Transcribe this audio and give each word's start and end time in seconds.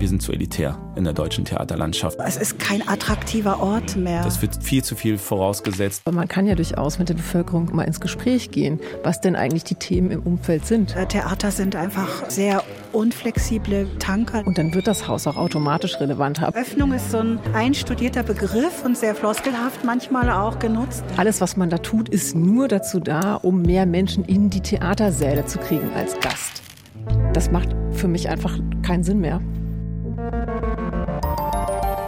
wir 0.00 0.08
sind 0.08 0.22
zu 0.22 0.32
elitär 0.32 0.78
in 0.96 1.04
der 1.04 1.12
deutschen 1.12 1.44
Theaterlandschaft. 1.44 2.18
Es 2.24 2.36
ist 2.36 2.58
kein 2.58 2.86
attraktiver 2.88 3.60
Ort 3.60 3.96
mehr. 3.96 4.24
Das 4.24 4.40
wird 4.40 4.62
viel 4.62 4.82
zu 4.82 4.96
viel 4.96 5.18
vorausgesetzt. 5.18 6.02
Aber 6.06 6.16
man 6.16 6.26
kann 6.26 6.46
ja 6.46 6.54
durchaus 6.54 6.98
mit 6.98 7.10
der 7.10 7.14
Bevölkerung 7.14 7.74
mal 7.74 7.84
ins 7.84 8.00
Gespräch 8.00 8.50
gehen, 8.50 8.80
was 9.02 9.20
denn 9.20 9.36
eigentlich 9.36 9.64
die 9.64 9.74
Themen 9.74 10.10
im 10.10 10.22
Umfeld 10.22 10.66
sind. 10.66 10.96
Äh, 10.96 11.06
Theater 11.06 11.50
sind 11.50 11.76
einfach 11.76 12.30
sehr 12.30 12.64
unflexible 12.92 13.86
Tanker. 13.98 14.46
Und 14.46 14.56
dann 14.56 14.74
wird 14.74 14.86
das 14.86 15.06
Haus 15.06 15.26
auch 15.26 15.36
automatisch 15.36 16.00
relevanter. 16.00 16.54
Öffnung 16.54 16.92
ist 16.92 17.10
so 17.10 17.18
ein 17.18 17.38
einstudierter 17.52 18.22
Begriff 18.22 18.84
und 18.84 18.96
sehr 18.96 19.14
floskelhaft 19.14 19.84
manchmal 19.84 20.30
auch 20.30 20.58
genutzt. 20.58 21.04
Alles, 21.18 21.40
was 21.40 21.56
man 21.56 21.68
da 21.68 21.78
tut, 21.78 22.08
ist 22.08 22.34
nur 22.34 22.68
dazu 22.68 23.00
da, 23.00 23.34
um 23.34 23.62
mehr 23.62 23.84
Menschen 23.84 24.24
in 24.24 24.50
die 24.50 24.60
Theatersäle 24.60 25.44
zu 25.44 25.58
kriegen 25.58 25.90
als 25.94 26.18
Gast. 26.20 26.62
Das 27.32 27.50
macht 27.50 27.68
für 27.92 28.08
mich 28.08 28.28
einfach 28.28 28.58
keinen 28.82 29.04
Sinn 29.04 29.20
mehr. 29.20 29.40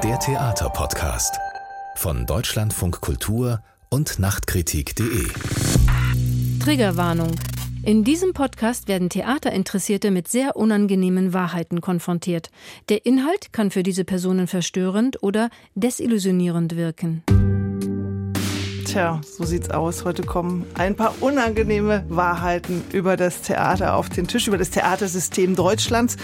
Der 0.03 0.19
Theaterpodcast 0.19 1.39
von 1.95 2.27
Deutschlandfunk 2.27 3.01
Kultur 3.01 3.63
und 3.89 4.19
Nachtkritik.de. 4.19 5.29
Triggerwarnung. 6.59 7.31
In 7.85 8.03
diesem 8.03 8.33
Podcast 8.33 8.89
werden 8.89 9.11
Theaterinteressierte 9.11 10.11
mit 10.11 10.27
sehr 10.27 10.57
unangenehmen 10.57 11.33
Wahrheiten 11.33 11.81
konfrontiert. 11.81 12.51
Der 12.89 13.07
Inhalt 13.07 13.53
kann 13.53 13.71
für 13.71 13.85
diese 13.85 14.05
Personen 14.05 14.49
verstörend 14.49 15.23
oder 15.23 15.51
desillusionierend 15.77 16.75
wirken. 16.75 17.23
Tja, 18.85 19.21
so 19.23 19.45
sieht's 19.45 19.71
aus. 19.71 20.05
Heute 20.05 20.25
kommen 20.25 20.67
ein 20.75 20.97
paar 20.97 21.15
unangenehme 21.21 22.05
Wahrheiten 22.09 22.83
über 22.93 23.17
das 23.17 23.43
Theater 23.43 23.95
auf 23.95 24.09
den 24.09 24.27
Tisch, 24.27 24.49
über 24.49 24.59
das 24.59 24.71
Theatersystem 24.71 25.55
Deutschlands 25.55 26.17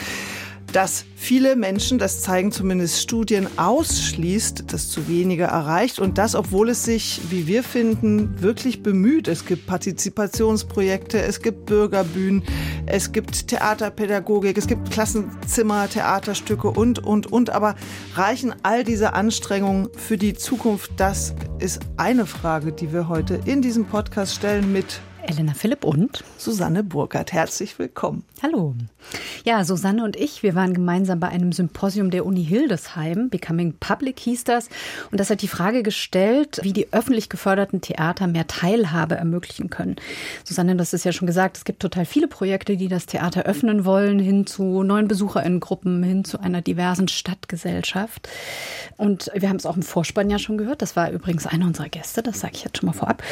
dass 0.72 1.04
viele 1.16 1.56
Menschen, 1.56 1.98
das 1.98 2.20
zeigen 2.20 2.52
zumindest 2.52 3.00
Studien, 3.00 3.48
ausschließt, 3.56 4.64
das 4.72 4.88
zu 4.88 5.08
weniger 5.08 5.46
erreicht 5.46 5.98
und 5.98 6.18
das, 6.18 6.34
obwohl 6.34 6.68
es 6.68 6.84
sich, 6.84 7.20
wie 7.30 7.46
wir 7.46 7.62
finden, 7.62 8.40
wirklich 8.42 8.82
bemüht. 8.82 9.28
Es 9.28 9.46
gibt 9.46 9.66
Partizipationsprojekte, 9.66 11.20
es 11.20 11.40
gibt 11.40 11.66
Bürgerbühnen, 11.66 12.42
es 12.86 13.12
gibt 13.12 13.48
Theaterpädagogik, 13.48 14.58
es 14.58 14.66
gibt 14.66 14.90
Klassenzimmer, 14.90 15.88
Theaterstücke 15.88 16.68
und, 16.68 16.98
und, 16.98 17.32
und. 17.32 17.50
Aber 17.50 17.74
reichen 18.14 18.54
all 18.62 18.84
diese 18.84 19.14
Anstrengungen 19.14 19.88
für 19.96 20.18
die 20.18 20.34
Zukunft? 20.34 20.92
Das 20.96 21.34
ist 21.58 21.80
eine 21.96 22.26
Frage, 22.26 22.72
die 22.72 22.92
wir 22.92 23.08
heute 23.08 23.40
in 23.46 23.62
diesem 23.62 23.86
Podcast 23.86 24.34
stellen 24.34 24.72
mit 24.72 25.00
Elena 25.28 25.52
Philipp 25.52 25.84
und 25.84 26.24
Susanne 26.38 26.82
Burkhardt. 26.82 27.34
Herzlich 27.34 27.78
willkommen. 27.78 28.24
Hallo. 28.42 28.74
Ja, 29.44 29.62
Susanne 29.62 30.02
und 30.02 30.16
ich, 30.16 30.42
wir 30.42 30.54
waren 30.54 30.72
gemeinsam 30.72 31.20
bei 31.20 31.28
einem 31.28 31.52
Symposium 31.52 32.10
der 32.10 32.24
Uni 32.24 32.42
Hildesheim. 32.42 33.28
Becoming 33.28 33.74
Public 33.78 34.18
hieß 34.20 34.44
das. 34.44 34.70
Und 35.10 35.20
das 35.20 35.28
hat 35.28 35.42
die 35.42 35.48
Frage 35.48 35.82
gestellt, 35.82 36.60
wie 36.62 36.72
die 36.72 36.94
öffentlich 36.94 37.28
geförderten 37.28 37.82
Theater 37.82 38.26
mehr 38.26 38.46
Teilhabe 38.46 39.16
ermöglichen 39.16 39.68
können. 39.68 39.96
Susanne, 40.44 40.76
das 40.76 40.94
ist 40.94 41.04
ja 41.04 41.12
schon 41.12 41.26
gesagt, 41.26 41.58
es 41.58 41.64
gibt 41.64 41.80
total 41.80 42.06
viele 42.06 42.26
Projekte, 42.26 42.78
die 42.78 42.88
das 42.88 43.04
Theater 43.04 43.42
öffnen 43.42 43.84
wollen, 43.84 44.18
hin 44.18 44.46
zu 44.46 44.82
neuen 44.82 45.08
BesucherInnengruppen, 45.08 46.02
hin 46.04 46.24
zu 46.24 46.40
einer 46.40 46.62
diversen 46.62 47.06
Stadtgesellschaft. 47.06 48.30
Und 48.96 49.30
wir 49.34 49.50
haben 49.50 49.56
es 49.56 49.66
auch 49.66 49.76
im 49.76 49.82
Vorspann 49.82 50.30
ja 50.30 50.38
schon 50.38 50.56
gehört. 50.56 50.80
Das 50.80 50.96
war 50.96 51.10
übrigens 51.10 51.46
einer 51.46 51.66
unserer 51.66 51.90
Gäste, 51.90 52.22
das 52.22 52.40
sage 52.40 52.54
ich 52.54 52.64
jetzt 52.64 52.78
schon 52.78 52.86
mal 52.86 52.94
vorab, 52.94 53.22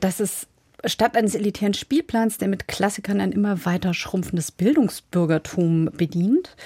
dass 0.00 0.18
es 0.18 0.46
Statt 0.86 1.16
eines 1.16 1.34
elitären 1.34 1.74
Spielplans, 1.74 2.38
der 2.38 2.46
mit 2.46 2.68
Klassikern 2.68 3.20
ein 3.20 3.32
immer 3.32 3.64
weiter 3.64 3.92
schrumpfendes 3.92 4.52
Bildungsbürgertum 4.52 5.90
bedient, 5.92 6.56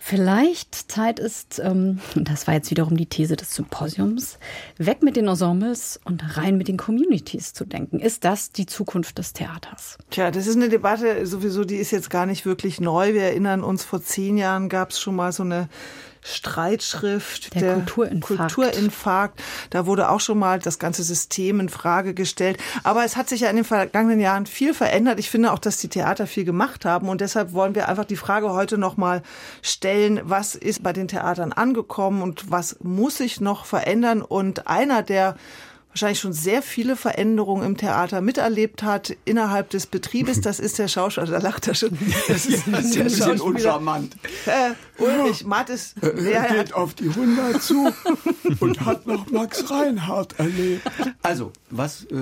vielleicht 0.00 0.90
Zeit 0.90 1.20
ist, 1.20 1.60
ähm, 1.64 2.00
das 2.16 2.48
war 2.48 2.54
jetzt 2.54 2.70
wiederum 2.70 2.96
die 2.96 3.06
These 3.06 3.36
des 3.36 3.54
Symposiums, 3.54 4.38
weg 4.76 5.02
mit 5.02 5.14
den 5.14 5.28
Ensembles 5.28 6.00
und 6.04 6.36
rein 6.36 6.56
mit 6.56 6.66
den 6.66 6.78
Communities 6.78 7.52
zu 7.52 7.64
denken. 7.64 8.00
Ist 8.00 8.24
das 8.24 8.50
die 8.50 8.66
Zukunft 8.66 9.18
des 9.18 9.34
Theaters? 9.34 9.98
Tja, 10.10 10.32
das 10.32 10.48
ist 10.48 10.56
eine 10.56 10.68
Debatte 10.68 11.24
sowieso, 11.24 11.64
die 11.64 11.76
ist 11.76 11.92
jetzt 11.92 12.10
gar 12.10 12.26
nicht 12.26 12.44
wirklich 12.44 12.80
neu. 12.80 13.14
Wir 13.14 13.22
erinnern 13.22 13.62
uns, 13.62 13.84
vor 13.84 14.02
zehn 14.02 14.36
Jahren 14.36 14.68
gab 14.68 14.90
es 14.90 15.00
schon 15.00 15.14
mal 15.14 15.30
so 15.30 15.44
eine 15.44 15.68
Streitschrift, 16.22 17.54
der, 17.54 17.60
der 17.60 17.74
Kulturinfarkt. 17.74 18.54
Kulturinfarkt. 18.54 19.42
Da 19.70 19.86
wurde 19.86 20.10
auch 20.10 20.20
schon 20.20 20.38
mal 20.38 20.58
das 20.58 20.78
ganze 20.78 21.02
System 21.02 21.60
in 21.60 21.68
Frage 21.68 22.14
gestellt. 22.14 22.58
Aber 22.82 23.04
es 23.04 23.16
hat 23.16 23.28
sich 23.28 23.40
ja 23.40 23.50
in 23.50 23.56
den 23.56 23.64
vergangenen 23.64 24.20
Jahren 24.20 24.46
viel 24.46 24.74
verändert. 24.74 25.18
Ich 25.18 25.30
finde 25.30 25.52
auch, 25.52 25.58
dass 25.58 25.78
die 25.78 25.88
Theater 25.88 26.26
viel 26.26 26.44
gemacht 26.44 26.84
haben. 26.84 27.08
Und 27.08 27.20
deshalb 27.20 27.52
wollen 27.52 27.74
wir 27.74 27.88
einfach 27.88 28.04
die 28.04 28.16
Frage 28.16 28.52
heute 28.52 28.78
noch 28.78 28.96
mal 28.96 29.22
stellen, 29.62 30.20
was 30.24 30.54
ist 30.54 30.82
bei 30.82 30.92
den 30.92 31.08
Theatern 31.08 31.52
angekommen 31.52 32.22
und 32.22 32.50
was 32.50 32.76
muss 32.82 33.16
sich 33.16 33.40
noch 33.40 33.64
verändern? 33.64 34.22
Und 34.22 34.66
einer 34.66 35.02
der 35.02 35.36
wahrscheinlich 35.90 36.20
schon 36.20 36.32
sehr 36.32 36.62
viele 36.62 36.96
Veränderungen 36.96 37.64
im 37.64 37.76
Theater 37.76 38.20
miterlebt 38.20 38.82
hat 38.82 39.16
innerhalb 39.24 39.70
des 39.70 39.86
Betriebes. 39.86 40.40
Das 40.50 40.58
ist 40.58 40.78
der 40.78 40.88
Schauspieler, 40.88 41.26
da 41.26 41.38
lacht 41.38 41.68
er 41.68 41.74
schon. 41.74 41.96
Das 42.26 42.46
ist, 42.46 42.66
ja, 42.66 42.72
das 42.72 42.86
ist 42.86 42.96
der 42.96 43.10
Schauspieler. 43.10 43.44
uncharmant. 43.44 44.16
Äh, 44.46 44.72
Ulrich 45.00 45.44
Mattes. 45.44 45.94
Er 46.00 46.54
geht 46.54 46.74
auf 46.74 46.94
die 46.94 47.08
100 47.08 47.62
zu 47.62 47.92
und 48.60 48.84
hat 48.84 49.06
noch 49.06 49.30
Max 49.30 49.70
Reinhardt 49.70 50.38
erlebt. 50.38 50.82
Also, 51.22 51.52
was 51.70 52.04
äh, 52.04 52.16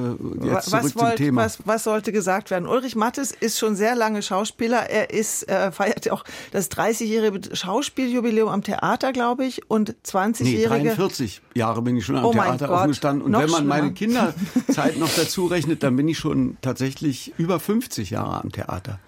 jetzt 0.45 0.71
zurück 0.71 0.85
was 0.85 0.93
zum 0.93 1.17
Thema. 1.17 1.45
Was, 1.45 1.59
was 1.65 1.85
sollte 1.85 2.13
gesagt 2.13 2.51
werden? 2.51 2.69
Ulrich 2.69 2.97
Mattes 2.97 3.33
ist 3.33 3.59
schon 3.59 3.77
sehr 3.77 3.95
lange 3.95 4.23
Schauspieler. 4.23 4.91
Er 4.91 5.11
ist 5.11 5.49
äh, 5.49 5.73
feiert 5.73 6.11
auch 6.11 6.25
das 6.53 6.71
30-jährige 6.71 7.55
Schauspieljubiläum 7.55 8.49
am 8.49 8.63
Theater, 8.63 9.13
glaube 9.13 9.45
ich, 9.45 9.71
und 9.71 9.97
20-jährige. 10.05 10.69
Nee, 10.69 10.95
43 10.95 11.43
Jahre 11.55 11.83
bin 11.83 11.97
ich 11.97 12.05
schon 12.05 12.17
am 12.17 12.25
oh 12.25 12.33
Theater 12.33 12.69
Gott. 12.69 12.79
aufgestanden. 12.81 13.25
Und 13.25 13.33
Noch 13.33 13.43
wenn 13.43 13.51
man 13.51 13.58
schlimmer. 13.59 13.77
meine 13.77 13.93
Kinderzeit 13.93 14.99
noch 14.99 15.11
dazu 15.15 15.47
rechnet, 15.47 15.83
dann 15.83 15.97
bin 15.97 16.09
ich 16.09 16.19
schon 16.19 16.57
tatsächlich 16.63 17.33
über 17.39 17.61
50 17.61 18.11
Jahre 18.11 18.41
am 18.43 18.53
Theater. 18.53 18.99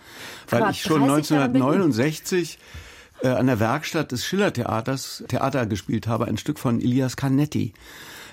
Weil 0.49 0.63
Aber 0.63 0.71
ich 0.71 0.83
schon 0.83 1.07
30 1.07 1.31
Jahre 1.31 1.49
bin 1.49 1.63
ich- 1.63 1.69
1969 1.69 2.59
äh, 3.23 3.29
an 3.29 3.47
der 3.47 3.61
Werkstatt 3.61 4.13
des 4.13 4.25
Schillertheaters 4.25 5.25
Theater 5.29 5.67
gespielt 5.67 6.07
habe, 6.07 6.27
ein 6.27 6.39
Stück 6.39 6.59
von 6.59 6.81
Elias 6.81 7.17
Canetti. 7.17 7.73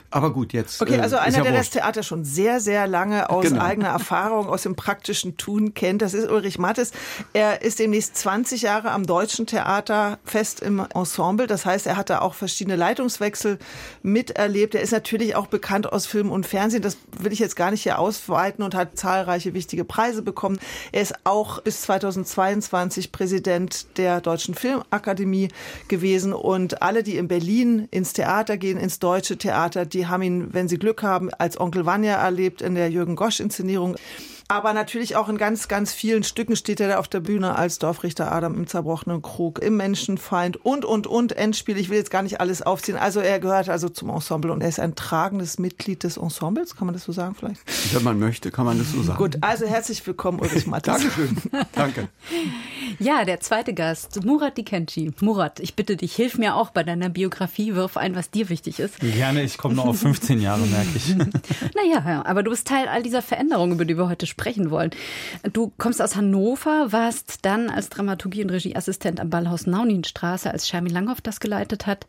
Aber 0.09 0.31
gut, 0.31 0.53
jetzt. 0.53 0.81
Okay, 0.81 0.95
äh, 0.95 1.01
also 1.01 1.17
einer, 1.17 1.37
ja 1.37 1.43
der 1.43 1.51
das 1.51 1.59
wurscht. 1.67 1.73
Theater 1.73 2.01
schon 2.03 2.23
sehr, 2.23 2.59
sehr 2.61 2.87
lange 2.87 3.29
aus 3.29 3.43
Genau. 3.45 3.61
eigener 3.61 3.89
Erfahrung, 3.89 4.47
aus 4.47 4.63
dem 4.63 4.75
praktischen 4.75 5.35
Tun 5.37 5.73
kennt, 5.73 6.01
das 6.01 6.13
ist 6.13 6.29
Ulrich 6.29 6.57
Mattes. 6.59 6.91
Er 7.33 7.61
ist 7.61 7.79
demnächst 7.79 8.15
20 8.15 8.61
Jahre 8.61 8.91
am 8.91 9.05
Deutschen 9.05 9.47
Theater 9.47 10.19
fest 10.23 10.61
im 10.61 10.85
Ensemble. 10.93 11.45
Das 11.47 11.65
heißt, 11.65 11.87
er 11.87 11.97
hat 11.97 12.09
da 12.09 12.19
auch 12.19 12.35
verschiedene 12.35 12.77
Leitungswechsel 12.77 13.59
miterlebt. 14.01 14.75
Er 14.75 14.81
ist 14.81 14.91
natürlich 14.91 15.35
auch 15.35 15.47
bekannt 15.47 15.91
aus 15.91 16.05
Film 16.05 16.31
und 16.31 16.45
Fernsehen. 16.45 16.81
Das 16.81 16.97
will 17.19 17.33
ich 17.33 17.39
jetzt 17.39 17.55
gar 17.55 17.71
nicht 17.71 17.83
hier 17.83 17.99
ausweiten 17.99 18.63
und 18.63 18.75
hat 18.75 18.97
zahlreiche 18.97 19.53
wichtige 19.53 19.83
Preise 19.83 20.21
bekommen. 20.21 20.59
Er 20.91 21.01
ist 21.01 21.15
auch 21.25 21.61
bis 21.61 21.81
2022 21.81 23.11
Präsident 23.11 23.97
der 23.97 24.21
Deutschen 24.21 24.55
Filmakademie 24.55 25.49
gewesen 25.87 26.33
und 26.33 26.81
alle, 26.81 27.03
die 27.03 27.17
in 27.17 27.27
Berlin 27.27 27.87
ins 27.91 28.13
Theater 28.13 28.57
gehen, 28.57 28.77
ins 28.77 28.99
Deutsche 28.99 29.37
Theater, 29.37 29.85
die 29.85 29.96
haben 30.05 30.21
ihn, 30.21 30.53
wenn 30.53 30.67
sie 30.67 30.77
Glück 30.77 31.01
haben, 31.03 31.29
als 31.37 31.59
Onkel 31.59 31.85
Vanya 31.85 32.15
erlebt 32.15 32.61
in 32.61 32.75
der 32.75 32.89
Jürgen 32.89 33.15
Gosch-Inszenierung. 33.15 33.95
Aber 34.49 34.71
natürlich 34.71 35.17
auch 35.17 35.27
in 35.27 35.37
ganz, 35.37 35.67
ganz 35.67 35.91
vielen 35.91 36.23
Stücken 36.23 36.55
steht 36.55 36.79
er 36.79 36.87
da 36.87 36.99
auf 36.99 37.09
der 37.09 37.19
Bühne 37.19 37.57
als 37.57 37.79
Dorfrichter 37.79 38.31
Adam 38.31 38.55
im 38.55 38.65
zerbrochenen 38.65 39.21
Krug, 39.21 39.59
im 39.59 39.75
Menschenfeind 39.75 40.55
und, 40.65 40.85
und, 40.85 41.05
und 41.05 41.33
Endspiel. 41.33 41.77
Ich 41.77 41.89
will 41.89 41.97
jetzt 41.97 42.11
gar 42.11 42.23
nicht 42.23 42.39
alles 42.39 42.61
aufziehen. 42.61 42.97
Also 42.97 43.19
er 43.19 43.41
gehört 43.41 43.67
also 43.67 43.89
zum 43.89 44.09
Ensemble 44.09 44.53
und 44.53 44.61
er 44.61 44.69
ist 44.69 44.79
ein 44.79 44.95
tragendes 44.95 45.59
Mitglied 45.59 46.03
des 46.03 46.15
Ensembles. 46.15 46.77
Kann 46.77 46.85
man 46.87 46.93
das 46.93 47.03
so 47.03 47.11
sagen 47.11 47.35
vielleicht? 47.37 47.59
Wenn 47.93 48.03
man 48.03 48.19
möchte, 48.19 48.49
kann 48.49 48.65
man 48.65 48.77
das 48.77 48.93
so 48.93 49.03
sagen. 49.03 49.17
Gut, 49.17 49.37
also 49.41 49.65
herzlich 49.65 50.05
willkommen, 50.07 50.39
Ulrich 50.39 50.65
Mattes. 50.65 50.93
Dankeschön. 51.01 51.37
Danke. 51.73 52.07
Ja, 52.99 53.25
der 53.25 53.41
zweite 53.41 53.73
Gast, 53.73 54.23
Murat 54.23 54.57
Dikenci. 54.57 55.11
Murat, 55.19 55.59
ich 55.59 55.75
bitte 55.75 55.97
dich, 55.97 56.15
hilf 56.15 56.37
mir 56.37 56.55
auch 56.55 56.69
bei 56.69 56.83
deiner 56.83 57.09
Biografie, 57.09 57.75
wirf 57.75 57.97
ein, 57.97 58.15
was 58.15 58.31
dir 58.31 58.47
wichtig 58.47 58.79
ist. 58.79 59.01
Gerne, 59.01 59.43
ich 59.43 59.57
komme 59.57 59.75
noch 59.75 59.87
auf 59.87 59.99
15 60.07 60.39
Jahre, 60.39 60.65
merke 60.65 60.89
ich. 60.95 61.15
Naja, 61.75 62.01
ja, 62.07 62.25
aber 62.25 62.43
du 62.43 62.51
bist 62.51 62.65
Teil 62.65 62.87
all 62.87 63.03
dieser 63.03 63.21
Veränderungen, 63.21 63.73
über 63.73 63.83
die 63.83 63.97
wir 63.97 64.07
heute 64.07 64.25
sprechen 64.25 64.36
wollen. 64.71 64.91
Du 65.51 65.73
kommst 65.77 66.01
aus 66.01 66.15
Hannover, 66.15 66.91
warst 66.91 67.39
dann 67.43 67.69
als 67.69 67.89
Dramaturgie- 67.89 68.43
und 68.43 68.49
Regieassistent 68.49 69.19
am 69.19 69.29
Ballhaus 69.29 69.67
Nauninstraße, 69.67 70.49
als 70.49 70.69
Shermi 70.69 70.89
Langhoff 70.89 71.21
das 71.21 71.39
geleitet 71.39 71.85
hat. 71.85 72.05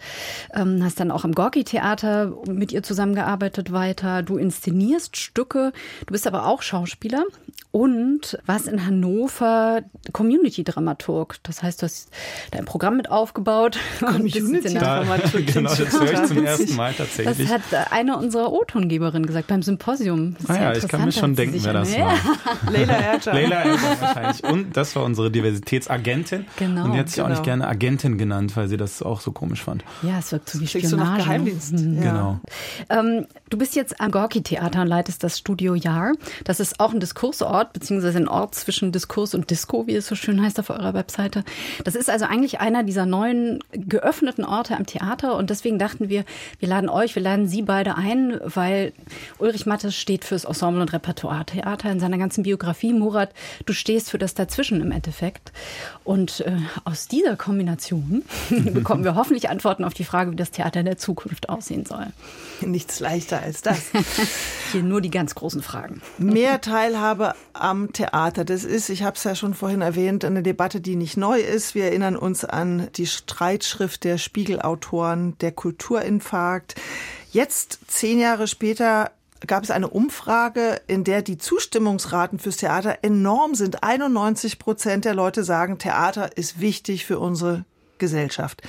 Ähm, 0.55 0.83
hast 0.85 1.01
dann 1.01 1.11
auch 1.11 1.25
am 1.25 1.33
Gorki-Theater 1.33 2.33
mit 2.47 2.71
ihr 2.71 2.83
zusammengearbeitet 2.83 3.73
weiter. 3.73 4.23
Du 4.23 4.37
inszenierst 4.37 5.17
Stücke, 5.17 5.73
du 6.07 6.13
bist 6.13 6.27
aber 6.27 6.47
auch 6.47 6.63
Schauspieler 6.63 7.25
und 7.73 8.39
warst 8.47 8.69
in 8.69 8.87
Hannover 8.87 9.83
Community-Dramaturg. 10.13 11.37
Das 11.43 11.63
heißt, 11.63 11.83
du 11.83 11.87
hast 11.87 12.11
dein 12.53 12.65
Programm 12.65 12.97
mit 12.97 13.11
aufgebaut. 13.11 13.79
und 14.01 14.23
bist 14.23 14.37
jetzt 14.37 14.67
in 14.67 14.75
der 14.75 14.83
Dramaturg. 14.83 15.47
genau, 15.53 15.75
das 15.75 15.93
höre 15.93 16.13
ich 16.13 16.25
zum 16.25 16.45
ersten 16.45 16.77
Mal 16.77 16.95
das 16.97 17.17
tatsächlich. 17.17 17.51
hat 17.51 17.63
eine 17.91 18.17
unserer 18.17 18.53
O-Tongeberinnen 18.53 19.27
gesagt 19.27 19.49
beim 19.49 19.63
Symposium. 19.63 20.37
Das 20.41 20.51
Ah 20.51 20.63
ja 20.63 20.69
ja, 20.73 20.79
ich 20.79 20.89
kann 20.89 21.05
mir 21.05 21.13
schon 21.13 21.35
denken, 21.35 21.59
wer 21.63 21.73
das 21.73 21.99
war. 21.99 22.18
Leila 22.71 22.95
Ercan. 22.95 23.35
Leila 23.35 23.57
Ercan 23.57 24.01
wahrscheinlich. 24.01 24.45
Und 24.45 24.77
das 24.77 24.95
war 24.97 25.05
unsere 25.05 25.31
Diversitätsagentin. 25.31 26.47
Genau, 26.57 26.85
Und 26.85 26.93
die 26.93 26.99
hat 26.99 27.09
sich 27.09 27.21
auch 27.21 27.27
genau. 27.27 27.37
nicht 27.37 27.45
gerne 27.45 27.69
Agentin 27.69 28.19
genannt, 28.19 28.57
weil 28.57 28.69
sie 28.69 28.77
das 28.77 29.03
auch 29.03 29.21
so 29.21 29.33
komisch 29.33 29.63
fand. 29.63 29.85
Ja, 30.03 30.19
es 30.19 30.33
wirkt 30.33 30.49
so 30.51 30.61
wie 30.61 30.67
Kriegst 30.67 30.93
du 30.93 30.97
nach 30.97 31.15
Spionage. 31.15 31.25
Geheimdienst. 31.25 31.73
Mhm. 31.73 32.03
Ja. 32.03 32.11
Genau. 32.11 32.41
Ähm, 32.91 33.27
du 33.51 33.59
bist 33.59 33.77
jetzt 33.77 34.01
am 34.01 34.11
Gorki-Theater 34.11 34.83
und 34.83 34.89
leitest 34.89 35.23
das 35.25 35.39
Studio 35.39 35.75
Jahr. 35.75 36.13
Das 36.45 36.61
ist 36.61 36.81
auch 36.81 36.93
ein 36.93 37.01
Diskursort, 37.01 37.73
beziehungsweise 37.73 38.19
ein 38.19 38.29
Ort 38.29 38.55
zwischen 38.55 38.93
Diskurs 38.93 39.35
und 39.35 39.51
Disco, 39.51 39.87
wie 39.87 39.95
es 39.95 40.07
so 40.07 40.15
schön 40.15 40.43
heißt 40.43 40.59
auf 40.61 40.71
eurer 40.71 40.95
Webseite. 40.95 41.45
Das 41.85 41.95
ist 41.95 42.11
also 42.11 42.25
eigentlich 42.25 42.61
einer 42.61 42.83
dieser 42.83 43.07
neuen 43.07 43.61
geöffneten 43.73 44.45
Orte 44.45 44.77
am 44.77 44.87
Theater 44.87 45.37
und 45.37 45.51
deswegen 45.51 45.79
dachten 45.79 46.09
wir, 46.09 46.25
wir 46.59 46.69
laden 46.69 46.89
euch, 46.89 47.15
wir 47.15 47.23
laden 47.23 47.47
Sie 47.49 47.63
beide 47.63 47.97
ein, 47.97 48.39
weil 48.45 48.93
Ulrich 49.39 49.67
Mattes 49.67 49.97
steht 49.97 50.25
fürs 50.25 50.45
Ensemble- 50.45 50.83
und 50.83 50.93
Repertoire-Theater 50.93 51.91
in 51.91 52.01
seiner 52.09 52.19
ganzen 52.19 52.43
Biografie. 52.43 52.93
Murat, 52.93 53.33
du 53.67 53.73
stehst 53.73 54.11
für 54.11 54.19
das 54.19 54.35
Dazwischen 54.35 54.81
im 54.81 54.91
Endeffekt. 54.91 55.53
Und 56.05 56.41
äh, 56.41 56.57
aus 56.85 57.07
dieser 57.07 57.37
Kombination 57.37 58.25
bekommen 58.51 59.05
wir 59.05 59.15
hoffentlich 59.15 59.51
Antworten 59.51 59.85
auf 59.85 59.95
die 59.95 60.05
Frage, 60.05 60.33
wie 60.33 60.37
das 60.37 60.51
Theater 60.51 60.81
in 60.81 60.87
der 60.87 60.99
Zukunft 60.99 61.49
aussehen 61.49 61.85
soll. 61.85 62.07
Nichts 62.61 63.01
leichter 63.01 63.43
als 63.43 63.63
das. 63.63 63.91
Hier 64.73 64.83
nur 64.83 65.01
die 65.01 65.11
ganz 65.11 65.35
großen 65.35 65.63
Fragen. 65.63 66.01
Mehr 66.19 66.61
Teilhabe 66.61 67.35
am 67.53 67.93
Theater. 67.93 68.45
Das 68.45 68.65
ist, 68.65 68.89
ich 68.89 69.03
habe 69.03 69.17
es 69.17 69.25
ja 69.25 69.35
schon 69.35 69.55
vorhin 69.55 69.83
erwähnt, 69.83 70.25
eine 70.25 70.43
Debatte, 70.43 70.81
die 70.81 70.97
nicht 70.97 71.17
neu 71.17 71.39
ist. 71.39 71.75
Wir 71.75 71.85
erinnern 71.85 72.17
uns 72.17 72.45
an 72.45 72.89
die 72.97 73.07
Streitschrift 73.07 74.05
der 74.05 74.19
Spiegelautoren, 74.19 75.37
der 75.41 75.53
Kulturinfarkt. 75.53 76.75
Jetzt, 77.31 77.81
zehn 77.89 78.19
Jahre 78.19 78.49
später, 78.49 79.11
gab 79.47 79.65
es 79.65 79.71
eine 79.71 79.89
Umfrage, 79.89 80.81
in 80.87 81.05
der 81.05 81.23
die 81.23 81.39
Zustimmungsraten 81.39 82.39
fürs 82.39 82.57
Theater 82.57 82.99
enorm 83.03 83.55
sind. 83.55 83.83
91 83.83 84.59
Prozent 84.59 85.05
der 85.05 85.15
Leute 85.15 85.45
sagen, 85.45 85.79
Theater 85.79 86.37
ist 86.37 86.61
wichtig 86.61 87.05
für 87.07 87.19
unsere 87.19 87.65
Gesellschaft. 87.99 88.63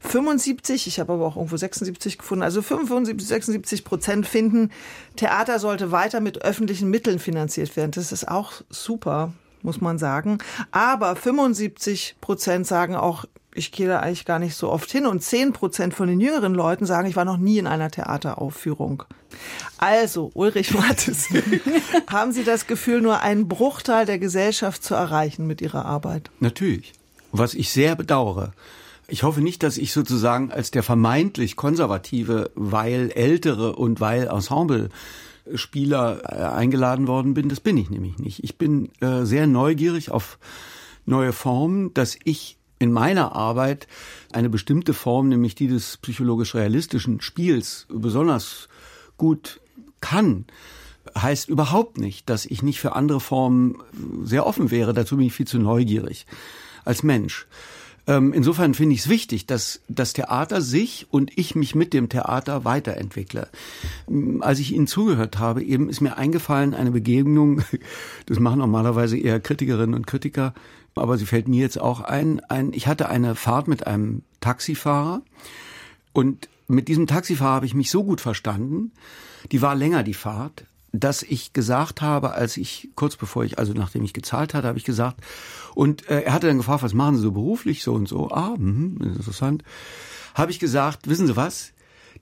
75, 0.00 0.86
ich 0.86 1.00
habe 1.00 1.14
aber 1.14 1.26
auch 1.26 1.36
irgendwo 1.36 1.56
76 1.56 2.18
gefunden, 2.18 2.42
also 2.42 2.60
75, 2.60 3.26
76 3.26 3.84
Prozent 3.84 4.26
finden, 4.26 4.70
Theater 5.16 5.58
sollte 5.58 5.92
weiter 5.92 6.20
mit 6.20 6.42
öffentlichen 6.42 6.90
Mitteln 6.90 7.18
finanziert 7.18 7.74
werden. 7.76 7.92
Das 7.92 8.12
ist 8.12 8.28
auch 8.28 8.52
super, 8.68 9.32
muss 9.62 9.80
man 9.80 9.98
sagen. 9.98 10.38
Aber 10.72 11.16
75 11.16 12.16
Prozent 12.20 12.66
sagen 12.66 12.94
auch, 12.96 13.24
ich 13.54 13.72
gehe 13.72 13.88
da 13.88 14.00
eigentlich 14.00 14.24
gar 14.24 14.38
nicht 14.38 14.54
so 14.54 14.70
oft 14.70 14.90
hin. 14.90 15.06
Und 15.06 15.22
10 15.22 15.52
Prozent 15.52 15.94
von 15.94 16.08
den 16.08 16.20
jüngeren 16.20 16.54
Leuten 16.54 16.86
sagen, 16.86 17.08
ich 17.08 17.16
war 17.16 17.24
noch 17.24 17.36
nie 17.36 17.58
in 17.58 17.66
einer 17.66 17.90
Theateraufführung. 17.90 19.04
Also, 19.78 20.30
Ulrich 20.34 20.74
Mattes, 20.74 21.28
haben 22.08 22.32
Sie 22.32 22.44
das 22.44 22.66
Gefühl, 22.66 23.00
nur 23.00 23.20
einen 23.20 23.48
Bruchteil 23.48 24.06
der 24.06 24.18
Gesellschaft 24.18 24.82
zu 24.82 24.94
erreichen 24.94 25.46
mit 25.46 25.60
Ihrer 25.60 25.84
Arbeit? 25.84 26.30
Natürlich. 26.40 26.92
Was 27.32 27.54
ich 27.54 27.70
sehr 27.70 27.96
bedauere. 27.96 28.52
Ich 29.06 29.22
hoffe 29.22 29.40
nicht, 29.40 29.62
dass 29.62 29.76
ich 29.76 29.92
sozusagen 29.92 30.50
als 30.50 30.70
der 30.70 30.82
vermeintlich 30.82 31.56
konservative, 31.56 32.50
weil 32.54 33.10
ältere 33.10 33.76
und 33.76 34.00
weil 34.00 34.28
Ensemble 34.28 34.88
Spieler 35.54 36.22
äh, 36.24 36.54
eingeladen 36.54 37.06
worden 37.06 37.34
bin. 37.34 37.48
Das 37.48 37.60
bin 37.60 37.76
ich 37.76 37.90
nämlich 37.90 38.18
nicht. 38.18 38.42
Ich 38.42 38.56
bin 38.56 38.90
äh, 39.00 39.24
sehr 39.24 39.46
neugierig 39.46 40.10
auf 40.10 40.38
neue 41.04 41.32
Formen, 41.32 41.92
dass 41.92 42.16
ich 42.24 42.56
in 42.78 42.92
meiner 42.92 43.34
Arbeit 43.34 43.86
eine 44.32 44.50
bestimmte 44.50 44.94
Form, 44.94 45.28
nämlich 45.28 45.54
die 45.54 45.68
des 45.68 45.96
psychologisch-realistischen 45.98 47.20
Spiels, 47.20 47.86
besonders 47.88 48.68
gut 49.16 49.60
kann. 50.00 50.46
Heißt 51.16 51.48
überhaupt 51.48 51.98
nicht, 51.98 52.28
dass 52.28 52.46
ich 52.46 52.62
nicht 52.62 52.80
für 52.80 52.94
andere 52.94 53.20
Formen 53.20 53.76
sehr 54.22 54.46
offen 54.46 54.70
wäre. 54.70 54.94
Dazu 54.94 55.16
bin 55.16 55.26
ich 55.26 55.34
viel 55.34 55.46
zu 55.46 55.58
neugierig 55.58 56.26
als 56.84 57.02
Mensch. 57.02 57.46
Ähm, 58.06 58.34
insofern 58.34 58.74
finde 58.74 58.94
ich 58.94 59.00
es 59.00 59.08
wichtig, 59.08 59.46
dass 59.46 59.80
das 59.88 60.12
Theater 60.12 60.60
sich 60.60 61.06
und 61.10 61.30
ich 61.38 61.54
mich 61.54 61.74
mit 61.74 61.94
dem 61.94 62.08
Theater 62.08 62.64
weiterentwickle. 62.64 63.48
Ähm, 64.08 64.42
Als 64.42 64.58
ich 64.58 64.72
Ihnen 64.72 64.86
zugehört 64.86 65.38
habe, 65.38 65.62
eben 65.62 65.88
ist 65.88 66.02
mir 66.02 66.18
eingefallen 66.18 66.74
eine 66.74 66.90
Begegnung, 66.90 67.62
das 68.26 68.38
machen 68.38 68.58
normalerweise 68.58 69.16
eher 69.16 69.40
Kritikerinnen 69.40 69.94
und 69.94 70.06
Kritiker, 70.06 70.52
aber 70.94 71.18
sie 71.18 71.26
fällt 71.26 71.48
mir 71.48 71.60
jetzt 71.60 71.80
auch 71.80 72.00
ein, 72.00 72.40
ein 72.48 72.72
ich 72.72 72.86
hatte 72.86 73.08
eine 73.08 73.34
Fahrt 73.34 73.68
mit 73.68 73.86
einem 73.86 74.22
Taxifahrer 74.40 75.22
und 76.12 76.48
mit 76.68 76.88
diesem 76.88 77.06
Taxifahrer 77.06 77.56
habe 77.56 77.66
ich 77.66 77.74
mich 77.74 77.90
so 77.90 78.04
gut 78.04 78.20
verstanden, 78.20 78.92
die 79.52 79.62
war 79.62 79.74
länger 79.74 80.02
die 80.02 80.14
Fahrt, 80.14 80.64
dass 80.92 81.22
ich 81.22 81.52
gesagt 81.52 82.00
habe, 82.00 82.32
als 82.32 82.56
ich 82.56 82.90
kurz 82.94 83.16
bevor 83.16 83.44
ich, 83.44 83.58
also 83.58 83.72
nachdem 83.72 84.04
ich 84.04 84.12
gezahlt 84.12 84.54
hatte, 84.54 84.68
habe 84.68 84.78
ich 84.78 84.84
gesagt, 84.84 85.20
und 85.74 86.08
äh, 86.08 86.22
er 86.22 86.32
hatte 86.32 86.46
dann 86.46 86.58
gefragt, 86.58 86.82
was 86.82 86.94
machen 86.94 87.16
Sie 87.16 87.22
so 87.22 87.32
beruflich, 87.32 87.82
so 87.82 87.94
und 87.94 88.08
so, 88.08 88.30
ah, 88.30 88.54
mh, 88.56 89.04
interessant, 89.04 89.64
habe 90.34 90.52
ich 90.52 90.60
gesagt, 90.60 91.08
wissen 91.08 91.26
Sie 91.26 91.36
was, 91.36 91.72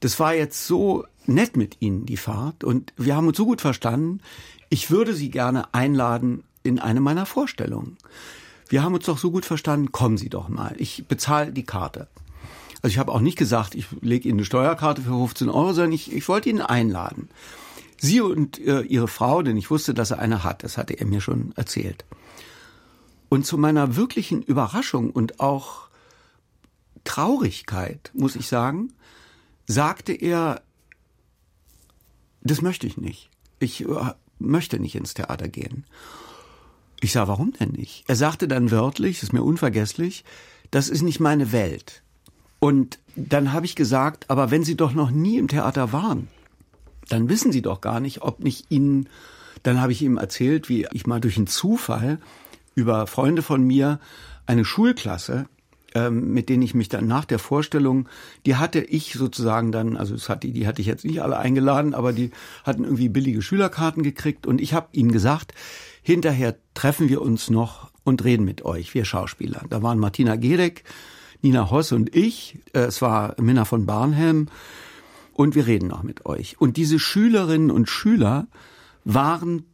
das 0.01 0.19
war 0.19 0.35
jetzt 0.35 0.67
so 0.67 1.05
nett 1.27 1.57
mit 1.57 1.77
Ihnen, 1.81 2.07
die 2.07 2.17
Fahrt, 2.17 2.65
und 2.65 2.95
wir 2.97 3.15
haben 3.15 3.29
uns 3.29 3.37
so 3.37 3.45
gut 3.45 3.61
verstanden, 3.61 4.21
ich 4.71 4.91
würde 4.91 5.15
Sie 5.15 5.31
gerne 5.31 5.73
einladen 5.75 6.43
in 6.63 6.79
eine 6.79 7.01
meiner 7.01 7.27
Vorstellungen. 7.27 7.99
Wir 8.73 8.83
haben 8.83 8.95
uns 8.95 9.05
doch 9.05 9.19
so 9.19 9.31
gut 9.31 9.45
verstanden, 9.45 9.93
kommen 9.93 10.17
Sie 10.17 10.31
doch 10.31 10.49
mal, 10.49 10.75
ich 10.79 11.05
bezahle 11.07 11.53
die 11.53 11.63
Karte. 11.63 12.09
Also 12.81 12.95
ich 12.95 12.99
habe 12.99 13.13
auch 13.13 13.21
nicht 13.21 13.37
gesagt, 13.37 13.75
ich 13.75 13.85
lege 14.01 14.27
Ihnen 14.27 14.39
eine 14.39 14.47
Steuerkarte 14.47 15.03
für 15.03 15.11
15 15.11 15.51
Euro, 15.51 15.75
sondern 15.75 15.93
ich, 15.93 16.11
ich 16.11 16.27
wollte 16.27 16.49
ihn 16.49 16.63
einladen. 16.63 17.29
Sie 17.99 18.23
und 18.23 18.59
äh, 18.61 18.81
ihre 18.81 19.09
Frau, 19.09 19.43
denn 19.43 19.59
ich 19.59 19.71
wusste, 19.71 19.93
dass 19.93 20.13
er 20.13 20.21
eine 20.21 20.43
hat, 20.43 20.65
das 20.65 20.79
hatte 20.79 20.95
er 20.95 21.05
mir 21.05 21.21
schon 21.21 21.53
erzählt. 21.55 22.07
Und 23.29 23.45
zu 23.45 23.59
meiner 23.59 23.95
wirklichen 23.97 24.43
Überraschung 24.43 25.11
und 25.11 25.39
auch 25.39 25.89
Traurigkeit, 27.05 28.11
muss 28.15 28.37
ich 28.37 28.49
sagen, 28.49 28.95
sagte 29.67 30.15
er, 30.15 30.63
das 32.41 32.63
möchte 32.63 32.87
ich 32.87 32.97
nicht. 32.97 33.29
Ich 33.59 33.85
äh, 33.85 34.15
möchte 34.39 34.81
nicht 34.81 34.95
ins 34.95 35.13
Theater 35.13 35.49
gehen. 35.49 35.85
Ich 37.03 37.11
sah, 37.11 37.27
warum 37.27 37.53
denn 37.53 37.71
nicht? 37.71 38.05
Er 38.07 38.15
sagte 38.15 38.47
dann 38.47 38.71
wörtlich, 38.71 39.17
das 39.17 39.25
ist 39.25 39.33
mir 39.33 39.43
unvergesslich, 39.43 40.25
das 40.71 40.89
ist 40.89 41.03
nicht 41.03 41.19
meine 41.19 41.51
Welt. 41.51 42.01
Und 42.61 43.01
dann 43.17 43.53
habe 43.53 43.67
ich 43.67 43.75
gesagt, 43.75 44.31
aber 44.31 44.53
wenn 44.53 44.63
Sie 44.63 44.77
doch 44.77 44.93
noch 44.93 45.11
nie 45.11 45.37
im 45.37 45.49
Theater 45.49 45.93
waren, 45.93 46.29
dann 47.09 47.29
wissen 47.29 47.51
Sie 47.51 47.61
doch 47.61 47.81
gar 47.81 47.99
nicht, 47.99 48.23
ob 48.23 48.39
nicht 48.39 48.71
Ihnen, 48.71 49.09
dann 49.65 49.81
habe 49.81 49.91
ich 49.91 50.01
ihm 50.01 50.17
erzählt, 50.17 50.69
wie 50.69 50.87
ich 50.93 51.05
mal 51.05 51.21
durch 51.21 51.37
einen 51.37 51.49
Zufall 51.49 52.21
über 52.77 53.09
Freunde 53.09 53.43
von 53.43 53.65
mir 53.65 53.99
eine 54.47 54.65
Schulklasse, 54.65 55.47
ähm, 55.95 56.33
mit 56.33 56.49
denen 56.49 56.63
ich 56.63 56.75
mich 56.75 56.89
dann 56.89 57.07
nach 57.07 57.25
der 57.25 57.39
Vorstellung, 57.39 58.09
die 58.47 58.57
hatte 58.57 58.81
ich 58.81 59.15
sozusagen 59.15 59.73
dann, 59.73 59.97
also 59.97 60.15
es 60.15 60.29
hatte, 60.29 60.49
die 60.49 60.67
hatte 60.67 60.81
ich 60.81 60.87
jetzt 60.87 61.05
nicht 61.05 61.23
alle 61.23 61.39
eingeladen, 61.39 61.95
aber 61.95 62.13
die 62.13 62.31
hatten 62.65 62.85
irgendwie 62.85 63.09
billige 63.09 63.43
Schülerkarten 63.43 64.03
gekriegt 64.03 64.47
und 64.47 64.61
ich 64.61 64.75
habe 64.75 64.89
ihnen 64.93 65.13
gesagt, 65.13 65.55
hinterher 66.03 66.57
treffen 66.75 67.09
wir 67.09 67.23
uns 67.23 67.51
noch 67.51 67.91
und 68.05 68.25
reden 68.25 68.45
mit 68.45 68.65
euch, 68.65 68.95
wir 68.95 69.05
Schauspieler. 69.05 69.63
Da 69.71 69.83
waren 69.83 69.99
Martina 69.99 70.37
Gedek, 70.37 70.85
Nina 71.43 71.71
Hoss 71.71 71.93
und 71.93 72.15
ich, 72.15 72.59
äh, 72.73 72.81
es 72.81 73.03
war 73.03 73.35
Minna 73.41 73.65
von 73.65 73.87
Barnhelm, 73.87 74.49
und 75.35 75.55
wir 75.55 75.67
reden 75.67 75.89
noch 75.89 76.03
mit 76.03 76.27
euch. 76.27 76.61
Und 76.61 76.77
diese 76.77 76.99
Schülerinnen 76.99 77.71
und 77.71 77.89
Schüler 77.89 78.49
waren 79.05 79.65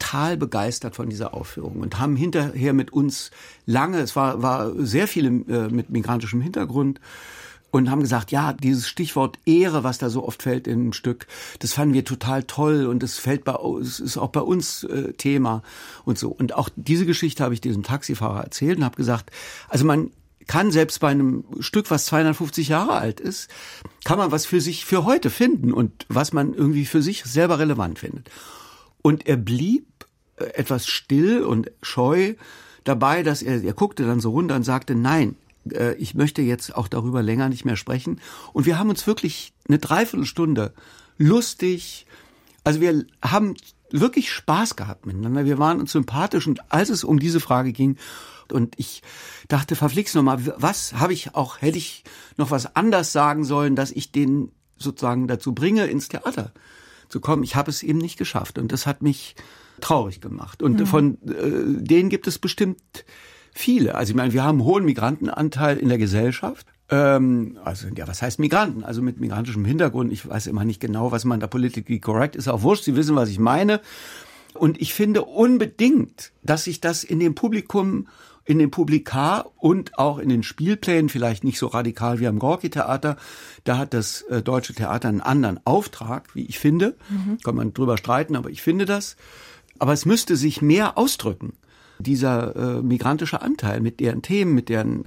total 0.00 0.36
begeistert 0.36 0.96
von 0.96 1.08
dieser 1.08 1.34
Aufführung 1.34 1.80
und 1.80 1.98
haben 1.98 2.16
hinterher 2.16 2.72
mit 2.72 2.92
uns 2.92 3.30
lange, 3.66 3.98
es 3.98 4.16
war, 4.16 4.42
war 4.42 4.72
sehr 4.76 5.06
viele 5.06 5.28
äh, 5.28 5.68
mit 5.68 5.90
migrantischem 5.90 6.40
Hintergrund, 6.40 7.00
und 7.72 7.88
haben 7.88 8.00
gesagt, 8.00 8.32
ja, 8.32 8.52
dieses 8.52 8.88
Stichwort 8.88 9.38
Ehre, 9.46 9.84
was 9.84 9.98
da 9.98 10.10
so 10.10 10.26
oft 10.26 10.42
fällt 10.42 10.66
in 10.66 10.80
einem 10.80 10.92
Stück, 10.92 11.28
das 11.60 11.72
fanden 11.72 11.94
wir 11.94 12.04
total 12.04 12.42
toll 12.42 12.86
und 12.86 13.00
es 13.04 13.16
fällt 13.16 13.44
bei 13.44 13.56
es 13.80 14.00
ist 14.00 14.16
auch 14.16 14.30
bei 14.30 14.40
uns 14.40 14.82
äh, 14.82 15.12
Thema 15.12 15.62
und 16.04 16.18
so. 16.18 16.30
Und 16.30 16.52
auch 16.52 16.68
diese 16.74 17.06
Geschichte 17.06 17.44
habe 17.44 17.54
ich 17.54 17.60
diesem 17.60 17.84
Taxifahrer 17.84 18.42
erzählt 18.42 18.78
und 18.78 18.84
habe 18.84 18.96
gesagt, 18.96 19.30
also 19.68 19.84
man 19.84 20.10
kann 20.48 20.72
selbst 20.72 20.98
bei 20.98 21.10
einem 21.10 21.44
Stück, 21.60 21.92
was 21.92 22.06
250 22.06 22.66
Jahre 22.66 22.94
alt 22.94 23.20
ist, 23.20 23.48
kann 24.02 24.18
man 24.18 24.32
was 24.32 24.46
für 24.46 24.60
sich 24.60 24.84
für 24.84 25.04
heute 25.04 25.30
finden 25.30 25.72
und 25.72 26.06
was 26.08 26.32
man 26.32 26.54
irgendwie 26.54 26.86
für 26.86 27.02
sich 27.02 27.22
selber 27.22 27.60
relevant 27.60 28.00
findet. 28.00 28.32
Und 29.00 29.28
er 29.28 29.36
blieb 29.36 29.89
etwas 30.40 30.86
still 30.86 31.42
und 31.42 31.70
scheu 31.82 32.34
dabei, 32.84 33.22
dass 33.22 33.42
er, 33.42 33.62
er 33.62 33.72
guckte 33.74 34.04
dann 34.06 34.20
so 34.20 34.30
runter 34.30 34.56
und 34.56 34.64
sagte, 34.64 34.94
nein, 34.94 35.36
äh, 35.70 35.94
ich 35.94 36.14
möchte 36.14 36.42
jetzt 36.42 36.74
auch 36.74 36.88
darüber 36.88 37.22
länger 37.22 37.48
nicht 37.48 37.64
mehr 37.64 37.76
sprechen. 37.76 38.20
Und 38.52 38.66
wir 38.66 38.78
haben 38.78 38.90
uns 38.90 39.06
wirklich 39.06 39.52
eine 39.68 39.78
Dreiviertelstunde 39.78 40.72
lustig, 41.18 42.06
also 42.64 42.80
wir 42.80 43.04
haben 43.22 43.54
wirklich 43.90 44.30
Spaß 44.32 44.76
gehabt 44.76 45.06
miteinander. 45.06 45.44
Wir 45.44 45.58
waren 45.58 45.80
uns 45.80 45.92
sympathisch 45.92 46.46
und 46.46 46.72
als 46.72 46.90
es 46.90 47.04
um 47.04 47.18
diese 47.18 47.40
Frage 47.40 47.72
ging, 47.72 47.96
und 48.52 48.74
ich 48.78 49.02
dachte, 49.46 49.76
verflixt 49.76 50.16
nochmal, 50.16 50.40
was 50.56 50.94
habe 50.94 51.12
ich 51.12 51.36
auch, 51.36 51.60
hätte 51.62 51.78
ich 51.78 52.02
noch 52.36 52.50
was 52.50 52.74
anders 52.74 53.12
sagen 53.12 53.44
sollen, 53.44 53.76
dass 53.76 53.92
ich 53.92 54.10
den 54.10 54.50
sozusagen 54.76 55.28
dazu 55.28 55.54
bringe, 55.54 55.86
ins 55.86 56.08
Theater 56.08 56.52
zu 57.08 57.20
kommen. 57.20 57.44
Ich 57.44 57.54
habe 57.54 57.70
es 57.70 57.84
eben 57.84 57.98
nicht 57.98 58.18
geschafft 58.18 58.58
und 58.58 58.72
das 58.72 58.86
hat 58.86 59.02
mich 59.02 59.36
traurig 59.80 60.20
gemacht. 60.20 60.62
Und 60.62 60.80
mhm. 60.80 60.86
von 60.86 61.18
äh, 61.26 61.82
denen 61.82 62.08
gibt 62.08 62.26
es 62.26 62.38
bestimmt 62.38 63.04
viele. 63.52 63.94
Also 63.94 64.10
ich 64.10 64.16
meine, 64.16 64.32
wir 64.32 64.44
haben 64.44 64.60
einen 64.60 64.68
hohen 64.68 64.84
Migrantenanteil 64.84 65.78
in 65.78 65.88
der 65.88 65.98
Gesellschaft. 65.98 66.66
Ähm, 66.88 67.58
also 67.64 67.88
ja, 67.94 68.06
was 68.08 68.22
heißt 68.22 68.38
Migranten? 68.38 68.84
Also 68.84 69.02
mit 69.02 69.20
migrantischem 69.20 69.64
Hintergrund. 69.64 70.12
Ich 70.12 70.28
weiß 70.28 70.46
immer 70.46 70.64
nicht 70.64 70.80
genau, 70.80 71.12
was 71.12 71.24
man 71.24 71.40
da 71.40 71.46
politically 71.46 72.00
correct 72.00 72.36
ist. 72.36 72.48
Auch 72.48 72.62
wurscht. 72.62 72.84
Sie 72.84 72.96
wissen, 72.96 73.16
was 73.16 73.28
ich 73.28 73.38
meine. 73.38 73.80
Und 74.54 74.80
ich 74.80 74.94
finde 74.94 75.22
unbedingt, 75.22 76.32
dass 76.42 76.64
sich 76.64 76.80
das 76.80 77.04
in 77.04 77.20
dem 77.20 77.34
Publikum 77.34 78.08
in 78.50 78.58
den 78.58 78.70
Publika 78.72 79.44
und 79.58 79.96
auch 79.96 80.18
in 80.18 80.28
den 80.28 80.42
Spielplänen, 80.42 81.08
vielleicht 81.08 81.44
nicht 81.44 81.58
so 81.58 81.68
radikal 81.68 82.18
wie 82.18 82.26
am 82.26 82.40
Gorki-Theater. 82.40 83.16
Da 83.62 83.78
hat 83.78 83.94
das 83.94 84.22
äh, 84.22 84.42
Deutsche 84.42 84.74
Theater 84.74 85.08
einen 85.08 85.20
anderen 85.20 85.60
Auftrag, 85.64 86.34
wie 86.34 86.46
ich 86.46 86.58
finde. 86.58 86.96
Mhm. 87.10 87.38
Kann 87.44 87.54
man 87.54 87.72
drüber 87.74 87.96
streiten, 87.96 88.34
aber 88.34 88.50
ich 88.50 88.60
finde 88.60 88.86
das. 88.86 89.16
Aber 89.80 89.92
es 89.92 90.06
müsste 90.06 90.36
sich 90.36 90.62
mehr 90.62 90.96
ausdrücken, 90.96 91.54
dieser 91.98 92.54
äh, 92.54 92.82
migrantische 92.82 93.42
Anteil 93.42 93.80
mit 93.80 93.98
deren 93.98 94.22
Themen, 94.22 94.54
mit 94.54 94.68
deren 94.68 95.06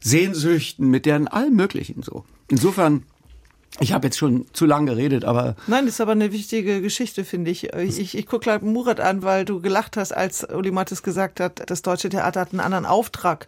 Sehnsüchten, 0.00 0.88
mit 0.88 1.06
deren 1.06 1.28
allem 1.28 1.54
Möglichen 1.54 2.02
so. 2.02 2.24
Insofern 2.48 3.04
ich 3.80 3.92
habe 3.92 4.06
jetzt 4.06 4.18
schon 4.18 4.46
zu 4.52 4.66
lang 4.66 4.86
geredet, 4.86 5.24
aber. 5.24 5.54
Nein, 5.66 5.84
das 5.84 5.94
ist 5.94 6.00
aber 6.00 6.12
eine 6.12 6.32
wichtige 6.32 6.80
Geschichte, 6.80 7.24
finde 7.24 7.50
ich. 7.50 7.72
Ich, 7.74 7.98
ich, 8.00 8.16
ich 8.16 8.26
gucke 8.26 8.44
gerade 8.44 8.64
Murat 8.64 8.98
an, 8.98 9.22
weil 9.22 9.44
du 9.44 9.60
gelacht 9.60 9.96
hast, 9.96 10.12
als 10.12 10.42
Uli 10.42 10.70
Mattes 10.70 11.02
gesagt 11.02 11.38
hat, 11.38 11.70
das 11.70 11.82
deutsche 11.82 12.08
Theater 12.08 12.40
hat 12.40 12.52
einen 12.52 12.60
anderen 12.60 12.86
Auftrag. 12.86 13.46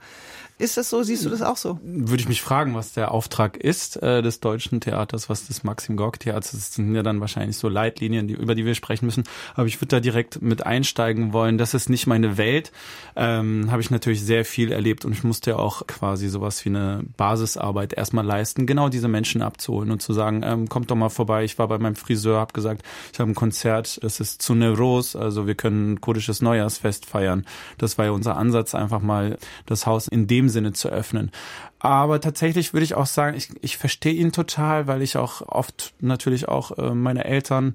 Ist 0.60 0.76
das 0.76 0.90
so? 0.90 1.02
Siehst 1.02 1.24
du 1.24 1.30
das 1.30 1.40
auch 1.40 1.56
so? 1.56 1.78
Würde 1.82 2.20
ich 2.20 2.28
mich 2.28 2.42
fragen, 2.42 2.74
was 2.74 2.92
der 2.92 3.12
Auftrag 3.12 3.56
ist 3.56 4.02
äh, 4.02 4.20
des 4.20 4.40
deutschen 4.40 4.82
Theaters, 4.82 5.30
was 5.30 5.46
des 5.46 5.64
Maxim 5.64 5.96
Gorki 5.96 6.18
Theaters. 6.18 6.52
Das 6.52 6.74
sind 6.74 6.94
ja 6.94 7.02
dann 7.02 7.20
wahrscheinlich 7.20 7.56
so 7.56 7.70
Leitlinien, 7.70 8.28
die, 8.28 8.34
über 8.34 8.54
die 8.54 8.66
wir 8.66 8.74
sprechen 8.74 9.06
müssen. 9.06 9.24
Aber 9.54 9.66
ich 9.66 9.80
würde 9.80 9.96
da 9.96 10.00
direkt 10.00 10.42
mit 10.42 10.66
einsteigen 10.66 11.32
wollen. 11.32 11.56
Das 11.56 11.72
ist 11.72 11.88
nicht 11.88 12.06
meine 12.06 12.36
Welt. 12.36 12.72
Ähm, 13.16 13.70
Habe 13.70 13.80
ich 13.80 13.90
natürlich 13.90 14.22
sehr 14.22 14.44
viel 14.44 14.70
erlebt 14.70 15.06
und 15.06 15.12
ich 15.12 15.24
musste 15.24 15.52
ja 15.52 15.56
auch 15.56 15.86
quasi 15.86 16.28
sowas 16.28 16.62
wie 16.66 16.68
eine 16.68 17.04
Basisarbeit 17.16 17.94
erstmal 17.94 18.26
leisten, 18.26 18.66
genau 18.66 18.90
diese 18.90 19.08
Menschen 19.08 19.40
abzuholen 19.40 19.90
und 19.90 20.02
zu 20.02 20.12
sagen, 20.12 20.42
ähm, 20.44 20.68
kommt 20.68 20.90
doch 20.90 20.96
mal 20.96 21.08
vorbei. 21.08 21.44
Ich 21.44 21.58
war 21.58 21.68
bei 21.68 21.78
meinem 21.78 21.96
Friseur, 21.96 22.38
habe 22.38 22.52
gesagt, 22.52 22.82
ich 23.14 23.18
habe 23.18 23.30
ein 23.30 23.34
Konzert, 23.34 23.98
das 24.02 24.20
ist 24.20 24.42
zu 24.42 24.54
Neuros, 24.54 25.16
also 25.16 25.46
wir 25.46 25.54
können 25.54 26.02
kurdisches 26.02 26.42
Neujahrsfest 26.42 27.06
feiern. 27.06 27.46
Das 27.78 27.96
war 27.96 28.04
ja 28.04 28.10
unser 28.10 28.36
Ansatz, 28.36 28.74
einfach 28.74 29.00
mal 29.00 29.38
das 29.64 29.86
Haus 29.86 30.06
in 30.06 30.26
dem 30.26 30.49
Sinne 30.50 30.72
zu 30.72 30.88
öffnen. 30.88 31.30
Aber 31.78 32.20
tatsächlich 32.20 32.72
würde 32.72 32.84
ich 32.84 32.94
auch 32.94 33.06
sagen, 33.06 33.36
ich, 33.36 33.50
ich 33.62 33.76
verstehe 33.76 34.12
ihn 34.12 34.32
total, 34.32 34.86
weil 34.86 35.02
ich 35.02 35.16
auch 35.16 35.42
oft 35.42 35.94
natürlich 36.00 36.48
auch 36.48 36.76
äh, 36.78 36.94
meine 36.94 37.24
Eltern 37.24 37.74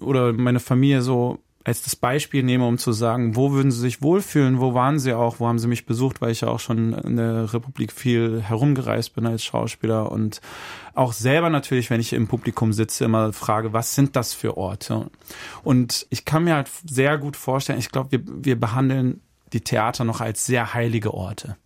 oder 0.00 0.32
meine 0.32 0.60
Familie 0.60 1.02
so 1.02 1.38
als 1.64 1.82
das 1.82 1.96
Beispiel 1.96 2.42
nehme, 2.42 2.66
um 2.66 2.76
zu 2.76 2.92
sagen, 2.92 3.36
wo 3.36 3.52
würden 3.52 3.70
sie 3.70 3.80
sich 3.80 4.02
wohlfühlen, 4.02 4.60
wo 4.60 4.74
waren 4.74 4.98
sie 4.98 5.14
auch, 5.14 5.40
wo 5.40 5.48
haben 5.48 5.58
sie 5.58 5.66
mich 5.66 5.86
besucht, 5.86 6.20
weil 6.20 6.30
ich 6.30 6.42
ja 6.42 6.48
auch 6.48 6.60
schon 6.60 6.92
in 6.92 7.16
der 7.16 7.54
Republik 7.54 7.90
viel 7.90 8.42
herumgereist 8.42 9.14
bin 9.14 9.26
als 9.26 9.42
Schauspieler 9.42 10.12
und 10.12 10.42
auch 10.94 11.14
selber 11.14 11.48
natürlich, 11.48 11.88
wenn 11.88 12.00
ich 12.00 12.12
im 12.12 12.28
Publikum 12.28 12.74
sitze, 12.74 13.06
immer 13.06 13.32
frage, 13.32 13.72
was 13.72 13.94
sind 13.94 14.14
das 14.14 14.34
für 14.34 14.58
Orte? 14.58 15.10
Und 15.62 16.06
ich 16.10 16.26
kann 16.26 16.44
mir 16.44 16.54
halt 16.54 16.70
sehr 16.88 17.16
gut 17.16 17.36
vorstellen, 17.36 17.78
ich 17.78 17.90
glaube, 17.90 18.12
wir, 18.12 18.20
wir 18.26 18.60
behandeln 18.60 19.22
die 19.54 19.62
Theater 19.62 20.04
noch 20.04 20.20
als 20.20 20.44
sehr 20.44 20.74
heilige 20.74 21.14
Orte. 21.14 21.56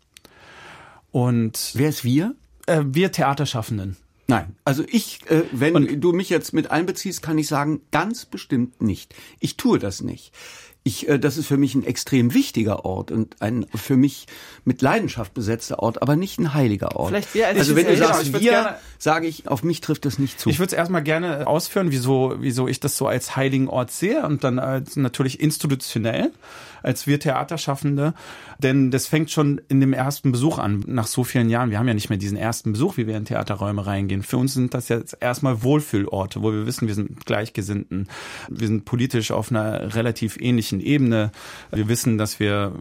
Und 1.10 1.72
wer 1.74 1.88
ist 1.88 2.04
wir? 2.04 2.34
Äh, 2.66 2.82
wir 2.86 3.12
Theaterschaffenden. 3.12 3.96
Nein, 4.26 4.56
also 4.64 4.84
ich, 4.86 5.20
äh, 5.30 5.44
wenn 5.52 5.74
und, 5.74 6.00
du 6.00 6.12
mich 6.12 6.28
jetzt 6.28 6.52
mit 6.52 6.70
einbeziehst, 6.70 7.22
kann 7.22 7.38
ich 7.38 7.48
sagen, 7.48 7.80
ganz 7.90 8.26
bestimmt 8.26 8.82
nicht. 8.82 9.14
Ich 9.40 9.56
tue 9.56 9.78
das 9.78 10.02
nicht. 10.02 10.32
Ich, 10.88 11.06
äh, 11.06 11.18
das 11.18 11.36
ist 11.36 11.46
für 11.46 11.58
mich 11.58 11.74
ein 11.74 11.84
extrem 11.84 12.32
wichtiger 12.32 12.86
Ort 12.86 13.10
und 13.10 13.42
ein 13.42 13.66
für 13.74 13.98
mich 13.98 14.26
mit 14.64 14.80
Leidenschaft 14.80 15.34
besetzter 15.34 15.80
Ort, 15.80 16.00
aber 16.00 16.16
nicht 16.16 16.40
ein 16.40 16.54
heiliger 16.54 16.96
Ort. 16.96 17.08
Vielleicht 17.08 17.34
wir 17.34 17.46
als 17.46 17.58
also 17.58 17.76
wenn 17.76 17.86
du 17.86 17.96
sagst 17.96 18.40
wir, 18.40 18.78
sage 18.98 19.26
ich, 19.26 19.46
auf 19.48 19.62
mich 19.62 19.82
trifft 19.82 20.06
das 20.06 20.18
nicht 20.18 20.40
zu. 20.40 20.48
Ich 20.48 20.58
würde 20.58 20.68
es 20.68 20.72
erstmal 20.72 21.02
gerne 21.02 21.46
ausführen, 21.46 21.90
wieso, 21.90 22.36
wieso 22.38 22.68
ich 22.68 22.80
das 22.80 22.96
so 22.96 23.06
als 23.06 23.36
heiligen 23.36 23.68
Ort 23.68 23.90
sehe 23.90 24.24
und 24.24 24.44
dann 24.44 24.58
als 24.58 24.96
natürlich 24.96 25.40
institutionell 25.40 26.32
als 26.82 27.06
wir 27.06 27.20
Theaterschaffende. 27.20 28.14
Denn 28.58 28.90
das 28.90 29.06
fängt 29.06 29.30
schon 29.30 29.60
in 29.68 29.80
dem 29.80 29.92
ersten 29.92 30.32
Besuch 30.32 30.58
an, 30.58 30.84
nach 30.86 31.06
so 31.06 31.24
vielen 31.24 31.48
Jahren. 31.48 31.70
Wir 31.70 31.78
haben 31.78 31.88
ja 31.88 31.94
nicht 31.94 32.08
mehr 32.08 32.18
diesen 32.18 32.36
ersten 32.36 32.72
Besuch, 32.72 32.96
wie 32.96 33.06
wir 33.06 33.16
in 33.16 33.24
Theaterräume 33.24 33.86
reingehen. 33.86 34.22
Für 34.22 34.36
uns 34.36 34.54
sind 34.54 34.74
das 34.74 34.88
jetzt 34.88 35.16
erstmal 35.20 35.62
Wohlfühlorte, 35.62 36.42
wo 36.42 36.52
wir 36.52 36.66
wissen, 36.66 36.88
wir 36.88 36.94
sind 36.94 37.24
Gleichgesinnten. 37.24 38.08
Wir 38.48 38.66
sind 38.66 38.84
politisch 38.84 39.30
auf 39.30 39.50
einer 39.50 39.94
relativ 39.94 40.38
ähnlichen 40.40 40.77
Ebene. 40.80 41.32
Wir 41.70 41.88
wissen, 41.88 42.18
dass 42.18 42.40
wir 42.40 42.72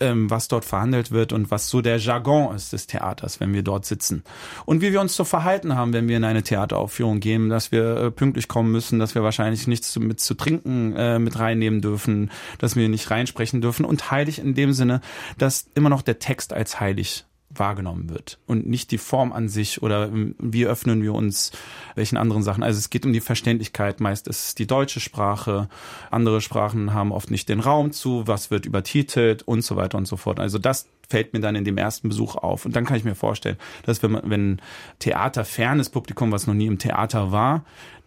ähm, 0.00 0.30
was 0.30 0.48
dort 0.48 0.64
verhandelt 0.64 1.10
wird 1.10 1.32
und 1.32 1.50
was 1.50 1.68
so 1.68 1.80
der 1.80 1.98
Jargon 1.98 2.54
ist 2.54 2.72
des 2.72 2.86
Theaters, 2.86 3.40
wenn 3.40 3.52
wir 3.52 3.62
dort 3.62 3.84
sitzen. 3.84 4.22
Und 4.64 4.80
wie 4.80 4.92
wir 4.92 5.00
uns 5.00 5.14
zu 5.14 5.24
verhalten 5.24 5.74
haben, 5.74 5.92
wenn 5.92 6.08
wir 6.08 6.16
in 6.16 6.24
eine 6.24 6.42
Theateraufführung 6.42 7.20
gehen, 7.20 7.48
dass 7.48 7.72
wir 7.72 7.96
äh, 7.96 8.10
pünktlich 8.10 8.48
kommen 8.48 8.70
müssen, 8.70 8.98
dass 8.98 9.14
wir 9.14 9.22
wahrscheinlich 9.22 9.66
nichts 9.66 9.98
mit 9.98 10.20
zu 10.20 10.34
trinken 10.34 10.94
äh, 10.96 11.18
mit 11.18 11.38
reinnehmen 11.38 11.80
dürfen, 11.80 12.30
dass 12.58 12.76
wir 12.76 12.88
nicht 12.88 13.10
reinsprechen 13.10 13.60
dürfen 13.60 13.84
und 13.84 14.10
heilig 14.10 14.38
in 14.38 14.54
dem 14.54 14.72
Sinne, 14.72 15.00
dass 15.36 15.66
immer 15.74 15.88
noch 15.88 16.02
der 16.02 16.18
Text 16.18 16.52
als 16.52 16.80
heilig 16.80 17.24
wahrgenommen 17.50 18.10
wird 18.10 18.38
und 18.46 18.66
nicht 18.66 18.90
die 18.90 18.98
Form 18.98 19.32
an 19.32 19.48
sich 19.48 19.82
oder 19.82 20.10
wie 20.38 20.66
öffnen 20.66 21.02
wir 21.02 21.14
uns 21.14 21.50
welchen 21.94 22.16
anderen 22.16 22.42
Sachen. 22.42 22.62
Also 22.62 22.78
es 22.78 22.90
geht 22.90 23.06
um 23.06 23.12
die 23.12 23.20
Verständlichkeit. 23.20 24.00
Meist 24.00 24.28
ist 24.28 24.44
es 24.44 24.54
die 24.54 24.66
deutsche 24.66 25.00
Sprache. 25.00 25.68
Andere 26.10 26.40
Sprachen 26.40 26.92
haben 26.92 27.10
oft 27.10 27.30
nicht 27.30 27.48
den 27.48 27.60
Raum 27.60 27.92
zu. 27.92 28.26
Was 28.26 28.50
wird 28.50 28.66
übertitelt 28.66 29.42
und 29.42 29.62
so 29.62 29.76
weiter 29.76 29.96
und 29.96 30.06
so 30.06 30.16
fort. 30.16 30.40
Also 30.40 30.58
das 30.58 30.88
fällt 31.08 31.32
mir 31.32 31.40
dann 31.40 31.56
in 31.56 31.64
dem 31.64 31.78
ersten 31.78 32.08
Besuch 32.08 32.36
auf. 32.36 32.66
Und 32.66 32.76
dann 32.76 32.84
kann 32.84 32.98
ich 32.98 33.04
mir 33.04 33.14
vorstellen, 33.14 33.56
dass 33.84 34.02
wenn, 34.02 34.20
wenn 34.24 34.60
Theater 34.98 35.44
fernes 35.44 35.88
Publikum, 35.88 36.30
was 36.30 36.46
noch 36.46 36.54
nie 36.54 36.66
im 36.66 36.78
Theater 36.78 37.32
war, 37.32 37.64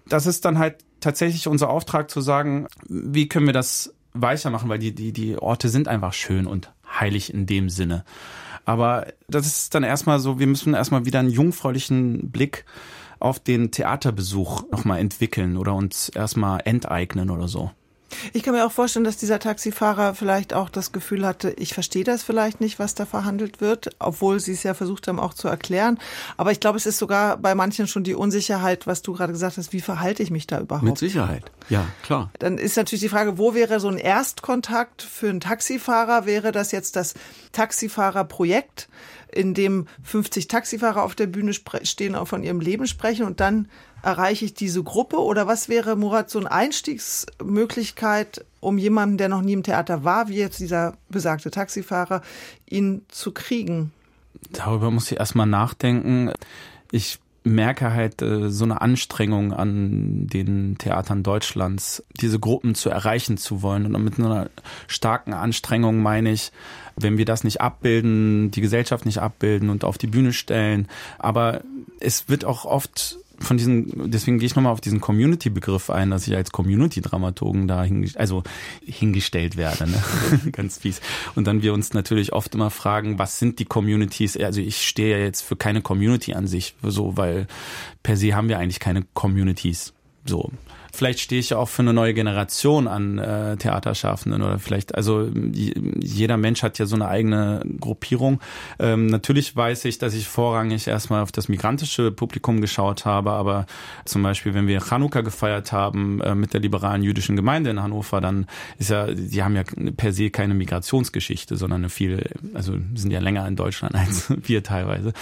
das 0.08 0.28
ist 0.28 0.46
dann 0.46 0.60
halt 0.60 0.86
tatsächlich 1.00 1.48
unser 1.48 1.70
Auftrag 1.70 2.12
zu 2.12 2.22
sagen, 2.22 2.68
wie 2.88 3.28
können 3.28 3.48
wir 3.48 3.54
das 3.54 3.94
weicher 4.14 4.50
machen, 4.50 4.70
weil 4.70 4.80
die, 4.80 4.94
die, 4.94 5.14
die 5.14 5.38
Orte 5.38 5.70
sind 5.70 5.88
einfach 5.88 6.14
schön 6.14 6.46
und 6.46 6.72
heilig 7.00 7.34
in 7.34 7.46
dem 7.46 7.70
Sinne. 7.70 8.04
Aber 8.66 9.08
das 9.28 9.48
ist 9.48 9.76
dann 9.76 9.84
erstmal 9.84 10.20
so, 10.20 10.40
wir 10.40 10.48
müssen 10.48 10.74
erstmal 10.74 11.06
wieder 11.06 11.20
einen 11.20 11.30
jungfräulichen 11.30 12.32
Blick 12.32 12.66
auf 13.20 13.40
den 13.40 13.72
Theaterbesuch 13.72 14.70
nochmal 14.72 15.00
entwickeln 15.00 15.58
oder 15.58 15.76
uns 15.76 16.10
erstmal 16.10 16.62
enteignen 16.66 17.30
oder 17.30 17.48
so. 17.48 17.72
Ich 18.34 18.44
kann 18.44 18.54
mir 18.54 18.66
auch 18.66 18.72
vorstellen, 18.72 19.06
dass 19.06 19.18
dieser 19.18 19.40
Taxifahrer 19.40 20.16
vielleicht 20.16 20.54
auch 20.54 20.70
das 20.70 20.92
Gefühl 20.92 21.26
hatte, 21.26 21.52
ich 21.52 21.74
verstehe 21.74 22.04
das 22.04 22.24
vielleicht 22.24 22.62
nicht, 22.62 22.80
was 22.80 22.96
da 22.96 23.06
verhandelt 23.06 23.62
wird, 23.62 23.90
obwohl 24.00 24.40
sie 24.40 24.54
es 24.54 24.64
ja 24.64 24.74
versucht 24.74 25.08
haben 25.08 25.20
auch 25.20 25.34
zu 25.34 25.48
erklären. 25.48 26.00
Aber 26.38 26.52
ich 26.52 26.60
glaube, 26.60 26.78
es 26.78 26.86
ist 26.86 26.98
sogar 26.98 27.38
bei 27.38 27.56
manchen 27.56 27.88
schon 27.88 28.04
die 28.04 28.16
Unsicherheit, 28.16 28.88
was 28.88 29.02
du 29.02 29.14
gerade 29.14 29.34
gesagt 29.34 29.58
hast, 29.58 29.74
wie 29.74 29.82
verhalte 29.82 30.24
ich 30.24 30.32
mich 30.32 30.48
da 30.48 30.60
überhaupt? 30.60 30.86
Mit 30.86 30.98
Sicherheit, 30.98 31.52
ja, 31.70 31.86
klar. 32.04 32.32
Dann 32.40 32.58
ist 32.58 32.78
natürlich 32.78 33.02
die 33.02 33.10
Frage, 33.10 33.38
wo 33.38 33.54
wäre 33.54 33.80
so 33.80 33.88
ein 33.88 33.98
Erstkontakt 33.98 35.02
für 35.02 35.30
einen 35.30 35.40
Taxifahrer? 35.40 36.26
Wäre 36.26 36.52
das 36.52 36.72
jetzt 36.72 36.96
das 36.96 37.14
Taxifahrerprojekt? 37.52 38.90
in 39.34 39.54
dem 39.54 39.88
50 40.04 40.48
Taxifahrer 40.48 41.04
auf 41.04 41.16
der 41.16 41.28
Bühne 41.28 41.54
stehen, 41.54 42.16
auch 42.16 42.28
von 42.28 42.44
ihrem 42.44 42.60
Leben 42.60 42.86
sprechen 42.86 43.26
und 43.26 43.40
dann 43.40 43.70
erreiche 44.04 44.46
ich 44.46 44.54
diese 44.54 44.84
Gruppe? 44.84 45.18
Oder 45.18 45.48
was 45.48 45.70
wäre, 45.70 45.96
Murat, 45.96 46.30
so 46.30 46.40
eine 46.40 46.52
Einstiegsmöglichkeit, 46.52 48.46
um 48.60 48.78
jemanden, 48.78 49.18
der 49.18 49.30
noch 49.30 49.42
nie 49.42 49.54
im 49.54 49.64
Theater 49.64 50.04
war, 50.04 50.28
wie 50.28 50.38
jetzt 50.38 50.60
dieser 50.60 50.96
besagte 51.10 51.52
Taxifahrer, 51.52 52.22
ihn 52.70 53.06
zu 53.10 53.32
kriegen? 53.32 53.92
Darüber 54.52 54.92
muss 54.92 55.12
ich 55.12 55.20
erstmal 55.20 55.48
nachdenken. 55.48 56.32
Ich 56.92 57.20
merke 57.44 57.92
halt 57.92 58.22
äh, 58.22 58.50
so 58.50 58.66
eine 58.66 58.82
Anstrengung 58.82 59.54
an 59.54 60.28
den 60.28 60.78
Theatern 60.78 61.24
Deutschlands, 61.24 62.04
diese 62.20 62.40
Gruppen 62.40 62.76
zu 62.76 62.90
erreichen 62.90 63.38
zu 63.38 63.62
wollen. 63.62 63.96
Und 63.96 64.04
mit 64.04 64.20
einer 64.20 64.50
starken 64.88 65.34
Anstrengung 65.34 66.02
meine 66.02 66.32
ich, 66.32 66.52
wenn 66.96 67.18
wir 67.18 67.26
das 67.26 67.44
nicht 67.44 67.62
abbilden, 67.62 68.52
die 68.52 68.62
Gesellschaft 68.62 69.06
nicht 69.06 69.20
abbilden 69.20 69.70
und 69.70 69.84
auf 69.84 69.98
die 69.98 70.08
Bühne 70.08 70.34
stellen. 70.34 70.88
Aber 71.18 71.62
es 72.00 72.30
wird 72.30 72.46
auch 72.46 72.66
oft 72.66 73.18
von 73.42 73.58
diesen, 73.58 74.12
deswegen 74.12 74.40
gehe 74.40 74.46
ich 74.46 74.56
nochmal 74.56 74.72
auf 74.72 74.82
diesen 74.82 75.02
Community-Begriff 75.02 75.90
ein, 75.90 76.12
dass 76.12 76.28
ich 76.28 76.36
als 76.36 76.52
Community-Dramaturgen 76.52 77.68
da 77.68 77.84
hinge 77.84 78.10
also 78.16 78.44
hingestellt 78.86 79.58
werde, 79.58 79.90
ne? 79.90 80.04
ganz 80.52 80.78
fies. 80.78 81.02
Und 81.36 81.48
dann 81.48 81.62
wir 81.62 81.74
uns 81.74 81.94
natürlich 81.94 82.34
oft 82.34 82.56
immer 82.56 82.70
fragen, 82.70 83.20
was 83.20 83.40
sind 83.40 83.60
die 83.60 83.66
Communities? 83.66 84.38
Also 84.38 84.62
ich 84.62 84.88
stehe 84.88 85.18
ja 85.18 85.24
jetzt 85.24 85.42
für 85.42 85.56
keine 85.56 85.82
Community 85.82 86.34
an 86.34 86.48
sich, 86.48 86.76
so, 86.84 87.18
weil 87.18 87.48
per 88.04 88.18
se 88.18 88.36
haben 88.36 88.50
wir 88.50 88.60
eigentlich 88.60 88.80
keine 88.80 89.04
Communities. 89.14 89.94
So. 90.26 90.52
Vielleicht 90.94 91.22
stehe 91.22 91.40
ich 91.40 91.52
ja 91.52 91.58
auch 91.58 91.70
für 91.70 91.84
eine 91.84 91.94
neue 91.94 92.14
Generation 92.14 92.88
an 92.88 93.18
äh, 93.18 93.56
Theaterschaffenden 93.56 94.42
oder 94.42 94.60
vielleicht, 94.60 94.94
also 94.94 95.30
jeder 95.54 96.36
Mensch 96.36 96.64
hat 96.64 96.80
ja 96.80 96.86
so 96.86 96.96
eine 96.96 97.08
eigene 97.08 97.62
Gruppierung. 97.80 98.42
Ähm, 98.78 99.08
natürlich 99.08 99.56
weiß 99.56 99.86
ich, 99.86 100.00
dass 100.00 100.14
ich 100.14 100.28
vorrangig 100.28 100.88
erstmal 100.88 101.24
auf 101.24 101.32
das 101.32 101.48
migrantische 101.48 102.12
Publikum 102.12 102.60
geschaut 102.60 103.06
habe, 103.06 103.32
aber 103.32 103.68
zum 104.04 104.22
Beispiel, 104.22 104.54
wenn 104.54 104.68
wir 104.68 104.82
Chanukka 104.82 105.22
gefeiert 105.22 105.72
haben 105.72 106.20
äh, 106.22 106.36
mit 106.36 106.54
der 106.54 106.60
liberalen 106.60 107.04
jüdischen 107.04 107.38
Gemeinde 107.38 107.70
in 107.70 107.82
Hannover, 107.82 108.20
dann 108.20 108.46
ist 108.78 108.90
ja, 108.90 109.08
die 109.08 109.44
haben 109.44 109.56
ja 109.56 109.64
per 109.96 110.12
se 110.12 110.30
keine 110.30 110.54
Migrationsgeschichte, 110.56 111.56
sondern 111.56 111.82
eine 111.82 111.90
viel, 111.90 112.30
also 112.54 112.76
sind 112.96 113.12
ja 113.12 113.22
länger 113.22 113.48
in 113.48 113.56
Deutschland 113.56 113.96
als 114.02 114.28
wir 114.30 114.62
teilweise. 114.62 115.14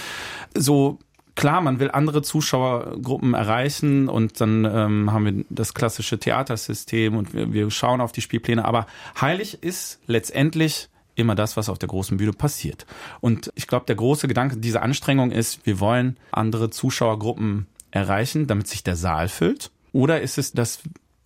So 0.52 0.98
klar, 1.40 1.62
man 1.62 1.80
will 1.80 1.90
andere 1.90 2.20
Zuschauergruppen 2.20 3.32
erreichen 3.32 4.10
und 4.10 4.42
dann 4.42 4.66
ähm, 4.66 5.10
haben 5.10 5.24
wir 5.24 5.44
das 5.48 5.72
klassische 5.72 6.18
Theatersystem 6.18 7.16
und 7.16 7.32
wir, 7.32 7.52
wir 7.54 7.70
schauen 7.70 8.02
auf 8.02 8.12
die 8.12 8.20
Spielpläne. 8.20 8.62
Aber 8.66 8.86
heilig 9.18 9.62
ist 9.62 10.00
letztendlich 10.06 10.90
immer 11.14 11.34
das, 11.34 11.56
was 11.56 11.70
auf 11.70 11.78
der 11.78 11.88
großen 11.88 12.18
Bühne 12.18 12.34
passiert. 12.34 12.84
Und 13.22 13.50
ich 13.54 13.66
glaube, 13.66 13.86
der 13.86 13.96
große 13.96 14.28
Gedanke 14.28 14.58
dieser 14.58 14.82
Anstrengung 14.82 15.30
ist, 15.30 15.64
wir 15.64 15.80
wollen 15.80 16.18
andere 16.30 16.68
Zuschauergruppen 16.68 17.66
erreichen, 17.90 18.46
damit 18.46 18.68
sich 18.68 18.84
der 18.84 18.96
Saal 18.96 19.28
füllt. 19.28 19.70
Oder 19.92 20.20
ist 20.20 20.36
es, 20.36 20.52
dass 20.52 20.80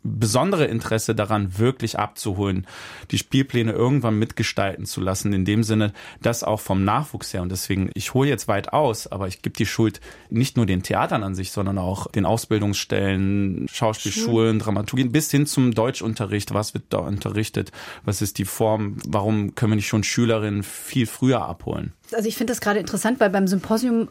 besondere 0.05 0.67
Interesse 0.67 1.15
daran, 1.15 1.59
wirklich 1.59 1.99
abzuholen, 1.99 2.67
die 3.11 3.19
Spielpläne 3.19 3.73
irgendwann 3.73 4.19
mitgestalten 4.19 4.85
zu 4.85 5.01
lassen, 5.01 5.33
in 5.33 5.45
dem 5.45 5.63
Sinne, 5.63 5.93
dass 6.21 6.45
auch 6.45 6.61
vom 6.61 6.85
Nachwuchs 6.85 7.33
her, 7.33 7.43
und 7.43 7.51
deswegen, 7.51 7.91
ich 7.95 8.15
hole 8.15 8.29
jetzt 8.29 8.47
weit 8.47 8.73
aus, 8.73 9.07
aber 9.07 9.27
ich 9.27 9.41
gebe 9.43 9.57
die 9.57 9.67
Schuld 9.67 10.01
nicht 10.29 10.57
nur 10.57 10.67
den 10.67 10.83
Theatern 10.83 11.23
an 11.23 11.35
sich, 11.35 11.53
sondern 11.53 11.79
auch 11.79 12.07
den 12.09 12.27
Ausbildungsstellen, 12.27 13.67
Schauspielschulen, 13.73 14.59
Dramaturgien, 14.59 15.11
bis 15.11 15.31
hin 15.31 15.47
zum 15.47 15.73
Deutschunterricht, 15.73 16.53
was 16.53 16.75
wird 16.75 16.85
da 16.91 16.99
unterrichtet, 16.99 17.73
was 18.05 18.21
ist 18.21 18.39
die 18.39 18.45
Form, 18.45 18.99
warum 19.07 19.55
können 19.55 19.73
wir 19.73 19.77
nicht 19.77 19.89
schon 19.89 20.05
Schülerinnen 20.05 20.63
viel 20.63 21.07
früher 21.07 21.43
abholen? 21.43 21.93
Also 22.13 22.29
ich 22.29 22.37
finde 22.37 22.53
das 22.53 22.61
gerade 22.61 22.79
interessant, 22.79 23.21
weil 23.21 23.31
beim 23.31 23.47
Symposium 23.47 24.09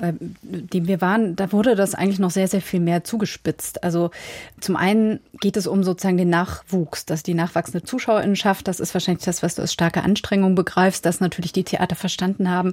bei 0.00 0.14
dem 0.18 0.88
wir 0.88 1.00
waren, 1.02 1.36
da 1.36 1.52
wurde 1.52 1.76
das 1.76 1.94
eigentlich 1.94 2.18
noch 2.18 2.30
sehr, 2.30 2.48
sehr 2.48 2.62
viel 2.62 2.80
mehr 2.80 3.04
zugespitzt. 3.04 3.84
Also 3.84 4.10
zum 4.58 4.76
einen 4.76 5.20
geht 5.40 5.58
es 5.58 5.66
um 5.66 5.84
sozusagen 5.84 6.16
den 6.16 6.30
Nachwuchs, 6.30 7.04
dass 7.04 7.22
die 7.22 7.34
nachwachsende 7.34 7.84
Zuschauerinnenschaft, 7.84 8.66
das 8.66 8.80
ist 8.80 8.94
wahrscheinlich 8.94 9.24
das, 9.24 9.42
was 9.42 9.56
du 9.56 9.62
als 9.62 9.74
starke 9.74 10.02
Anstrengung 10.02 10.54
begreifst, 10.54 11.04
dass 11.04 11.20
natürlich 11.20 11.52
die 11.52 11.64
Theater 11.64 11.96
verstanden 11.96 12.50
haben, 12.50 12.72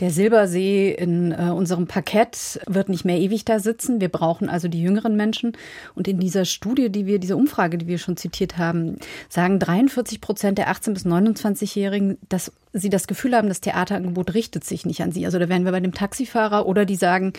der 0.00 0.10
Silbersee 0.10 0.90
in 0.92 1.32
äh, 1.32 1.50
unserem 1.50 1.86
Parkett 1.86 2.60
wird 2.66 2.90
nicht 2.90 3.06
mehr 3.06 3.18
ewig 3.18 3.46
da 3.46 3.60
sitzen. 3.60 4.00
Wir 4.00 4.10
brauchen 4.10 4.50
also 4.50 4.68
die 4.68 4.82
jüngeren 4.82 5.16
Menschen. 5.16 5.52
Und 5.94 6.06
in 6.06 6.20
dieser 6.20 6.44
Studie, 6.44 6.90
die 6.90 7.06
wir, 7.06 7.18
diese 7.18 7.36
Umfrage, 7.36 7.78
die 7.78 7.86
wir 7.86 7.98
schon 7.98 8.18
zitiert 8.18 8.58
haben, 8.58 8.98
sagen 9.30 9.58
43 9.58 10.20
Prozent 10.20 10.58
der 10.58 10.70
18- 10.70 10.92
bis 10.92 11.06
29-Jährigen, 11.06 12.18
dass 12.28 12.52
sie 12.78 12.90
das 12.90 13.06
Gefühl 13.06 13.34
haben, 13.34 13.48
das 13.48 13.60
Theaterangebot 13.60 14.34
richtet 14.34 14.64
sich 14.64 14.86
nicht 14.86 15.02
an 15.02 15.12
sie. 15.12 15.26
Also 15.26 15.38
da 15.38 15.48
wären 15.48 15.64
wir 15.64 15.72
bei 15.72 15.80
dem 15.80 15.92
Taxifahrer 15.92 16.66
oder 16.66 16.84
die 16.84 16.96
sagen, 16.96 17.32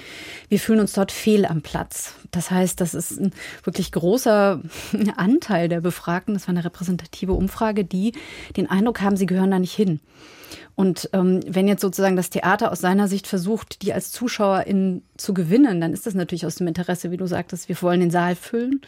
wir 0.47 0.59
fühlen 0.59 0.79
uns 0.79 0.93
dort 0.93 1.11
fehl 1.11 1.45
am 1.45 1.61
Platz. 1.61 2.13
Das 2.31 2.51
heißt, 2.51 2.79
das 2.81 2.93
ist 2.93 3.19
ein 3.19 3.31
wirklich 3.63 3.91
großer 3.91 4.61
Anteil 5.17 5.69
der 5.69 5.81
Befragten, 5.81 6.33
das 6.33 6.47
war 6.47 6.53
eine 6.53 6.65
repräsentative 6.65 7.33
Umfrage, 7.33 7.85
die 7.85 8.13
den 8.57 8.69
Eindruck 8.69 9.01
haben, 9.01 9.17
sie 9.17 9.25
gehören 9.25 9.51
da 9.51 9.59
nicht 9.59 9.73
hin. 9.73 9.99
Und 10.75 11.09
ähm, 11.11 11.41
wenn 11.45 11.67
jetzt 11.67 11.81
sozusagen 11.81 12.15
das 12.15 12.29
Theater 12.29 12.71
aus 12.71 12.79
seiner 12.79 13.07
Sicht 13.07 13.27
versucht, 13.27 13.81
die 13.81 13.93
als 13.93 14.11
Zuschauerin 14.11 15.03
zu 15.17 15.33
gewinnen, 15.33 15.81
dann 15.81 15.91
ist 15.91 16.05
das 16.05 16.13
natürlich 16.13 16.45
aus 16.45 16.55
dem 16.55 16.67
Interesse, 16.67 17.11
wie 17.11 17.17
du 17.17 17.27
sagtest, 17.27 17.67
wir 17.67 17.81
wollen 17.81 17.99
den 17.99 18.11
Saal 18.11 18.35
füllen. 18.35 18.81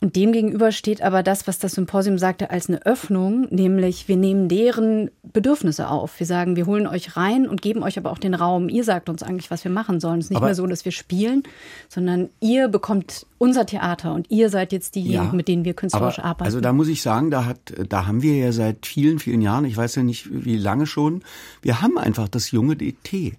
Und 0.00 0.14
demgegenüber 0.14 0.70
steht 0.70 1.02
aber 1.02 1.24
das, 1.24 1.48
was 1.48 1.58
das 1.58 1.72
Symposium 1.72 2.18
sagte, 2.18 2.50
als 2.50 2.68
eine 2.68 2.86
Öffnung, 2.86 3.48
nämlich 3.50 4.06
wir 4.06 4.16
nehmen 4.16 4.48
deren 4.48 5.10
Bedürfnisse 5.24 5.88
auf. 5.88 6.20
Wir 6.20 6.26
sagen, 6.26 6.54
wir 6.54 6.66
holen 6.66 6.86
euch 6.86 7.16
rein 7.16 7.48
und 7.48 7.62
geben 7.62 7.82
euch 7.82 7.98
aber 7.98 8.12
auch 8.12 8.18
den 8.18 8.34
Raum. 8.34 8.68
Ihr 8.68 8.84
sagt 8.84 9.08
uns 9.08 9.24
eigentlich, 9.24 9.50
was 9.50 9.64
wir 9.64 9.72
machen 9.72 9.98
sollen. 9.98 10.20
Es 10.20 10.26
ist 10.26 10.30
nicht 10.30 10.36
aber 10.36 10.46
mehr 10.46 10.54
so, 10.54 10.68
dass 10.68 10.84
wir 10.84 10.92
spielen, 10.92 11.42
sondern 11.88 12.28
ihr 12.38 12.68
bekommt 12.68 13.26
unser 13.38 13.66
Theater 13.66 14.14
und 14.14 14.30
ihr 14.30 14.50
seid 14.50 14.72
jetzt 14.72 14.94
diejenigen, 14.94 15.24
ja, 15.24 15.32
mit 15.32 15.48
denen 15.48 15.64
wir 15.64 15.74
künstlerisch 15.74 16.20
aber, 16.20 16.28
arbeiten. 16.28 16.44
Also 16.44 16.60
da 16.60 16.72
muss 16.72 16.86
ich 16.86 17.02
sagen, 17.02 17.32
da 17.32 17.44
hat, 17.44 17.58
da 17.88 18.06
haben 18.06 18.22
wir 18.22 18.36
ja 18.36 18.52
seit 18.52 18.86
vielen, 18.86 19.18
vielen 19.18 19.42
Jahren, 19.42 19.64
ich 19.64 19.76
weiß 19.76 19.96
ja 19.96 20.04
nicht 20.04 20.28
wie 20.30 20.58
lange 20.58 20.86
schon, 20.86 21.22
wir 21.60 21.82
haben 21.82 21.98
einfach 21.98 22.28
das 22.28 22.52
junge 22.52 22.76
DT 22.76 23.36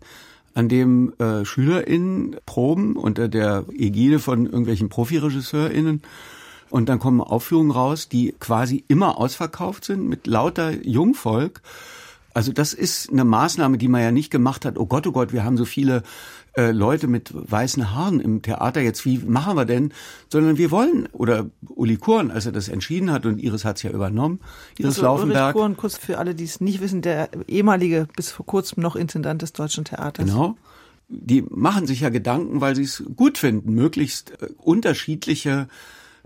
an 0.55 0.67
dem 0.67 1.13
äh, 1.19 1.45
SchülerInnen 1.45 2.35
proben 2.45 2.97
unter 2.97 3.29
der 3.29 3.63
Ägide 3.71 4.19
von 4.19 4.45
irgendwelchen 4.45 4.89
ProfiregisseurInnen 4.89 6.01
und 6.69 6.89
dann 6.89 6.99
kommen 6.99 7.21
Aufführungen 7.21 7.71
raus, 7.71 8.09
die 8.09 8.35
quasi 8.39 8.83
immer 8.87 9.17
ausverkauft 9.17 9.85
sind 9.85 10.07
mit 10.07 10.27
lauter 10.27 10.71
Jungvolk. 10.85 11.61
Also 12.33 12.51
das 12.51 12.73
ist 12.73 13.11
eine 13.11 13.25
Maßnahme, 13.25 13.77
die 13.77 13.87
man 13.87 14.01
ja 14.01 14.11
nicht 14.11 14.29
gemacht 14.29 14.63
hat. 14.63 14.77
Oh 14.77 14.85
Gott, 14.85 15.07
oh 15.07 15.11
Gott, 15.11 15.33
wir 15.33 15.43
haben 15.43 15.57
so 15.57 15.65
viele 15.65 16.03
äh, 16.55 16.71
Leute 16.71 17.07
mit 17.07 17.31
weißen 17.33 17.93
Haaren 17.95 18.19
im 18.19 18.41
Theater. 18.41 18.81
Jetzt 18.81 19.03
wie 19.03 19.17
machen 19.17 19.57
wir 19.57 19.65
denn? 19.65 19.93
Sondern 20.29 20.57
wir 20.57 20.69
wollen 20.69 21.07
oder 21.11 21.47
Uli 21.67 21.97
Korn, 21.97 22.29
als 22.29 22.45
er 22.45 22.51
das 22.51 22.69
entschieden 22.69 23.11
hat 23.11 23.25
und 23.25 23.39
Iris 23.39 23.65
hat 23.65 23.77
es 23.77 23.83
ja 23.83 23.89
übernommen, 23.89 24.39
Iris 24.77 24.95
also, 24.95 25.01
Laufenberg. 25.03 25.55
Ulrich 25.55 25.61
Korn, 25.61 25.77
kurz 25.77 25.97
für 25.97 26.19
alle, 26.19 26.35
die 26.35 26.43
es 26.43 26.61
nicht 26.61 26.81
wissen, 26.81 27.01
der 27.01 27.29
ehemalige 27.47 28.07
bis 28.15 28.31
vor 28.31 28.45
kurzem 28.45 28.83
noch 28.83 28.95
Intendant 28.95 29.41
des 29.41 29.53
Deutschen 29.53 29.85
Theaters. 29.85 30.25
Genau 30.25 30.55
die 31.09 31.41
machen 31.41 31.87
sich 31.87 32.01
ja 32.01 32.09
Gedanken, 32.09 32.61
weil 32.61 32.75
sie 32.75 32.83
es 32.83 33.03
gut 33.15 33.39
finden, 33.39 33.73
möglichst 33.73 34.41
äh, 34.41 34.49
unterschiedliche 34.57 35.67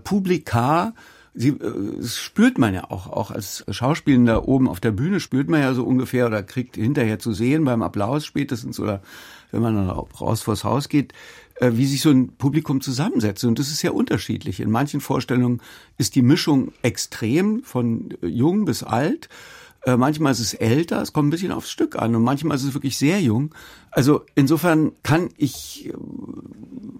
Publika, 0.04 0.94
sie, 1.34 1.48
äh, 1.48 1.96
das 1.98 2.16
spürt 2.18 2.58
man 2.58 2.74
ja 2.74 2.90
auch, 2.90 3.08
auch 3.08 3.30
als 3.30 3.64
Schauspielender 3.68 4.46
oben 4.46 4.68
auf 4.68 4.80
der 4.80 4.92
Bühne 4.92 5.20
spürt 5.20 5.48
man 5.48 5.60
ja 5.60 5.74
so 5.74 5.84
ungefähr 5.84 6.26
oder 6.26 6.42
kriegt 6.42 6.76
hinterher 6.76 7.18
zu 7.18 7.32
sehen 7.32 7.64
beim 7.64 7.82
Applaus 7.82 8.24
spätestens 8.24 8.78
oder 8.78 9.02
wenn 9.50 9.62
man 9.62 9.74
dann 9.74 9.90
raus 9.90 10.42
vors 10.42 10.64
Haus 10.64 10.88
geht, 10.88 11.12
äh, 11.56 11.72
wie 11.74 11.86
sich 11.86 12.02
so 12.02 12.10
ein 12.10 12.36
Publikum 12.36 12.80
zusammensetzt. 12.80 13.44
Und 13.44 13.58
das 13.58 13.68
ist 13.70 13.82
ja 13.82 13.92
unterschiedlich. 13.92 14.60
In 14.60 14.70
manchen 14.70 15.00
Vorstellungen 15.00 15.60
ist 15.98 16.14
die 16.14 16.22
Mischung 16.22 16.72
extrem 16.82 17.62
von 17.62 18.14
jung 18.22 18.64
bis 18.64 18.82
alt. 18.82 19.28
Äh, 19.86 19.96
manchmal 19.96 20.32
ist 20.32 20.40
es 20.40 20.54
älter, 20.54 21.02
es 21.02 21.12
kommt 21.12 21.28
ein 21.28 21.30
bisschen 21.30 21.52
aufs 21.52 21.70
Stück 21.70 21.96
an 21.96 22.14
und 22.14 22.22
manchmal 22.22 22.56
ist 22.56 22.64
es 22.64 22.74
wirklich 22.74 22.96
sehr 22.96 23.20
jung. 23.20 23.54
Also 23.90 24.22
insofern 24.34 24.92
kann 25.02 25.28
ich, 25.36 25.88
äh, 25.88 25.92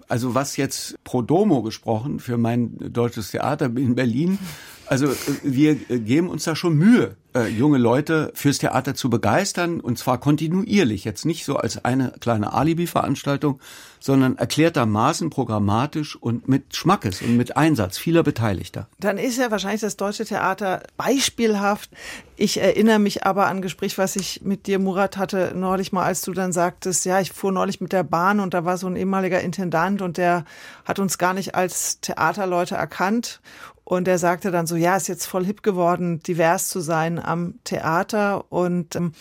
also 0.07 0.35
was 0.35 0.55
jetzt 0.57 1.03
pro 1.03 1.21
domo 1.21 1.63
gesprochen 1.63 2.19
für 2.19 2.37
mein 2.37 2.77
deutsches 2.77 3.31
Theater 3.31 3.65
in 3.65 3.95
Berlin, 3.95 4.37
also 4.85 5.07
äh, 5.07 5.15
wir 5.43 5.75
geben 5.75 6.29
uns 6.29 6.43
da 6.43 6.55
schon 6.55 6.75
Mühe, 6.75 7.17
äh, 7.35 7.47
junge 7.47 7.77
Leute 7.77 8.31
fürs 8.33 8.57
Theater 8.57 8.95
zu 8.95 9.09
begeistern 9.09 9.81
und 9.81 9.99
zwar 9.99 10.19
kontinuierlich, 10.19 11.03
jetzt 11.03 11.25
nicht 11.25 11.45
so 11.45 11.57
als 11.57 11.83
eine 11.83 12.13
kleine 12.19 12.53
Alibi-Veranstaltung, 12.53 13.59
sondern 13.99 14.37
erklärtermaßen 14.37 15.29
programmatisch 15.29 16.15
und 16.15 16.47
mit 16.47 16.75
Schmackes 16.75 17.21
und 17.21 17.37
mit 17.37 17.57
Einsatz 17.57 17.97
vieler 17.97 18.23
Beteiligter. 18.23 18.87
Dann 18.99 19.17
ist 19.17 19.37
ja 19.37 19.51
wahrscheinlich 19.51 19.81
das 19.81 19.97
deutsche 19.97 20.25
Theater 20.25 20.83
beispielhaft. 20.95 21.89
Ich 22.37 22.61
erinnere 22.61 22.99
mich 22.99 23.25
aber 23.25 23.47
an 23.47 23.61
Gespräch, 23.61 23.97
was 23.97 24.15
ich 24.15 24.41
mit 24.43 24.67
dir, 24.67 24.79
Murat, 24.79 25.17
hatte 25.17 25.53
neulich 25.55 25.91
mal, 25.91 26.03
als 26.03 26.21
du 26.21 26.33
dann 26.33 26.53
sagtest, 26.53 27.05
ja, 27.05 27.19
ich 27.19 27.31
fuhr 27.31 27.51
neulich 27.51 27.81
mit 27.81 27.93
der 27.93 28.03
Bahn 28.03 28.39
und 28.39 28.53
da 28.53 28.63
war 28.63 28.77
so 28.77 28.87
ein 28.87 28.95
ehemaliger 28.95 29.41
Intendant 29.41 30.01
und 30.01 30.17
der 30.17 30.45
hat 30.85 30.99
uns 30.99 31.17
gar 31.17 31.33
nicht 31.33 31.55
als 31.55 31.99
Theaterleute 31.99 32.75
erkannt 32.75 33.41
und 33.85 34.07
er 34.07 34.17
sagte 34.17 34.51
dann 34.51 34.67
so, 34.67 34.75
ja, 34.75 34.97
ist 34.97 35.07
jetzt 35.07 35.27
voll 35.27 35.45
hip 35.45 35.63
geworden, 35.63 36.19
divers 36.19 36.67
zu 36.69 36.81
sein 36.81 37.23
am 37.23 37.59
Theater. 37.63 38.51
Und 38.51 38.95
ähm, 38.95 39.13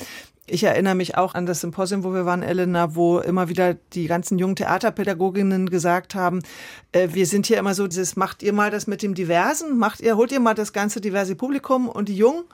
ich 0.46 0.64
erinnere 0.64 0.94
mich 0.94 1.16
auch 1.16 1.34
an 1.34 1.44
das 1.44 1.60
Symposium, 1.60 2.02
wo 2.02 2.14
wir 2.14 2.24
waren, 2.24 2.42
Elena, 2.42 2.94
wo 2.94 3.18
immer 3.18 3.50
wieder 3.50 3.74
die 3.74 4.06
ganzen 4.06 4.38
jungen 4.38 4.56
Theaterpädagoginnen 4.56 5.68
gesagt 5.68 6.14
haben, 6.14 6.40
äh, 6.92 7.08
wir 7.12 7.26
sind 7.26 7.46
hier 7.46 7.58
immer 7.58 7.74
so 7.74 7.86
dieses, 7.86 8.16
macht 8.16 8.42
ihr 8.42 8.54
mal 8.54 8.70
das 8.70 8.86
mit 8.86 9.02
dem 9.02 9.14
Diversen, 9.14 9.78
macht 9.78 10.00
ihr, 10.00 10.16
holt 10.16 10.32
ihr 10.32 10.40
mal 10.40 10.54
das 10.54 10.72
ganze 10.72 11.02
diverse 11.02 11.36
Publikum 11.36 11.86
und 11.86 12.08
die 12.08 12.16
Jungen 12.16 12.44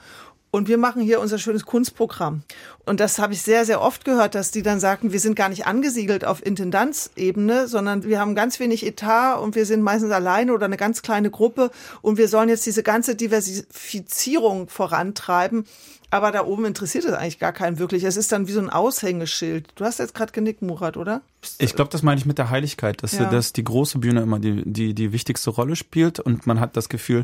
und 0.50 0.68
wir 0.68 0.78
machen 0.78 1.02
hier 1.02 1.20
unser 1.20 1.38
schönes 1.38 1.64
Kunstprogramm. 1.64 2.42
Und 2.84 2.98
das 2.98 3.18
habe 3.18 3.32
ich 3.32 3.42
sehr, 3.42 3.64
sehr 3.64 3.80
oft 3.80 4.04
gehört, 4.04 4.34
dass 4.34 4.50
die 4.50 4.62
dann 4.62 4.80
sagten, 4.80 5.12
wir 5.12 5.20
sind 5.20 5.36
gar 5.36 5.48
nicht 5.48 5.66
angesiedelt 5.66 6.24
auf 6.24 6.44
Intendanzebene, 6.44 7.68
sondern 7.68 8.02
wir 8.04 8.18
haben 8.18 8.34
ganz 8.34 8.58
wenig 8.58 8.84
Etat 8.84 9.36
und 9.36 9.54
wir 9.54 9.64
sind 9.64 9.82
meistens 9.82 10.10
alleine 10.10 10.52
oder 10.52 10.64
eine 10.64 10.76
ganz 10.76 11.02
kleine 11.02 11.30
Gruppe 11.30 11.70
und 12.02 12.18
wir 12.18 12.26
sollen 12.26 12.48
jetzt 12.48 12.66
diese 12.66 12.82
ganze 12.82 13.14
Diversifizierung 13.14 14.68
vorantreiben. 14.68 15.66
Aber 16.12 16.32
da 16.32 16.44
oben 16.44 16.64
interessiert 16.64 17.04
es 17.04 17.12
eigentlich 17.12 17.38
gar 17.38 17.52
keinen 17.52 17.78
wirklich. 17.78 18.02
Es 18.02 18.16
ist 18.16 18.32
dann 18.32 18.48
wie 18.48 18.52
so 18.52 18.60
ein 18.60 18.68
Aushängeschild. 18.68 19.68
Du 19.76 19.84
hast 19.84 20.00
jetzt 20.00 20.12
gerade 20.12 20.32
genickt, 20.32 20.60
Murat, 20.60 20.96
oder? 20.96 21.22
Ich 21.58 21.76
glaube, 21.76 21.92
das 21.92 22.02
meine 22.02 22.18
ich 22.18 22.26
mit 22.26 22.38
der 22.38 22.50
Heiligkeit, 22.50 23.04
dass, 23.04 23.12
ja. 23.12 23.30
dass 23.30 23.52
die 23.52 23.62
große 23.62 23.98
Bühne 23.98 24.22
immer 24.22 24.40
die, 24.40 24.64
die, 24.64 24.92
die 24.94 25.12
wichtigste 25.12 25.50
Rolle 25.50 25.76
spielt 25.76 26.18
und 26.18 26.48
man 26.48 26.58
hat 26.58 26.76
das 26.76 26.88
Gefühl, 26.88 27.22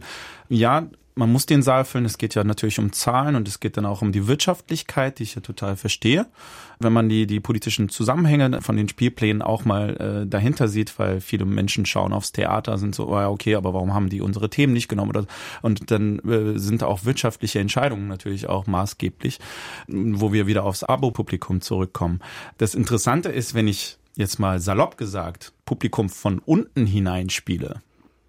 ja, 0.48 0.86
man 1.16 1.32
muss 1.32 1.46
den 1.46 1.62
Saal 1.62 1.84
füllen. 1.86 2.04
Es 2.04 2.18
geht 2.18 2.34
ja 2.34 2.44
natürlich 2.44 2.78
um 2.78 2.92
Zahlen 2.92 3.36
und 3.36 3.48
es 3.48 3.58
geht 3.58 3.78
dann 3.78 3.86
auch 3.86 4.02
um 4.02 4.12
die 4.12 4.26
Wirtschaftlichkeit, 4.26 5.18
die 5.18 5.22
ich 5.22 5.34
ja 5.34 5.40
total 5.40 5.76
verstehe. 5.76 6.26
Wenn 6.78 6.92
man 6.92 7.08
die, 7.08 7.26
die 7.26 7.40
politischen 7.40 7.88
Zusammenhänge 7.88 8.60
von 8.60 8.76
den 8.76 8.86
Spielplänen 8.88 9.40
auch 9.40 9.64
mal 9.64 9.96
äh, 9.96 10.26
dahinter 10.26 10.68
sieht, 10.68 10.98
weil 10.98 11.22
viele 11.22 11.46
Menschen 11.46 11.86
schauen 11.86 12.12
aufs 12.12 12.32
Theater, 12.32 12.76
sind 12.76 12.94
so, 12.94 13.08
oh 13.08 13.18
ja, 13.18 13.30
okay, 13.30 13.54
aber 13.54 13.72
warum 13.72 13.94
haben 13.94 14.10
die 14.10 14.20
unsere 14.20 14.50
Themen 14.50 14.74
nicht 14.74 14.88
genommen? 14.88 15.08
Oder, 15.08 15.26
und 15.62 15.90
dann 15.90 16.18
äh, 16.18 16.58
sind 16.58 16.82
auch 16.82 17.06
wirtschaftliche 17.06 17.60
Entscheidungen 17.60 18.08
natürlich 18.08 18.48
auch 18.50 18.66
maßgeblich, 18.66 19.40
wo 19.88 20.34
wir 20.34 20.46
wieder 20.46 20.64
aufs 20.64 20.84
Abo-Publikum 20.84 21.62
zurückkommen. 21.62 22.20
Das 22.58 22.74
Interessante 22.74 23.30
ist, 23.30 23.54
wenn 23.54 23.68
ich 23.68 23.96
jetzt 24.16 24.38
mal 24.38 24.60
salopp 24.60 24.98
gesagt, 24.98 25.54
Publikum 25.64 26.10
von 26.10 26.40
unten 26.40 26.84
hineinspiele, 26.86 27.80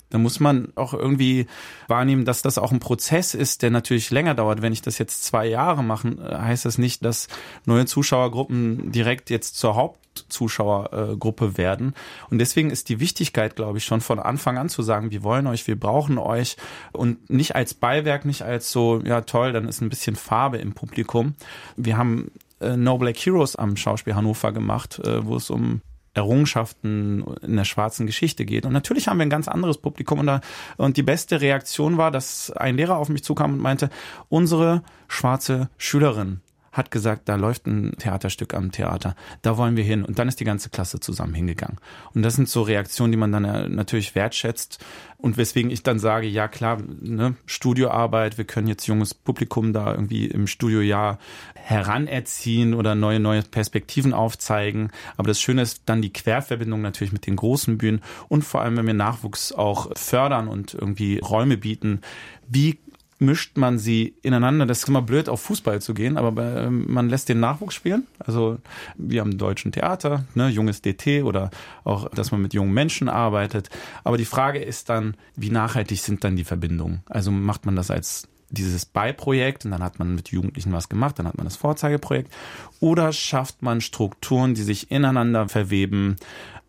da 0.09 0.17
muss 0.17 0.39
man 0.39 0.71
auch 0.75 0.93
irgendwie 0.93 1.47
wahrnehmen, 1.87 2.25
dass 2.25 2.41
das 2.41 2.57
auch 2.57 2.71
ein 2.71 2.79
Prozess 2.79 3.33
ist, 3.33 3.61
der 3.61 3.71
natürlich 3.71 4.09
länger 4.09 4.35
dauert. 4.35 4.61
Wenn 4.61 4.73
ich 4.73 4.81
das 4.81 4.97
jetzt 4.97 5.23
zwei 5.23 5.47
Jahre 5.47 5.83
mache, 5.83 6.15
heißt 6.41 6.65
das 6.65 6.77
nicht, 6.77 7.03
dass 7.03 7.27
neue 7.65 7.85
Zuschauergruppen 7.85 8.91
direkt 8.91 9.29
jetzt 9.29 9.57
zur 9.57 9.75
Hauptzuschauergruppe 9.75 11.57
werden. 11.57 11.93
Und 12.29 12.39
deswegen 12.39 12.69
ist 12.69 12.89
die 12.89 12.99
Wichtigkeit, 12.99 13.55
glaube 13.55 13.79
ich, 13.79 13.85
schon 13.85 14.01
von 14.01 14.19
Anfang 14.19 14.57
an 14.57 14.69
zu 14.69 14.81
sagen, 14.81 15.11
wir 15.11 15.23
wollen 15.23 15.47
euch, 15.47 15.67
wir 15.67 15.79
brauchen 15.79 16.17
euch 16.17 16.55
und 16.93 17.29
nicht 17.29 17.55
als 17.55 17.73
Beiwerk, 17.73 18.23
nicht 18.23 18.43
als 18.43 18.71
so, 18.71 19.01
ja 19.03 19.21
toll, 19.21 19.51
dann 19.51 19.67
ist 19.67 19.81
ein 19.81 19.89
bisschen 19.89 20.15
Farbe 20.15 20.57
im 20.57 20.73
Publikum. 20.73 21.35
Wir 21.75 21.97
haben 21.97 22.31
äh, 22.61 22.77
No 22.77 22.97
Black 22.97 23.17
Heroes 23.17 23.55
am 23.55 23.75
Schauspiel 23.75 24.15
Hannover 24.15 24.51
gemacht, 24.53 24.99
äh, 24.99 25.25
wo 25.25 25.35
es 25.35 25.49
um 25.49 25.81
Errungenschaften 26.17 27.23
in 27.41 27.55
der 27.55 27.65
schwarzen 27.65 28.05
Geschichte 28.05 28.45
geht. 28.45 28.65
Und 28.65 28.73
natürlich 28.73 29.07
haben 29.07 29.17
wir 29.17 29.25
ein 29.25 29.29
ganz 29.29 29.47
anderes 29.47 29.77
Publikum. 29.77 30.19
Und, 30.19 30.27
da, 30.27 30.41
und 30.77 30.97
die 30.97 31.03
beste 31.03 31.41
Reaktion 31.41 31.97
war, 31.97 32.11
dass 32.11 32.51
ein 32.51 32.75
Lehrer 32.77 32.97
auf 32.97 33.09
mich 33.09 33.23
zukam 33.23 33.53
und 33.53 33.59
meinte, 33.59 33.89
unsere 34.29 34.83
schwarze 35.07 35.69
Schülerin 35.77 36.41
hat 36.77 36.91
gesagt, 36.91 37.27
da 37.27 37.35
läuft 37.35 37.65
ein 37.65 37.93
Theaterstück 37.97 38.53
am 38.53 38.71
Theater, 38.71 39.15
da 39.41 39.57
wollen 39.57 39.75
wir 39.75 39.83
hin. 39.83 40.05
Und 40.05 40.19
dann 40.19 40.27
ist 40.27 40.39
die 40.39 40.45
ganze 40.45 40.69
Klasse 40.69 40.99
zusammen 40.99 41.33
hingegangen. 41.33 41.77
Und 42.13 42.21
das 42.21 42.35
sind 42.35 42.47
so 42.47 42.61
Reaktionen, 42.61 43.11
die 43.11 43.17
man 43.17 43.31
dann 43.31 43.45
äh, 43.45 43.67
natürlich 43.67 44.13
wertschätzt. 44.13 44.83
Und 45.17 45.37
weswegen 45.37 45.71
ich 45.71 45.81
dann 45.81 45.97
sage, 45.97 46.27
ja 46.27 46.47
klar, 46.47 46.77
ne, 47.01 47.35
Studioarbeit, 47.47 48.37
wir 48.37 48.45
können 48.45 48.67
jetzt 48.67 48.85
junges 48.85 49.15
Publikum 49.15 49.73
da 49.73 49.91
irgendwie 49.91 50.27
im 50.27 50.45
Studiojahr 50.45 51.17
heranerziehen 51.55 52.75
oder 52.75 52.93
neue, 52.93 53.19
neue 53.19 53.41
Perspektiven 53.41 54.13
aufzeigen. 54.13 54.91
Aber 55.17 55.27
das 55.27 55.41
Schöne 55.41 55.63
ist 55.63 55.81
dann 55.87 56.03
die 56.03 56.13
Querverbindung 56.13 56.81
natürlich 56.81 57.11
mit 57.11 57.25
den 57.25 57.35
großen 57.35 57.79
Bühnen 57.79 58.01
und 58.29 58.43
vor 58.43 58.61
allem, 58.61 58.77
wenn 58.77 58.85
wir 58.85 58.93
Nachwuchs 58.93 59.51
auch 59.51 59.89
fördern 59.97 60.47
und 60.47 60.75
irgendwie 60.75 61.17
Räume 61.17 61.57
bieten, 61.57 62.01
wie 62.47 62.79
mischt 63.19 63.57
man 63.57 63.79
sie 63.79 64.15
ineinander. 64.21 64.65
Das 64.65 64.79
ist 64.79 64.87
immer 64.87 65.01
blöd, 65.01 65.29
auf 65.29 65.41
Fußball 65.41 65.81
zu 65.81 65.93
gehen, 65.93 66.17
aber 66.17 66.63
ähm, 66.63 66.85
man 66.87 67.09
lässt 67.09 67.29
den 67.29 67.39
Nachwuchs 67.39 67.75
spielen. 67.75 68.05
Also 68.19 68.59
wir 68.95 69.21
haben 69.21 69.37
deutschen 69.37 69.71
Theater, 69.71 70.25
ne, 70.35 70.49
junges 70.49 70.81
DT 70.81 71.23
oder 71.23 71.49
auch, 71.83 72.09
dass 72.09 72.31
man 72.31 72.41
mit 72.41 72.53
jungen 72.53 72.73
Menschen 72.73 73.09
arbeitet. 73.09 73.69
Aber 74.03 74.17
die 74.17 74.25
Frage 74.25 74.59
ist 74.59 74.89
dann, 74.89 75.15
wie 75.35 75.49
nachhaltig 75.49 75.99
sind 75.99 76.23
dann 76.23 76.35
die 76.35 76.43
Verbindungen? 76.43 77.01
Also 77.07 77.31
macht 77.31 77.65
man 77.65 77.75
das 77.75 77.91
als 77.91 78.27
dieses 78.49 78.85
Beiprojekt 78.85 79.65
und 79.65 79.71
dann 79.71 79.83
hat 79.83 79.99
man 79.99 80.15
mit 80.15 80.29
Jugendlichen 80.29 80.71
was 80.71 80.87
gemacht, 80.87 81.19
dann 81.19 81.27
hat 81.27 81.37
man 81.37 81.45
das 81.45 81.57
Vorzeigeprojekt 81.57 82.31
oder 82.79 83.11
schafft 83.11 83.61
man 83.61 83.81
Strukturen, 83.81 84.53
die 84.53 84.63
sich 84.63 84.89
ineinander 84.89 85.49
verweben, 85.49 86.15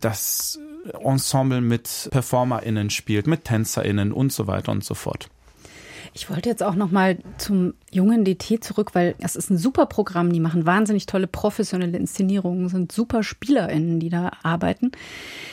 das 0.01 0.59
Ensemble 1.01 1.61
mit 1.61 2.09
PerformerInnen 2.11 2.89
spielt, 2.89 3.27
mit 3.27 3.45
TänzerInnen 3.45 4.11
und 4.11 4.33
so 4.33 4.47
weiter 4.47 4.71
und 4.71 4.83
so 4.83 4.93
fort. 4.93 5.29
Ich 6.19 6.29
wollte 6.29 6.49
jetzt 6.49 6.61
auch 6.63 6.75
noch 6.75 6.91
mal 6.91 7.17
zum 7.37 7.75
jungen 7.91 8.25
DT 8.25 8.61
zurück, 8.61 8.89
weil 8.93 9.15
es 9.19 9.37
ist 9.37 9.49
ein 9.49 9.57
super 9.57 9.85
Programm. 9.85 10.33
Die 10.33 10.41
machen 10.41 10.65
wahnsinnig 10.65 11.05
tolle 11.05 11.27
professionelle 11.27 11.97
Inszenierungen, 11.97 12.67
sind 12.67 12.91
super 12.91 13.23
SpielerInnen, 13.23 14.01
die 14.01 14.09
da 14.09 14.33
arbeiten. 14.43 14.91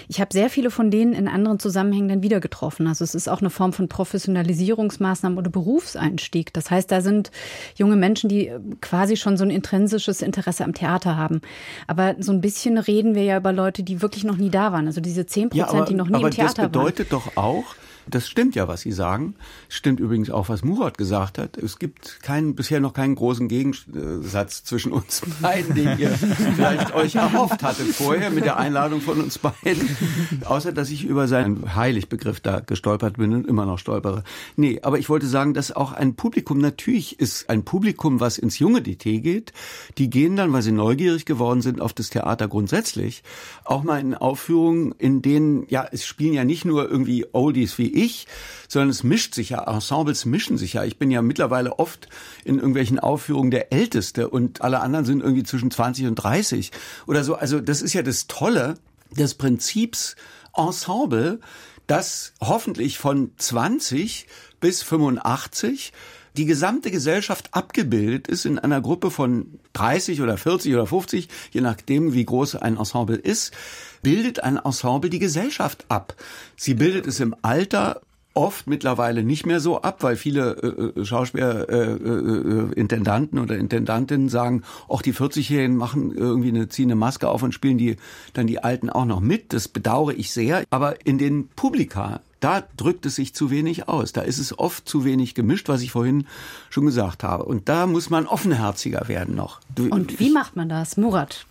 Ich 0.08 0.20
habe 0.20 0.32
sehr 0.32 0.50
viele 0.50 0.72
von 0.72 0.90
denen 0.90 1.12
in 1.12 1.28
anderen 1.28 1.60
Zusammenhängen 1.60 2.08
dann 2.08 2.22
wieder 2.24 2.40
getroffen. 2.40 2.88
Also 2.88 3.04
es 3.04 3.14
ist 3.14 3.28
auch 3.28 3.38
eine 3.38 3.50
Form 3.50 3.72
von 3.72 3.86
Professionalisierungsmaßnahmen 3.86 5.38
oder 5.38 5.50
Berufseinstieg. 5.50 6.52
Das 6.52 6.68
heißt, 6.68 6.90
da 6.90 7.00
sind 7.00 7.30
junge 7.76 7.94
Menschen, 7.94 8.28
die 8.28 8.50
quasi 8.80 9.16
schon 9.16 9.36
so 9.36 9.44
ein 9.44 9.50
intrinsisches 9.50 10.20
Interesse 10.20 10.64
am 10.64 10.74
Theater 10.74 11.16
haben. 11.16 11.42
Aber 11.86 12.16
so 12.18 12.32
ein 12.32 12.40
bisschen 12.40 12.76
reden 12.78 13.14
wir 13.14 13.22
ja 13.22 13.36
über 13.36 13.52
Leute, 13.52 13.84
die 13.84 14.02
wirklich 14.02 14.24
noch 14.24 14.36
nie 14.36 14.50
da 14.50 14.72
waren. 14.72 14.88
Also 14.88 15.00
diese 15.00 15.26
zehn 15.26 15.48
Prozent, 15.48 15.72
ja, 15.72 15.84
die 15.84 15.94
noch 15.94 16.08
nie 16.08 16.20
im 16.20 16.30
Theater 16.32 16.64
waren. 16.64 16.74
Aber 16.74 16.86
das 16.86 16.92
bedeutet 16.92 17.12
doch 17.12 17.36
auch, 17.36 17.76
das 18.08 18.28
stimmt 18.28 18.54
ja, 18.54 18.68
was 18.68 18.82
Sie 18.82 18.92
sagen. 18.92 19.34
Stimmt 19.68 20.00
übrigens 20.00 20.30
auch, 20.30 20.48
was 20.48 20.64
Murat 20.64 20.96
gesagt 20.96 21.38
hat. 21.38 21.56
Es 21.56 21.78
gibt 21.78 22.22
keinen, 22.22 22.54
bisher 22.54 22.80
noch 22.80 22.92
keinen 22.92 23.14
großen 23.14 23.48
Gegensatz 23.48 24.64
zwischen 24.64 24.92
uns 24.92 25.22
beiden, 25.40 25.74
den 25.74 25.98
ihr 25.98 26.10
vielleicht 26.10 26.94
euch 26.94 27.16
erhofft 27.16 27.62
hattet 27.62 27.88
vorher 27.88 28.30
mit 28.30 28.44
der 28.44 28.58
Einladung 28.58 29.00
von 29.00 29.20
uns 29.20 29.38
beiden. 29.38 29.96
Außer, 30.44 30.72
dass 30.72 30.90
ich 30.90 31.04
über 31.04 31.26
seinen 31.26 31.74
Heiligbegriff 31.74 32.40
da 32.40 32.60
gestolpert 32.60 33.16
bin 33.16 33.34
und 33.34 33.46
immer 33.46 33.66
noch 33.66 33.78
stolpere. 33.78 34.22
Nee, 34.56 34.80
aber 34.82 34.98
ich 34.98 35.08
wollte 35.08 35.26
sagen, 35.26 35.54
dass 35.54 35.72
auch 35.72 35.92
ein 35.92 36.14
Publikum, 36.14 36.58
natürlich 36.58 37.18
ist 37.18 37.50
ein 37.50 37.64
Publikum, 37.64 38.20
was 38.20 38.38
ins 38.38 38.58
junge 38.58 38.82
DT 38.82 39.22
geht, 39.22 39.52
die 39.98 40.10
gehen 40.10 40.36
dann, 40.36 40.52
weil 40.52 40.62
sie 40.62 40.72
neugierig 40.72 41.24
geworden 41.24 41.62
sind 41.62 41.80
auf 41.80 41.92
das 41.92 42.10
Theater 42.10 42.46
grundsätzlich, 42.46 43.22
auch 43.64 43.82
mal 43.82 44.00
in 44.00 44.14
Aufführungen, 44.14 44.94
in 44.98 45.22
denen, 45.22 45.66
ja, 45.68 45.86
es 45.90 46.04
spielen 46.04 46.34
ja 46.34 46.44
nicht 46.44 46.64
nur 46.64 46.88
irgendwie 46.88 47.26
Oldies 47.32 47.78
wie 47.78 47.95
ich, 47.96 48.26
sondern 48.68 48.90
es 48.90 49.02
mischt 49.02 49.34
sich 49.34 49.50
ja, 49.50 49.62
Ensembles 49.64 50.24
mischen 50.24 50.58
sich 50.58 50.74
ja. 50.74 50.84
Ich 50.84 50.98
bin 50.98 51.10
ja 51.10 51.22
mittlerweile 51.22 51.78
oft 51.78 52.08
in 52.44 52.56
irgendwelchen 52.56 52.98
Aufführungen 52.98 53.50
der 53.50 53.72
Älteste 53.72 54.28
und 54.28 54.62
alle 54.62 54.80
anderen 54.80 55.04
sind 55.04 55.22
irgendwie 55.22 55.44
zwischen 55.44 55.70
20 55.70 56.06
und 56.06 56.14
30 56.16 56.70
oder 57.06 57.24
so. 57.24 57.34
Also 57.34 57.60
das 57.60 57.82
ist 57.82 57.92
ja 57.92 58.02
das 58.02 58.26
Tolle 58.26 58.74
des 59.10 59.34
Prinzips 59.34 60.16
Ensemble, 60.56 61.40
das 61.86 62.32
hoffentlich 62.40 62.98
von 62.98 63.30
20 63.36 64.26
bis 64.60 64.82
85 64.82 65.92
die 66.36 66.44
gesamte 66.44 66.90
Gesellschaft 66.90 67.48
abgebildet 67.52 68.28
ist 68.28 68.44
in 68.44 68.58
einer 68.58 68.80
Gruppe 68.80 69.10
von 69.10 69.58
30 69.72 70.20
oder 70.20 70.36
40 70.36 70.74
oder 70.74 70.86
50, 70.86 71.28
je 71.50 71.60
nachdem, 71.62 72.12
wie 72.12 72.24
groß 72.24 72.56
ein 72.56 72.76
Ensemble 72.76 73.16
ist, 73.16 73.54
bildet 74.02 74.42
ein 74.42 74.56
Ensemble 74.56 75.10
die 75.10 75.18
Gesellschaft 75.18 75.84
ab. 75.88 76.14
Sie 76.56 76.74
bildet 76.74 77.06
es 77.06 77.20
im 77.20 77.34
Alter 77.42 78.00
oft 78.36 78.66
mittlerweile 78.66 79.24
nicht 79.24 79.46
mehr 79.46 79.60
so 79.60 79.80
ab, 79.80 80.02
weil 80.02 80.16
viele 80.16 80.92
äh, 80.94 81.00
äh 81.00 81.04
Schauspieler, 81.04 81.68
äh, 81.68 81.92
äh, 81.92 82.72
Intendanten 82.74 83.38
oder 83.38 83.56
Intendantinnen 83.56 84.28
sagen, 84.28 84.62
auch 84.88 85.02
die 85.02 85.14
40-Jährigen 85.14 85.76
machen 85.76 86.14
irgendwie 86.14 86.50
eine, 86.50 86.68
ziehen 86.68 86.88
eine 86.88 86.96
Maske 86.96 87.28
auf 87.28 87.42
und 87.42 87.52
spielen 87.52 87.78
die 87.78 87.96
dann 88.34 88.46
die 88.46 88.62
Alten 88.62 88.90
auch 88.90 89.06
noch 89.06 89.20
mit. 89.20 89.52
Das 89.52 89.68
bedauere 89.68 90.12
ich 90.12 90.30
sehr. 90.30 90.64
Aber 90.70 91.06
in 91.06 91.18
den 91.18 91.48
Publika, 91.48 92.20
da 92.40 92.62
drückt 92.76 93.06
es 93.06 93.14
sich 93.14 93.34
zu 93.34 93.50
wenig 93.50 93.88
aus. 93.88 94.12
Da 94.12 94.20
ist 94.20 94.38
es 94.38 94.58
oft 94.58 94.86
zu 94.86 95.04
wenig 95.04 95.34
gemischt, 95.34 95.68
was 95.68 95.80
ich 95.80 95.90
vorhin 95.90 96.26
schon 96.68 96.84
gesagt 96.84 97.24
habe. 97.24 97.44
Und 97.44 97.68
da 97.70 97.86
muss 97.86 98.10
man 98.10 98.26
offenherziger 98.26 99.08
werden 99.08 99.34
noch. 99.34 99.60
Du, 99.74 99.88
und 99.88 100.20
wie 100.20 100.28
ich, 100.28 100.34
macht 100.34 100.56
man 100.56 100.68
das, 100.68 100.98
Murat? 100.98 101.46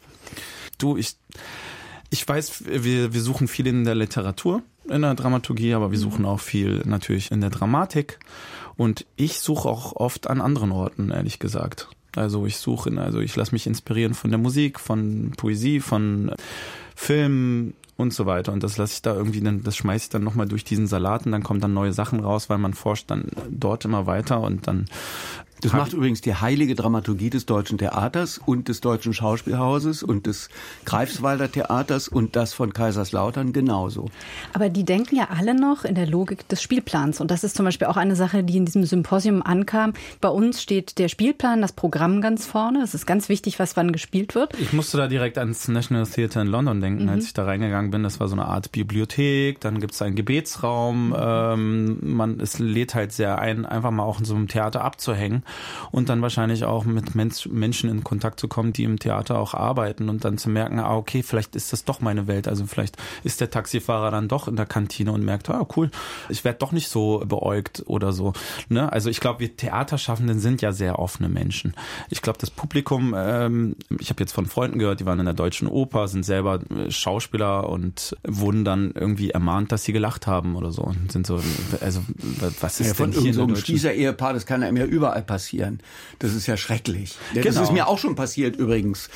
Du, 0.77 0.97
ich 0.97 1.15
ich 2.15 2.25
weiß, 2.25 2.63
wir, 2.65 3.13
wir 3.13 3.21
suchen 3.21 3.49
viel 3.49 3.67
in 3.67 3.83
der 3.83 3.93
Literatur, 3.93 4.61
in 4.87 5.01
der 5.01 5.15
Dramaturgie, 5.15 5.73
aber 5.73 5.91
wir 5.91 5.99
suchen 5.99 6.23
auch 6.23 6.39
viel 6.39 6.81
natürlich 6.85 7.29
in 7.29 7.41
der 7.41 7.49
Dramatik. 7.49 8.19
Und 8.77 9.05
ich 9.17 9.39
suche 9.39 9.67
auch 9.67 9.97
oft 9.97 10.27
an 10.27 10.39
anderen 10.39 10.71
Orten, 10.71 11.11
ehrlich 11.11 11.39
gesagt. 11.39 11.89
Also 12.15 12.45
ich 12.45 12.55
suche, 12.55 12.89
also 13.01 13.19
ich 13.19 13.35
lasse 13.35 13.51
mich 13.51 13.67
inspirieren 13.67 14.13
von 14.13 14.31
der 14.31 14.37
Musik, 14.37 14.79
von 14.79 15.33
Poesie, 15.35 15.81
von 15.81 16.31
Filmen 16.95 17.73
und 17.97 18.13
so 18.13 18.25
weiter. 18.25 18.53
Und 18.53 18.63
das 18.63 18.77
lasse 18.77 18.93
ich 18.93 19.01
da 19.01 19.13
irgendwie, 19.13 19.41
dann, 19.41 19.63
das 19.63 19.75
schmeiße 19.75 20.05
ich 20.05 20.09
dann 20.09 20.23
nochmal 20.23 20.47
durch 20.47 20.63
diesen 20.63 20.87
Salat 20.87 21.25
und 21.25 21.33
dann 21.33 21.43
kommen 21.43 21.59
dann 21.59 21.73
neue 21.73 21.91
Sachen 21.91 22.21
raus, 22.21 22.49
weil 22.49 22.59
man 22.59 22.73
forscht 22.73 23.11
dann 23.11 23.25
dort 23.49 23.83
immer 23.83 24.07
weiter 24.07 24.39
und 24.39 24.67
dann 24.67 24.85
das 25.61 25.73
macht 25.73 25.93
übrigens 25.93 26.21
die 26.21 26.35
heilige 26.35 26.75
Dramaturgie 26.75 27.29
des 27.29 27.45
Deutschen 27.45 27.77
Theaters 27.77 28.39
und 28.45 28.67
des 28.67 28.81
Deutschen 28.81 29.13
Schauspielhauses 29.13 30.03
und 30.03 30.27
des 30.27 30.49
Greifswalder 30.85 31.51
Theaters 31.51 32.07
und 32.07 32.35
das 32.35 32.53
von 32.53 32.73
Kaiserslautern 32.73 33.53
genauso. 33.53 34.09
Aber 34.53 34.69
die 34.69 34.83
denken 34.83 35.15
ja 35.15 35.29
alle 35.29 35.59
noch 35.59 35.85
in 35.85 35.95
der 35.95 36.07
Logik 36.07 36.47
des 36.49 36.61
Spielplans. 36.61 37.21
Und 37.21 37.31
das 37.31 37.43
ist 37.43 37.55
zum 37.55 37.65
Beispiel 37.65 37.87
auch 37.87 37.97
eine 37.97 38.15
Sache, 38.15 38.43
die 38.43 38.57
in 38.57 38.65
diesem 38.65 38.83
Symposium 38.83 39.41
ankam. 39.41 39.93
Bei 40.21 40.29
uns 40.29 40.61
steht 40.61 40.97
der 40.99 41.07
Spielplan, 41.07 41.61
das 41.61 41.71
Programm 41.71 42.21
ganz 42.21 42.45
vorne. 42.45 42.81
Es 42.83 42.93
ist 42.93 43.05
ganz 43.05 43.29
wichtig, 43.29 43.57
was 43.57 43.77
wann 43.77 43.91
gespielt 43.91 44.35
wird. 44.35 44.53
Ich 44.59 44.73
musste 44.73 44.97
da 44.97 45.07
direkt 45.07 45.37
ans 45.37 45.67
National 45.67 46.05
Theatre 46.05 46.41
in 46.41 46.47
London 46.47 46.81
denken, 46.81 47.03
mhm. 47.03 47.09
als 47.09 47.25
ich 47.25 47.33
da 47.33 47.45
reingegangen 47.45 47.91
bin. 47.91 48.03
Das 48.03 48.19
war 48.19 48.27
so 48.27 48.35
eine 48.35 48.45
Art 48.45 48.71
Bibliothek. 48.71 49.61
Dann 49.61 49.79
gibt 49.79 49.93
es 49.93 50.01
einen 50.01 50.15
Gebetsraum. 50.15 51.09
Mhm. 51.09 51.15
Ähm, 51.17 52.15
man, 52.15 52.39
es 52.39 52.59
lädt 52.59 52.93
halt 52.93 53.13
sehr 53.13 53.39
ein, 53.39 53.65
einfach 53.65 53.91
mal 53.91 54.03
auch 54.03 54.19
in 54.19 54.25
so 54.25 54.35
einem 54.35 54.47
Theater 54.47 54.83
abzuhängen. 54.83 55.43
Und 55.91 56.09
dann 56.09 56.21
wahrscheinlich 56.21 56.65
auch 56.65 56.85
mit 56.85 57.15
Mensch, 57.15 57.47
Menschen 57.47 57.89
in 57.89 58.03
Kontakt 58.03 58.39
zu 58.39 58.47
kommen, 58.47 58.73
die 58.73 58.83
im 58.83 58.99
Theater 58.99 59.39
auch 59.39 59.53
arbeiten 59.53 60.09
und 60.09 60.25
dann 60.25 60.37
zu 60.37 60.49
merken, 60.49 60.79
ah, 60.79 60.95
okay, 60.95 61.23
vielleicht 61.23 61.55
ist 61.55 61.73
das 61.73 61.85
doch 61.85 62.01
meine 62.01 62.27
Welt. 62.27 62.47
Also 62.47 62.65
vielleicht 62.65 62.97
ist 63.23 63.41
der 63.41 63.49
Taxifahrer 63.49 64.11
dann 64.11 64.27
doch 64.27 64.47
in 64.47 64.55
der 64.55 64.65
Kantine 64.65 65.11
und 65.11 65.23
merkt, 65.23 65.49
ah, 65.49 65.67
cool, 65.75 65.91
ich 66.29 66.43
werde 66.43 66.59
doch 66.59 66.71
nicht 66.71 66.89
so 66.89 67.23
beäugt 67.25 67.83
oder 67.85 68.13
so. 68.13 68.33
Ne? 68.69 68.91
Also 68.91 69.09
ich 69.09 69.19
glaube, 69.19 69.39
wir 69.39 69.55
Theaterschaffenden 69.55 70.39
sind 70.39 70.61
ja 70.61 70.71
sehr 70.71 70.99
offene 70.99 71.29
Menschen. 71.29 71.73
Ich 72.09 72.21
glaube, 72.21 72.39
das 72.39 72.51
Publikum, 72.51 73.13
ähm, 73.17 73.75
ich 73.99 74.09
habe 74.09 74.21
jetzt 74.21 74.33
von 74.33 74.45
Freunden 74.45 74.79
gehört, 74.79 74.99
die 74.99 75.05
waren 75.05 75.19
in 75.19 75.25
der 75.25 75.33
Deutschen 75.33 75.67
Oper, 75.67 76.07
sind 76.07 76.23
selber 76.23 76.59
äh, 76.69 76.91
Schauspieler 76.91 77.69
und 77.69 78.15
wurden 78.27 78.65
dann 78.65 78.91
irgendwie 78.93 79.31
ermahnt, 79.31 79.71
dass 79.71 79.83
sie 79.83 79.93
gelacht 79.93 80.27
haben 80.27 80.55
oder 80.55 80.71
so 80.71 80.83
und 80.83 81.11
sind 81.11 81.27
so, 81.27 81.41
also 81.81 82.01
was 82.59 82.79
ist 82.79 82.87
ja, 82.87 82.93
von 82.93 83.11
denn 83.11 83.21
hier 83.21 83.33
so 83.33 83.43
einem 83.43 83.55
Schließer-Ehepaar, 83.55 84.33
das 84.33 84.45
kann 84.45 84.63
einem 84.63 84.77
ja 84.77 84.85
überall 84.85 85.21
passieren. 85.21 85.34
Das 86.19 86.33
ist 86.33 86.47
ja 86.47 86.57
schrecklich. 86.57 87.15
Das 87.33 87.43
genau. 87.43 87.61
ist 87.61 87.71
mir 87.71 87.87
auch 87.87 87.99
schon 87.99 88.15
passiert 88.15 88.55
übrigens. 88.55 89.09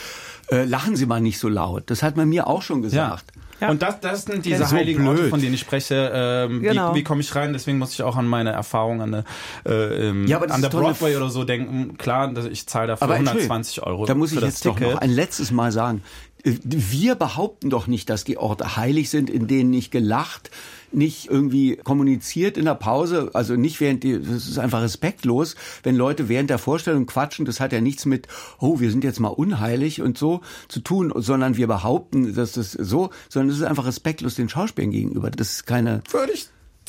Äh, 0.51 0.65
lachen 0.65 0.95
Sie 0.95 1.05
mal 1.05 1.21
nicht 1.21 1.39
so 1.39 1.47
laut. 1.47 1.83
Das 1.91 2.01
hat 2.01 2.17
man 2.17 2.29
mir 2.29 2.47
auch 2.47 2.61
schon 2.61 2.81
gesagt. 2.81 3.31
Ja. 3.35 3.41
Ja. 3.59 3.69
Und 3.69 3.81
das, 3.81 3.99
das 3.99 4.23
sind 4.23 4.45
diese 4.45 4.65
so 4.65 4.71
heiligen 4.71 5.03
blöd. 5.03 5.17
Orte, 5.17 5.29
von 5.29 5.41
denen 5.41 5.53
ich 5.53 5.59
spreche. 5.59 6.11
Ähm, 6.13 6.61
genau. 6.61 6.93
Wie, 6.93 6.99
wie 6.99 7.03
komme 7.03 7.21
ich 7.21 7.35
rein? 7.35 7.53
Deswegen 7.53 7.77
muss 7.77 7.93
ich 7.93 8.01
auch 8.03 8.15
an 8.15 8.25
meine 8.25 8.51
Erfahrung 8.51 9.01
an, 9.01 9.11
der, 9.11 9.23
äh, 9.65 10.25
ja, 10.25 10.39
an 10.39 10.61
der 10.61 10.69
Broadway 10.69 11.15
oder 11.15 11.29
so 11.29 11.43
denken. 11.43 11.97
Klar, 11.97 12.33
ich 12.49 12.67
zahle 12.67 12.87
dafür 12.87 13.05
aber 13.05 13.15
120 13.15 13.83
Euro. 13.83 14.05
Da 14.05 14.15
muss 14.15 14.31
ich 14.31 14.39
jetzt 14.39 14.61
Ticket. 14.61 14.81
doch 14.81 14.93
noch 14.93 15.01
ein 15.01 15.11
letztes 15.11 15.51
Mal 15.51 15.71
sagen. 15.71 16.03
Äh, 16.43 16.53
wir 16.63 17.15
behaupten 17.15 17.69
doch 17.69 17.87
nicht, 17.87 18.09
dass 18.09 18.23
die 18.23 18.37
Orte 18.37 18.77
heilig 18.77 19.09
sind, 19.09 19.29
in 19.29 19.47
denen 19.47 19.71
nicht 19.71 19.91
gelacht, 19.91 20.51
nicht 20.91 21.29
irgendwie 21.29 21.77
kommuniziert 21.77 22.57
in 22.57 22.65
der 22.65 22.75
Pause, 22.75 23.31
also 23.33 23.55
nicht 23.55 23.79
während 23.79 24.03
das 24.03 24.47
ist 24.47 24.59
einfach 24.59 24.81
respektlos, 24.81 25.55
wenn 25.83 25.95
Leute 25.95 26.29
während 26.29 26.49
der 26.49 26.57
Vorstellung 26.57 27.05
quatschen, 27.05 27.45
das 27.45 27.59
hat 27.59 27.73
ja 27.73 27.81
nichts 27.81 28.05
mit, 28.05 28.27
oh, 28.59 28.79
wir 28.79 28.91
sind 28.91 29.03
jetzt 29.03 29.19
mal 29.19 29.29
unheilig 29.29 30.01
und 30.01 30.17
so 30.17 30.41
zu 30.67 30.79
tun, 30.79 31.11
sondern 31.15 31.57
wir 31.57 31.67
behaupten, 31.67 32.33
dass 32.35 32.53
das 32.53 32.71
so, 32.71 33.09
sondern 33.29 33.49
es 33.49 33.57
ist 33.57 33.65
einfach 33.65 33.85
respektlos 33.85 34.35
den 34.35 34.49
Schauspielern 34.49 34.91
gegenüber. 34.91 35.31
Das 35.31 35.51
ist 35.51 35.65
keine. 35.65 36.01
Würde 36.11 36.33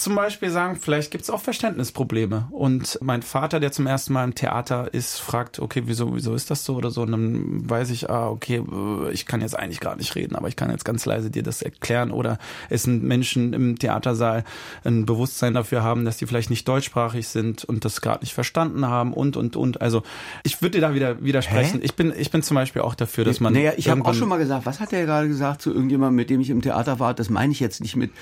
zum 0.01 0.15
Beispiel 0.15 0.51
sagen, 0.51 0.77
vielleicht 0.77 1.11
gibt 1.11 1.25
es 1.25 1.31
auch 1.31 1.41
Verständnisprobleme. 1.41 2.49
Und 2.51 2.99
mein 3.03 3.23
Vater, 3.23 3.61
der 3.61 3.71
zum 3.71 3.87
ersten 3.87 4.13
Mal 4.13 4.25
im 4.25 4.35
Theater 4.35 4.93
ist, 4.93 5.19
fragt, 5.19 5.59
okay, 5.59 5.83
wieso, 5.85 6.15
wieso 6.15 6.35
ist 6.35 6.51
das 6.51 6.65
so 6.65 6.77
oder 6.77 6.91
so? 6.91 7.03
Und 7.03 7.13
dann 7.13 7.69
weiß 7.69 7.91
ich, 7.91 8.09
ah, 8.09 8.29
okay, 8.29 8.57
äh, 8.57 9.13
ich 9.13 9.27
kann 9.27 9.43
jetzt 9.43 9.59
eigentlich 9.59 9.81
gar 9.81 9.97
nicht 9.97 10.15
reden, 10.15 10.37
aber 10.37 10.49
ich 10.49 10.57
kann 10.57 10.71
jetzt 10.71 10.85
ganz 10.85 11.05
leise 11.05 11.31
dir 11.31 11.43
das 11.43 11.61
erklären. 11.61 12.11
Oder 12.11 12.39
es 12.71 12.85
sind 12.85 13.03
Menschen 13.03 13.53
im 13.53 13.79
Theatersaal 13.79 14.45
ein 14.85 15.05
Bewusstsein 15.05 15.55
dafür 15.55 15.83
haben, 15.83 16.05
dass 16.05 16.17
die 16.17 16.27
vielleicht 16.27 16.51
nicht 16.51 16.67
deutschsprachig 16.67 17.29
sind 17.29 17.65
und 17.65 17.85
das 17.85 18.01
gerade 18.01 18.25
nicht 18.25 18.33
verstanden 18.33 18.87
haben 18.87 19.13
und, 19.13 19.37
und, 19.37 19.57
und. 19.57 19.81
Also 19.81 20.03
ich 20.45 20.63
würde 20.63 20.79
dir 20.79 20.81
da 20.81 20.95
wieder 20.95 21.23
widersprechen. 21.23 21.81
Hä? 21.81 21.85
Ich 21.85 21.95
bin, 21.95 22.13
ich 22.17 22.31
bin 22.31 22.43
zum 22.43 22.55
Beispiel 22.55 22.83
auch 22.83 22.95
dafür, 22.95 23.25
dass 23.25 23.41
man. 23.41 23.53
Naja, 23.53 23.73
ich 23.77 23.89
habe 23.89 24.05
auch 24.05 24.15
schon 24.15 24.29
mal 24.29 24.39
gesagt, 24.39 24.65
was 24.65 24.81
hat 24.81 24.93
er 24.93 25.05
gerade 25.05 25.29
gesagt 25.29 25.63
zu 25.63 25.73
irgendjemandem, 25.73 26.17
mit 26.17 26.31
dem 26.31 26.41
ich 26.41 26.51
im 26.51 26.63
Theater 26.63 26.99
war? 26.99 27.13
Das 27.13 27.29
meine 27.29 27.53
ich 27.53 27.61
jetzt 27.61 27.81
nicht 27.81 27.97
mit. 27.97 28.13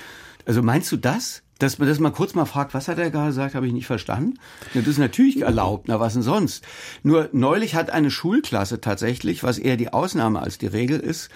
Also 0.45 0.61
meinst 0.61 0.91
du 0.91 0.97
das? 0.97 1.43
Dass 1.59 1.77
man 1.77 1.87
das 1.87 1.99
mal 1.99 2.11
kurz 2.11 2.33
mal 2.33 2.45
fragt, 2.45 2.73
was 2.73 2.87
hat 2.87 2.97
er 2.97 3.11
gerade 3.11 3.27
gesagt, 3.27 3.53
habe 3.53 3.67
ich 3.67 3.73
nicht 3.73 3.85
verstanden. 3.85 4.39
Das 4.73 4.87
ist 4.87 4.97
natürlich 4.97 5.41
erlaubt, 5.41 5.87
na 5.87 5.99
was 5.99 6.13
denn 6.13 6.21
sonst? 6.23 6.65
Nur 7.03 7.29
neulich 7.31 7.75
hat 7.75 7.91
eine 7.91 8.09
Schulklasse 8.09 8.81
tatsächlich, 8.81 9.43
was 9.43 9.59
eher 9.59 9.77
die 9.77 9.93
Ausnahme 9.93 10.41
als 10.41 10.57
die 10.57 10.67
Regel 10.67 10.99
ist, 10.99 11.29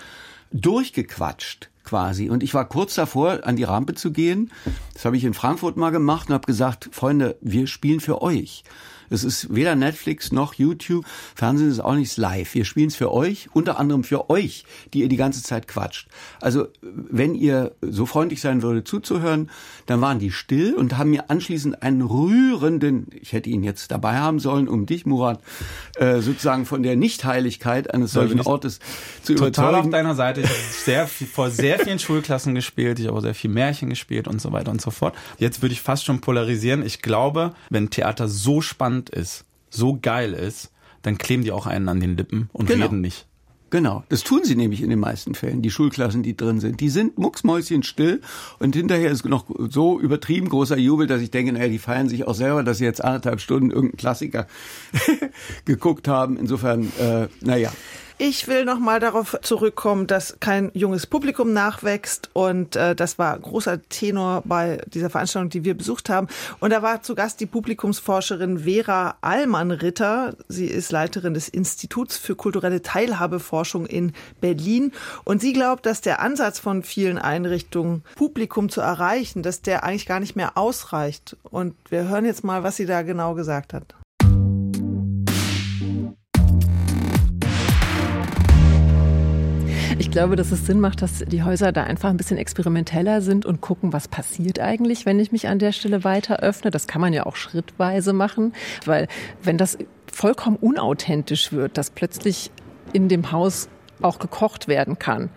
durchgequatscht 0.51 1.69
quasi. 1.83 2.29
Und 2.29 2.43
ich 2.43 2.53
war 2.53 2.67
kurz 2.67 2.95
davor, 2.95 3.41
an 3.43 3.57
die 3.57 3.63
Rampe 3.63 3.93
zu 3.95 4.11
gehen. 4.11 4.51
Das 4.93 5.05
habe 5.05 5.17
ich 5.17 5.25
in 5.25 5.33
Frankfurt 5.33 5.77
mal 5.77 5.91
gemacht 5.91 6.29
und 6.29 6.33
habe 6.33 6.45
gesagt, 6.45 6.89
Freunde, 6.91 7.37
wir 7.41 7.67
spielen 7.67 7.99
für 7.99 8.21
euch. 8.21 8.63
Es 9.13 9.23
ist 9.23 9.53
weder 9.53 9.75
Netflix 9.75 10.31
noch 10.31 10.55
YouTube. 10.55 11.05
Fernsehen 11.35 11.69
ist 11.69 11.79
auch 11.79 11.93
nichts 11.93 12.17
live. 12.17 12.55
Wir 12.55 12.65
spielen 12.65 12.87
es 12.87 12.95
für 12.95 13.11
euch, 13.11 13.47
unter 13.53 13.79
anderem 13.79 14.03
für 14.03 14.31
euch, 14.31 14.65
die 14.93 15.01
ihr 15.01 15.07
die 15.07 15.17
ganze 15.17 15.43
Zeit 15.43 15.67
quatscht. 15.67 16.07
Also, 16.41 16.67
wenn 16.81 17.35
ihr 17.35 17.73
so 17.81 18.07
freundlich 18.07 18.41
sein 18.41 18.63
würdet 18.63 18.87
zuzuhören, 18.87 19.51
dann 19.85 20.01
waren 20.01 20.17
die 20.17 20.31
still 20.31 20.73
und 20.73 20.97
haben 20.97 21.11
mir 21.11 21.29
anschließend 21.29 21.83
einen 21.83 22.01
rührenden, 22.01 23.07
ich 23.21 23.33
hätte 23.33 23.49
ihn 23.51 23.63
jetzt 23.63 23.91
dabei 23.91 24.17
haben 24.17 24.39
sollen, 24.39 24.67
um 24.67 24.87
dich, 24.87 25.05
Murat, 25.05 25.41
äh, 25.97 26.21
sozusagen 26.21 26.65
von 26.65 26.81
der 26.81 26.95
Nichtheiligkeit 26.95 27.93
eines 27.93 28.13
solchen 28.13 28.41
Ortes 28.41 28.79
zu 29.21 29.35
total 29.35 29.47
überzeugen. 29.47 29.53
Total 29.53 29.75
auf 29.75 29.89
deiner 29.89 30.15
Seite. 30.15 30.41
Ich 30.41 30.47
habe 30.47 30.59
sehr 30.85 31.07
viel, 31.07 31.27
vor 31.27 31.51
sehr 31.51 31.79
vielen 31.79 31.99
Schulklassen 31.99 32.55
gespielt. 32.55 32.99
Ich 32.99 33.07
habe 33.07 33.17
auch 33.17 33.21
sehr 33.21 33.35
viel 33.35 33.51
Märchen 33.51 33.89
gespielt 33.89 34.27
und 34.27 34.41
so 34.41 34.51
weiter 34.51 34.71
und 34.71 34.81
so 34.81 34.89
fort. 34.89 35.15
Jetzt 35.37 35.61
würde 35.61 35.73
ich 35.73 35.81
fast 35.81 36.05
schon 36.05 36.19
polarisieren. 36.19 36.83
Ich 36.83 37.01
glaube, 37.01 37.53
wenn 37.69 37.91
Theater 37.91 38.27
so 38.27 38.61
spannend 38.61 39.02
spannend 39.03 39.09
ist, 39.09 39.45
so 39.69 39.97
geil 40.01 40.33
ist, 40.33 40.71
dann 41.01 41.17
kleben 41.17 41.43
die 41.43 41.51
auch 41.51 41.67
einen 41.67 41.89
an 41.89 41.99
den 41.99 42.15
Lippen 42.15 42.49
und 42.53 42.67
genau. 42.67 42.85
reden 42.85 43.01
nicht. 43.01 43.27
Genau, 43.69 44.03
das 44.09 44.23
tun 44.23 44.41
sie 44.43 44.55
nämlich 44.55 44.83
in 44.83 44.91
den 44.91 44.99
meisten 44.99 45.33
Fällen, 45.33 45.63
die 45.63 45.71
Schulklassen, 45.71 46.21
die 46.21 46.37
drin 46.37 46.59
sind. 46.59 46.79
Die 46.79 46.89
sind 46.89 47.17
mucksmäuschenstill 47.17 48.21
und 48.59 48.75
hinterher 48.75 49.09
ist 49.09 49.25
noch 49.25 49.45
so 49.71 49.99
übertrieben 49.99 50.47
großer 50.47 50.77
Jubel, 50.77 51.07
dass 51.07 51.23
ich 51.23 51.31
denke, 51.31 51.53
naja, 51.53 51.69
die 51.69 51.79
feiern 51.79 52.07
sich 52.07 52.27
auch 52.27 52.35
selber, 52.35 52.63
dass 52.63 52.77
sie 52.77 52.85
jetzt 52.85 53.03
anderthalb 53.03 53.41
Stunden 53.41 53.71
irgendeinen 53.71 53.97
Klassiker 53.97 54.45
geguckt 55.65 56.07
haben. 56.07 56.37
Insofern, 56.37 56.83
äh, 56.99 57.27
naja. 57.41 57.71
Ich 58.19 58.47
will 58.47 58.63
noch 58.63 58.77
mal 58.77 58.99
darauf 58.99 59.37
zurückkommen, 59.41 60.05
dass 60.05 60.37
kein 60.39 60.69
junges 60.75 61.07
Publikum 61.07 61.51
nachwächst 61.51 62.29
und 62.33 62.75
äh, 62.75 62.95
das 62.95 63.17
war 63.17 63.37
großer 63.37 63.81
Tenor 63.89 64.43
bei 64.45 64.81
dieser 64.85 65.09
Veranstaltung, 65.09 65.49
die 65.49 65.65
wir 65.65 65.75
besucht 65.75 66.09
haben. 66.09 66.27
Und 66.59 66.69
da 66.69 66.83
war 66.83 67.01
zu 67.01 67.15
Gast 67.15 67.39
die 67.39 67.47
Publikumsforscherin 67.47 68.59
Vera 68.59 69.15
Allmann-Ritter. 69.21 70.35
Sie 70.47 70.67
ist 70.67 70.91
Leiterin 70.91 71.33
des 71.33 71.49
Instituts 71.49 72.17
für 72.17 72.35
kulturelle 72.35 72.83
Teilhabeforschung 72.83 73.87
in 73.87 74.13
Berlin 74.39 74.91
und 75.23 75.41
sie 75.41 75.53
glaubt, 75.53 75.85
dass 75.87 76.01
der 76.01 76.21
Ansatz 76.21 76.59
von 76.59 76.83
vielen 76.83 77.17
Einrichtungen, 77.17 78.03
Publikum 78.15 78.69
zu 78.69 78.81
erreichen, 78.81 79.41
dass 79.41 79.63
der 79.63 79.83
eigentlich 79.83 80.05
gar 80.05 80.19
nicht 80.19 80.35
mehr 80.35 80.55
ausreicht. 80.55 81.35
Und 81.43 81.75
wir 81.89 82.07
hören 82.07 82.25
jetzt 82.25 82.43
mal, 82.43 82.61
was 82.61 82.75
sie 82.75 82.85
da 82.85 83.01
genau 83.01 83.33
gesagt 83.33 83.73
hat. 83.73 83.95
Ich 90.03 90.11
glaube, 90.11 90.35
dass 90.35 90.51
es 90.51 90.65
Sinn 90.65 90.81
macht, 90.81 91.01
dass 91.01 91.19
die 91.19 91.43
Häuser 91.43 91.71
da 91.71 91.85
einfach 91.85 92.09
ein 92.09 92.17
bisschen 92.17 92.37
experimenteller 92.37 93.21
sind 93.21 93.45
und 93.45 93.61
gucken, 93.61 93.93
was 93.93 94.09
passiert 94.09 94.59
eigentlich, 94.59 95.05
wenn 95.05 95.17
ich 95.17 95.31
mich 95.31 95.47
an 95.47 95.59
der 95.59 95.71
Stelle 95.71 96.03
weiter 96.03 96.41
öffne. 96.41 96.71
Das 96.71 96.87
kann 96.87 96.99
man 96.99 97.13
ja 97.13 97.25
auch 97.25 97.37
schrittweise 97.37 98.11
machen, 98.11 98.51
weil 98.85 99.07
wenn 99.43 99.57
das 99.57 99.77
vollkommen 100.11 100.57
unauthentisch 100.57 101.53
wird, 101.53 101.77
dass 101.77 101.89
plötzlich 101.89 102.51
in 102.91 103.07
dem 103.07 103.31
Haus 103.31 103.69
auch 104.01 104.19
gekocht 104.19 104.67
werden 104.67 104.99
kann, 104.99 105.29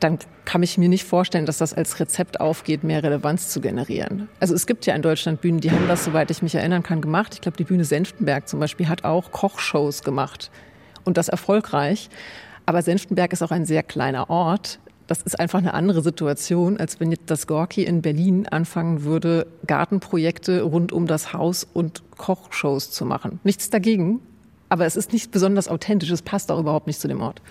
dann 0.00 0.18
kann 0.46 0.62
ich 0.62 0.78
mir 0.78 0.88
nicht 0.88 1.04
vorstellen, 1.04 1.44
dass 1.44 1.58
das 1.58 1.74
als 1.74 2.00
Rezept 2.00 2.40
aufgeht, 2.40 2.82
mehr 2.82 3.02
Relevanz 3.02 3.50
zu 3.50 3.60
generieren. 3.60 4.30
Also 4.40 4.54
es 4.54 4.66
gibt 4.66 4.86
ja 4.86 4.94
in 4.94 5.02
Deutschland 5.02 5.42
Bühnen, 5.42 5.60
die 5.60 5.70
haben 5.70 5.86
das, 5.86 6.02
soweit 6.02 6.30
ich 6.30 6.40
mich 6.40 6.54
erinnern 6.54 6.82
kann, 6.82 7.02
gemacht. 7.02 7.34
Ich 7.34 7.42
glaube, 7.42 7.58
die 7.58 7.64
Bühne 7.64 7.84
Senftenberg 7.84 8.48
zum 8.48 8.58
Beispiel 8.58 8.88
hat 8.88 9.04
auch 9.04 9.32
Kochshows 9.32 10.02
gemacht 10.02 10.50
und 11.04 11.18
das 11.18 11.28
erfolgreich. 11.28 12.08
Aber 12.66 12.82
Senftenberg 12.82 13.32
ist 13.32 13.42
auch 13.42 13.50
ein 13.50 13.66
sehr 13.66 13.82
kleiner 13.82 14.30
Ort. 14.30 14.78
Das 15.06 15.20
ist 15.20 15.38
einfach 15.38 15.58
eine 15.58 15.74
andere 15.74 16.02
Situation, 16.02 16.78
als 16.78 16.98
wenn 16.98 17.10
jetzt 17.10 17.30
das 17.30 17.46
Gorki 17.46 17.84
in 17.84 18.00
Berlin 18.00 18.46
anfangen 18.48 19.04
würde, 19.04 19.46
Gartenprojekte 19.66 20.62
rund 20.62 20.92
um 20.92 21.06
das 21.06 21.34
Haus 21.34 21.66
und 21.70 22.02
Kochshows 22.16 22.90
zu 22.90 23.04
machen. 23.04 23.38
Nichts 23.44 23.68
dagegen, 23.68 24.20
aber 24.70 24.86
es 24.86 24.96
ist 24.96 25.12
nicht 25.12 25.30
besonders 25.30 25.68
authentisch, 25.68 26.10
es 26.10 26.22
passt 26.22 26.50
auch 26.50 26.58
überhaupt 26.58 26.86
nicht 26.86 27.00
zu 27.00 27.06
dem 27.06 27.20
Ort. 27.20 27.42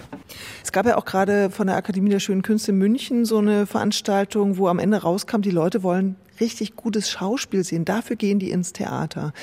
Es 0.64 0.72
gab 0.72 0.88
ja 0.88 0.98
auch 0.98 1.06
gerade 1.06 1.52
von 1.52 1.68
der 1.68 1.76
Akademie 1.76 2.10
der 2.10 2.20
Schönen 2.20 2.42
Künste 2.42 2.72
in 2.72 2.80
München 2.80 3.24
so 3.24 3.38
eine 3.38 3.68
Veranstaltung, 3.68 4.58
wo 4.58 4.68
am 4.68 4.80
Ende 4.80 5.04
rauskam, 5.04 5.42
die 5.42 5.52
Leute 5.52 5.84
wollen 5.84 6.16
richtig 6.40 6.76
gutes 6.76 7.10
Schauspiel 7.10 7.64
sehen. 7.64 7.86
Dafür 7.86 8.16
gehen 8.16 8.40
die 8.40 8.52
ins 8.52 8.74
Theater. 8.74 9.34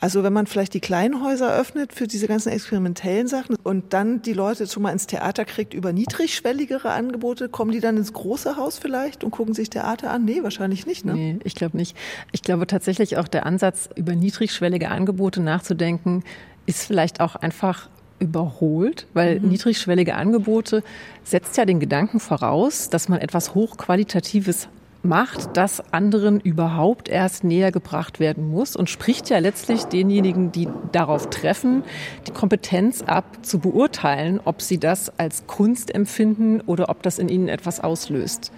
Also 0.00 0.22
wenn 0.22 0.32
man 0.32 0.46
vielleicht 0.46 0.74
die 0.74 0.80
kleinen 0.80 1.22
Häuser 1.22 1.52
öffnet 1.54 1.92
für 1.92 2.06
diese 2.06 2.26
ganzen 2.26 2.50
experimentellen 2.50 3.28
Sachen 3.28 3.56
und 3.62 3.92
dann 3.92 4.22
die 4.22 4.32
Leute 4.32 4.66
schon 4.66 4.82
mal 4.82 4.92
ins 4.92 5.06
Theater 5.06 5.44
kriegt 5.44 5.74
über 5.74 5.92
niedrigschwelligere 5.92 6.90
Angebote, 6.90 7.48
kommen 7.48 7.72
die 7.72 7.80
dann 7.80 7.96
ins 7.96 8.12
große 8.12 8.56
Haus 8.56 8.78
vielleicht 8.78 9.24
und 9.24 9.30
gucken 9.30 9.54
sich 9.54 9.70
Theater 9.70 10.10
an? 10.10 10.24
Nee, 10.24 10.42
wahrscheinlich 10.42 10.86
nicht. 10.86 11.04
Ne? 11.04 11.14
Nee, 11.14 11.38
ich 11.44 11.54
glaube 11.54 11.76
nicht. 11.76 11.96
Ich 12.32 12.42
glaube 12.42 12.66
tatsächlich 12.66 13.16
auch 13.16 13.28
der 13.28 13.46
Ansatz, 13.46 13.88
über 13.94 14.14
niedrigschwellige 14.14 14.88
Angebote 14.88 15.40
nachzudenken, 15.40 16.24
ist 16.66 16.84
vielleicht 16.84 17.20
auch 17.20 17.36
einfach 17.36 17.88
überholt, 18.18 19.06
weil 19.14 19.40
mhm. 19.40 19.48
niedrigschwellige 19.48 20.14
Angebote 20.14 20.82
setzt 21.24 21.56
ja 21.56 21.64
den 21.64 21.80
Gedanken 21.80 22.20
voraus, 22.20 22.90
dass 22.90 23.08
man 23.08 23.18
etwas 23.18 23.54
Hochqualitatives 23.54 24.68
macht, 25.02 25.56
das 25.56 25.82
anderen 25.92 26.40
überhaupt 26.40 27.08
erst 27.08 27.44
näher 27.44 27.72
gebracht 27.72 28.20
werden 28.20 28.48
muss 28.50 28.76
und 28.76 28.90
spricht 28.90 29.30
ja 29.30 29.38
letztlich 29.38 29.84
denjenigen, 29.84 30.52
die 30.52 30.68
darauf 30.92 31.30
treffen, 31.30 31.82
die 32.26 32.32
Kompetenz 32.32 33.02
ab, 33.02 33.24
zu 33.42 33.58
beurteilen, 33.58 34.40
ob 34.44 34.62
sie 34.62 34.78
das 34.78 35.18
als 35.18 35.46
Kunst 35.46 35.94
empfinden 35.94 36.60
oder 36.62 36.88
ob 36.88 37.02
das 37.02 37.18
in 37.18 37.28
ihnen 37.28 37.48
etwas 37.48 37.80
auslöst. 37.80 38.52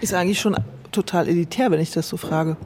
Ist 0.00 0.14
eigentlich 0.14 0.40
schon 0.40 0.56
total 0.92 1.28
elitär, 1.28 1.70
wenn 1.70 1.80
ich 1.80 1.90
das 1.92 2.08
so 2.08 2.16
frage. 2.16 2.56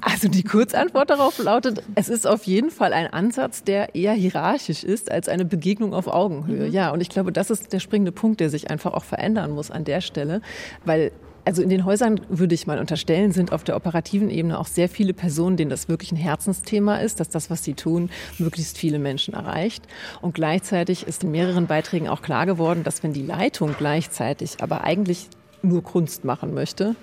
Also 0.00 0.28
die 0.28 0.44
Kurzantwort 0.44 1.10
darauf 1.10 1.38
lautet, 1.38 1.82
es 1.94 2.08
ist 2.08 2.26
auf 2.26 2.44
jeden 2.44 2.70
Fall 2.70 2.92
ein 2.92 3.12
Ansatz, 3.12 3.64
der 3.64 3.94
eher 3.94 4.12
hierarchisch 4.12 4.84
ist 4.84 5.10
als 5.10 5.28
eine 5.28 5.44
Begegnung 5.44 5.92
auf 5.92 6.06
Augenhöhe. 6.06 6.68
Mhm. 6.68 6.72
Ja, 6.72 6.90
und 6.90 7.00
ich 7.00 7.08
glaube, 7.08 7.32
das 7.32 7.50
ist 7.50 7.72
der 7.72 7.80
springende 7.80 8.12
Punkt, 8.12 8.40
der 8.40 8.48
sich 8.48 8.70
einfach 8.70 8.94
auch 8.94 9.04
verändern 9.04 9.50
muss 9.50 9.70
an 9.70 9.84
der 9.84 10.00
Stelle, 10.00 10.40
weil 10.84 11.10
also 11.48 11.62
in 11.62 11.70
den 11.70 11.86
Häusern 11.86 12.20
würde 12.28 12.54
ich 12.54 12.66
mal 12.66 12.78
unterstellen, 12.78 13.32
sind 13.32 13.52
auf 13.52 13.64
der 13.64 13.74
operativen 13.74 14.28
Ebene 14.28 14.58
auch 14.58 14.66
sehr 14.66 14.86
viele 14.86 15.14
Personen, 15.14 15.56
denen 15.56 15.70
das 15.70 15.88
wirklich 15.88 16.12
ein 16.12 16.16
Herzensthema 16.16 16.98
ist, 16.98 17.20
dass 17.20 17.30
das, 17.30 17.48
was 17.48 17.64
sie 17.64 17.72
tun, 17.72 18.10
möglichst 18.38 18.76
viele 18.76 18.98
Menschen 18.98 19.32
erreicht. 19.32 19.82
Und 20.20 20.34
gleichzeitig 20.34 21.06
ist 21.06 21.24
in 21.24 21.30
mehreren 21.30 21.66
Beiträgen 21.66 22.06
auch 22.06 22.20
klar 22.20 22.44
geworden, 22.44 22.82
dass 22.84 23.02
wenn 23.02 23.14
die 23.14 23.22
Leitung 23.22 23.74
gleichzeitig 23.78 24.56
aber 24.60 24.84
eigentlich 24.84 25.28
nur 25.62 25.82
Kunst 25.82 26.22
machen 26.22 26.52
möchte, 26.52 26.96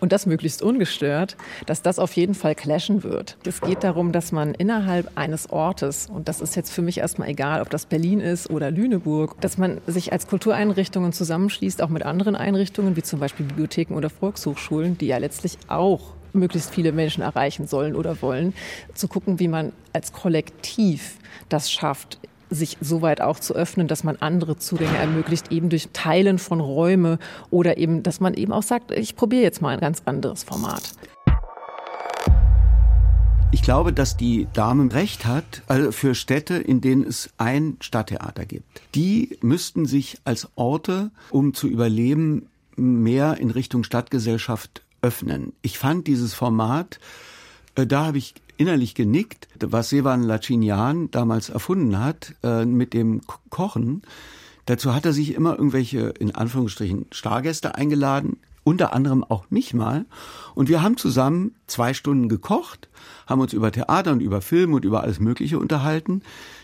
und 0.00 0.12
das 0.12 0.26
möglichst 0.26 0.62
ungestört, 0.62 1.36
dass 1.66 1.82
das 1.82 1.98
auf 1.98 2.14
jeden 2.14 2.34
Fall 2.34 2.54
clashen 2.54 3.02
wird. 3.02 3.36
Es 3.44 3.60
geht 3.60 3.84
darum, 3.84 4.12
dass 4.12 4.32
man 4.32 4.54
innerhalb 4.54 5.10
eines 5.16 5.50
Ortes, 5.50 6.08
und 6.12 6.28
das 6.28 6.40
ist 6.40 6.56
jetzt 6.56 6.70
für 6.70 6.82
mich 6.82 6.98
erstmal 6.98 7.28
egal, 7.28 7.62
ob 7.62 7.70
das 7.70 7.86
Berlin 7.86 8.20
ist 8.20 8.50
oder 8.50 8.70
Lüneburg, 8.70 9.40
dass 9.40 9.58
man 9.58 9.80
sich 9.86 10.12
als 10.12 10.26
Kultureinrichtungen 10.26 11.12
zusammenschließt, 11.12 11.82
auch 11.82 11.88
mit 11.88 12.04
anderen 12.04 12.36
Einrichtungen, 12.36 12.96
wie 12.96 13.02
zum 13.02 13.20
Beispiel 13.20 13.46
Bibliotheken 13.46 13.94
oder 13.94 14.10
Volkshochschulen, 14.10 14.98
die 14.98 15.06
ja 15.06 15.18
letztlich 15.18 15.58
auch 15.68 16.14
möglichst 16.32 16.70
viele 16.70 16.92
Menschen 16.92 17.22
erreichen 17.22 17.66
sollen 17.66 17.94
oder 17.94 18.20
wollen, 18.22 18.54
zu 18.94 19.08
gucken, 19.08 19.40
wie 19.40 19.48
man 19.48 19.72
als 19.92 20.12
Kollektiv 20.12 21.16
das 21.48 21.70
schafft, 21.70 22.18
sich 22.50 22.78
so 22.80 23.02
weit 23.02 23.20
auch 23.20 23.38
zu 23.40 23.54
öffnen, 23.54 23.88
dass 23.88 24.04
man 24.04 24.16
andere 24.16 24.56
Zugänge 24.56 24.96
ermöglicht, 24.96 25.52
eben 25.52 25.68
durch 25.68 25.88
Teilen 25.92 26.38
von 26.38 26.60
Räume 26.60 27.18
oder 27.50 27.78
eben, 27.78 28.02
dass 28.02 28.20
man 28.20 28.34
eben 28.34 28.52
auch 28.52 28.62
sagt, 28.62 28.90
ich 28.90 29.16
probiere 29.16 29.42
jetzt 29.42 29.62
mal 29.62 29.74
ein 29.74 29.80
ganz 29.80 30.02
anderes 30.04 30.44
Format. 30.44 30.92
Ich 33.50 33.62
glaube, 33.62 33.94
dass 33.94 34.16
die 34.16 34.46
Dame 34.52 34.92
recht 34.92 35.24
hat, 35.24 35.62
also 35.66 35.90
für 35.90 36.14
Städte, 36.14 36.56
in 36.56 36.82
denen 36.82 37.02
es 37.02 37.30
ein 37.38 37.76
Stadttheater 37.80 38.44
gibt. 38.44 38.82
Die 38.94 39.38
müssten 39.40 39.86
sich 39.86 40.18
als 40.24 40.48
Orte, 40.54 41.10
um 41.30 41.54
zu 41.54 41.66
überleben, 41.66 42.46
mehr 42.76 43.38
in 43.38 43.50
Richtung 43.50 43.84
Stadtgesellschaft 43.84 44.82
öffnen. 45.00 45.52
Ich 45.62 45.78
fand 45.78 46.06
dieses 46.06 46.34
Format, 46.34 47.00
äh, 47.74 47.86
da 47.86 48.06
habe 48.06 48.18
ich 48.18 48.34
innerlich 48.58 48.94
genickt, 48.94 49.48
was 49.60 49.88
Sevan 49.88 50.22
Lacinian 50.22 51.10
damals 51.10 51.48
erfunden 51.48 51.98
hat 51.98 52.34
äh, 52.42 52.66
mit 52.66 52.92
dem 52.92 53.22
Kochen. 53.48 54.02
Dazu 54.66 54.94
hat 54.94 55.06
er 55.06 55.14
sich 55.14 55.34
immer 55.34 55.52
irgendwelche, 55.52 56.08
in 56.18 56.34
Anführungsstrichen, 56.34 57.06
Stargäste 57.10 57.76
eingeladen, 57.76 58.36
unter 58.64 58.92
anderem 58.92 59.24
auch 59.24 59.50
mich 59.50 59.74
mal. 59.74 60.04
Und 60.54 60.68
wir 60.68 60.82
haben 60.82 60.96
zusammen 60.96 61.54
zwei 61.66 61.94
Stunden 61.94 62.28
gekocht, 62.28 62.88
haben 63.26 63.40
uns 63.40 63.52
über 63.52 63.70
Theater 63.70 64.12
und 64.12 64.20
über 64.20 64.40
Film 64.40 64.74
und 64.74 64.84
über 64.84 65.02
alles 65.02 65.20
Mögliche 65.20 65.58
unterhalten. 65.58 66.22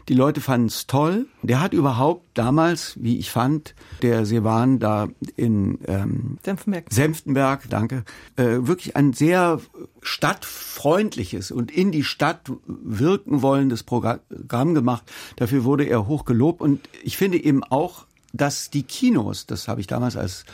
Die 0.08 0.14
Leute 0.14 0.40
fanden 0.40 0.66
es 0.66 0.86
toll. 0.86 1.26
Der 1.42 1.60
hat 1.60 1.72
überhaupt 1.72 2.26
damals, 2.34 2.94
wie 3.00 3.18
ich 3.18 3.30
fand, 3.30 3.74
der 4.02 4.26
Sevan 4.26 4.78
da 4.78 5.08
in 5.36 5.78
ähm, 5.86 6.38
Senftenberg, 6.42 6.86
Senftenberg 6.90 7.70
danke, 7.70 8.04
äh, 8.36 8.66
wirklich 8.66 8.96
ein 8.96 9.12
sehr 9.12 9.60
stadtfreundliches 10.02 11.50
und 11.50 11.70
in 11.70 11.90
die 11.90 12.04
Stadt 12.04 12.50
wirken 12.66 13.40
wollendes 13.40 13.82
Programm 13.82 14.74
gemacht. 14.74 15.10
Dafür 15.36 15.64
wurde 15.64 15.84
er 15.84 16.06
hoch 16.06 16.24
gelobt. 16.24 16.60
Und 16.60 16.80
ich 17.02 17.16
finde 17.16 17.42
eben 17.42 17.64
auch, 17.64 18.06
dass 18.34 18.68
die 18.68 18.82
Kinos, 18.82 19.46
das 19.46 19.68
habe 19.68 19.80
ich 19.80 19.86
damals 19.86 20.16
als 20.16 20.44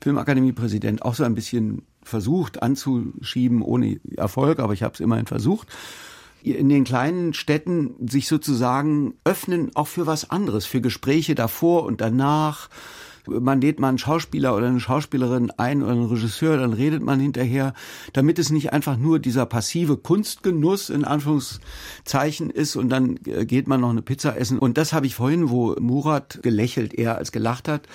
Filmakademiepräsident 0.00 1.02
auch 1.02 1.14
so 1.14 1.24
ein 1.24 1.34
bisschen 1.34 1.82
versucht 2.02 2.62
anzuschieben, 2.62 3.62
ohne 3.62 4.00
Erfolg, 4.16 4.58
aber 4.58 4.72
ich 4.72 4.82
habe 4.82 4.94
es 4.94 5.00
immerhin 5.00 5.26
versucht 5.26 5.68
in 6.42 6.68
den 6.68 6.84
kleinen 6.84 7.34
Städten 7.34 7.94
sich 8.08 8.26
sozusagen 8.26 9.14
öffnen 9.24 9.70
auch 9.74 9.88
für 9.88 10.06
was 10.06 10.30
anderes, 10.30 10.66
für 10.66 10.80
Gespräche 10.80 11.34
davor 11.34 11.84
und 11.84 12.00
danach. 12.00 12.68
Man 13.26 13.60
lädt 13.60 13.78
mal 13.78 13.90
einen 13.90 13.98
Schauspieler 13.98 14.56
oder 14.56 14.66
eine 14.66 14.80
Schauspielerin 14.80 15.50
ein 15.58 15.82
oder 15.82 15.92
einen 15.92 16.06
Regisseur, 16.06 16.56
dann 16.56 16.72
redet 16.72 17.02
man 17.02 17.20
hinterher, 17.20 17.74
damit 18.14 18.38
es 18.38 18.50
nicht 18.50 18.72
einfach 18.72 18.96
nur 18.96 19.18
dieser 19.18 19.44
passive 19.44 19.98
Kunstgenuss 19.98 20.88
in 20.88 21.04
Anführungszeichen 21.04 22.48
ist 22.48 22.76
und 22.76 22.88
dann 22.88 23.18
äh, 23.26 23.44
geht 23.44 23.68
man 23.68 23.82
noch 23.82 23.90
eine 23.90 24.02
Pizza 24.02 24.36
essen. 24.38 24.58
Und 24.58 24.78
das 24.78 24.94
habe 24.94 25.06
ich 25.06 25.14
vorhin, 25.14 25.50
wo 25.50 25.76
Murat 25.78 26.40
gelächelt 26.42 26.94
eher 26.94 27.18
als 27.18 27.30
gelacht 27.30 27.68
hat, 27.68 27.86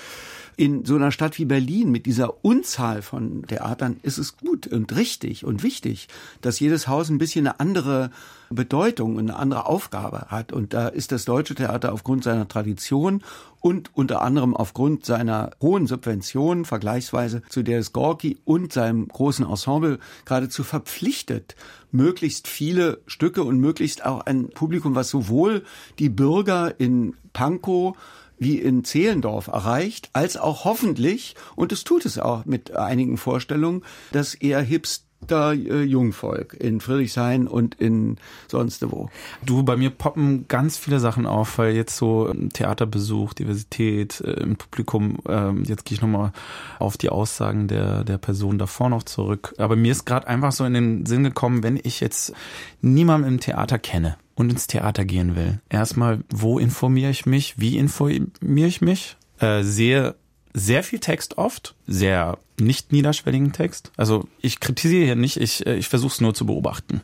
in 0.58 0.86
so 0.86 0.96
einer 0.96 1.12
Stadt 1.12 1.38
wie 1.38 1.46
Berlin 1.46 1.92
mit 1.92 2.06
dieser 2.06 2.44
Unzahl 2.44 3.02
von 3.02 3.44
Theatern 3.48 3.98
ist 4.04 4.18
es 4.18 4.38
gut 4.38 4.68
und 4.68 4.96
richtig 4.96 5.46
und 5.46 5.64
wichtig, 5.64 6.08
dass 6.42 6.60
jedes 6.60 6.88
Haus 6.88 7.10
ein 7.10 7.18
bisschen 7.18 7.48
eine 7.48 7.60
andere 7.60 8.12
Bedeutung 8.50 9.16
und 9.16 9.30
eine 9.30 9.38
andere 9.38 9.66
Aufgabe 9.66 10.28
hat. 10.30 10.52
Und 10.52 10.74
da 10.74 10.88
ist 10.88 11.12
das 11.12 11.26
Deutsche 11.26 11.56
Theater 11.56 11.94
aufgrund 11.94 12.24
seiner 12.24 12.48
Tradition 12.48 13.24
und 13.60 13.90
unter 13.96 14.22
anderem 14.22 14.56
aufgrund 14.56 15.06
seiner 15.06 15.52
hohen 15.62 15.88
Subventionen 15.88 16.66
vergleichsweise 16.66 17.42
zu 17.50 17.64
der 17.64 17.80
des 17.80 17.94
Gorki 17.94 18.38
und 18.46 18.74
seinem 18.74 19.08
großen 19.08 19.46
Ensemble 19.46 20.00
geradezu 20.26 20.64
verpflichtet, 20.64 21.56
möglichst 21.92 22.48
viele 22.48 23.00
Stücke 23.08 23.44
und 23.44 23.60
möglichst 23.60 24.06
auch 24.06 24.26
ein 24.26 24.50
Publikum, 24.50 24.96
was 24.96 25.10
sowohl 25.10 25.64
die 26.00 26.10
Bürger 26.10 26.80
in 26.80 27.16
Pankow 27.34 27.96
wie 28.38 28.60
in 28.60 28.84
Zehlendorf 28.84 29.48
erreicht, 29.48 30.10
als 30.14 30.38
auch 30.38 30.66
hoffentlich, 30.66 31.36
und 31.56 31.72
es 31.72 31.84
tut 31.84 32.06
es 32.06 32.20
auch 32.20 32.46
mit 32.46 32.76
einigen 32.76 33.18
Vorstellungen, 33.18 33.84
dass 34.12 34.34
eher 34.34 34.62
Hipster 34.62 35.54
äh, 35.54 35.84
Jungvolk 35.84 36.54
in 36.54 36.82
Friedrichshain 36.82 37.48
und 37.48 37.76
in 37.76 38.18
sonst 38.48 38.90
wo. 38.92 39.10
Du, 39.46 39.64
bei 39.64 39.76
mir 39.76 39.90
poppen 39.90 40.48
ganz 40.48 40.78
viele 40.78 41.00
Sachen 41.00 41.26
auf, 41.26 41.58
weil 41.58 41.76
jetzt 41.76 41.98
so 41.98 42.30
ähm, 42.30 42.52
Theaterbesuch, 42.52 43.34
Diversität 43.34 44.22
äh, 44.22 44.34
im 44.34 44.56
Publikum, 44.58 45.18
äh, 45.28 45.52
jetzt 45.64 45.86
gehe 45.86 45.96
ich 45.96 46.02
nochmal 46.02 46.32
auf 46.80 46.98
die 46.98 47.10
Aussagen 47.10 47.68
der, 47.68 48.04
der 48.04 48.18
Person 48.18 48.58
davor 48.58 48.90
noch 48.90 49.04
zurück. 49.04 49.56
Aber 49.58 49.76
mir 49.76 49.92
ist 49.92 50.06
gerade 50.06 50.28
einfach 50.28 50.52
so 50.52 50.66
in 50.66 50.74
den 50.74 51.06
Sinn 51.06 51.24
gekommen, 51.24 51.64
wenn 51.64 51.80
ich 51.82 52.02
jetzt 52.02 52.34
niemanden 52.82 53.28
im 53.28 53.40
Theater 53.40 53.80
kenne, 53.80 54.18
und 54.36 54.52
ins 54.52 54.68
Theater 54.68 55.06
gehen 55.06 55.36
will. 55.36 55.60
Erstmal, 55.70 56.20
wo 56.30 56.60
informiere 56.60 57.10
ich 57.10 57.26
mich? 57.26 57.58
Wie 57.58 57.78
informiere 57.78 58.68
ich 58.68 58.82
mich? 58.82 59.18
Äh, 59.40 59.64
sehe 59.64 60.16
sehr 60.54 60.84
viel 60.84 61.00
Text 61.00 61.38
oft, 61.38 61.76
sehr 61.88 62.38
nicht 62.60 62.92
niederschwelligen 62.92 63.52
Text. 63.52 63.92
Also 63.98 64.28
ich 64.42 64.60
kritisiere 64.60 65.06
hier 65.06 65.16
nicht, 65.16 65.38
ich, 65.38 65.66
äh, 65.66 65.76
ich 65.76 65.90
versuche 65.90 66.14
es 66.14 66.22
nur 66.22 66.34
zu 66.34 66.46
beobachten. 66.46 67.02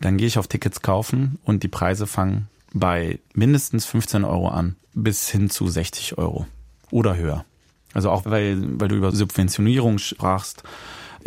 Dann 0.00 0.16
gehe 0.16 0.26
ich 0.26 0.38
auf 0.38 0.46
Tickets 0.46 0.82
kaufen 0.82 1.38
und 1.44 1.62
die 1.62 1.68
Preise 1.68 2.06
fangen 2.06 2.48
bei 2.72 3.18
mindestens 3.34 3.86
15 3.86 4.24
Euro 4.24 4.48
an 4.48 4.76
bis 4.94 5.28
hin 5.28 5.50
zu 5.50 5.68
60 5.68 6.18
Euro 6.18 6.46
oder 6.90 7.16
höher. 7.16 7.44
Also 7.92 8.10
auch 8.10 8.24
weil, 8.24 8.80
weil 8.80 8.88
du 8.88 8.96
über 8.96 9.12
Subventionierung 9.12 9.98
sprachst 9.98 10.62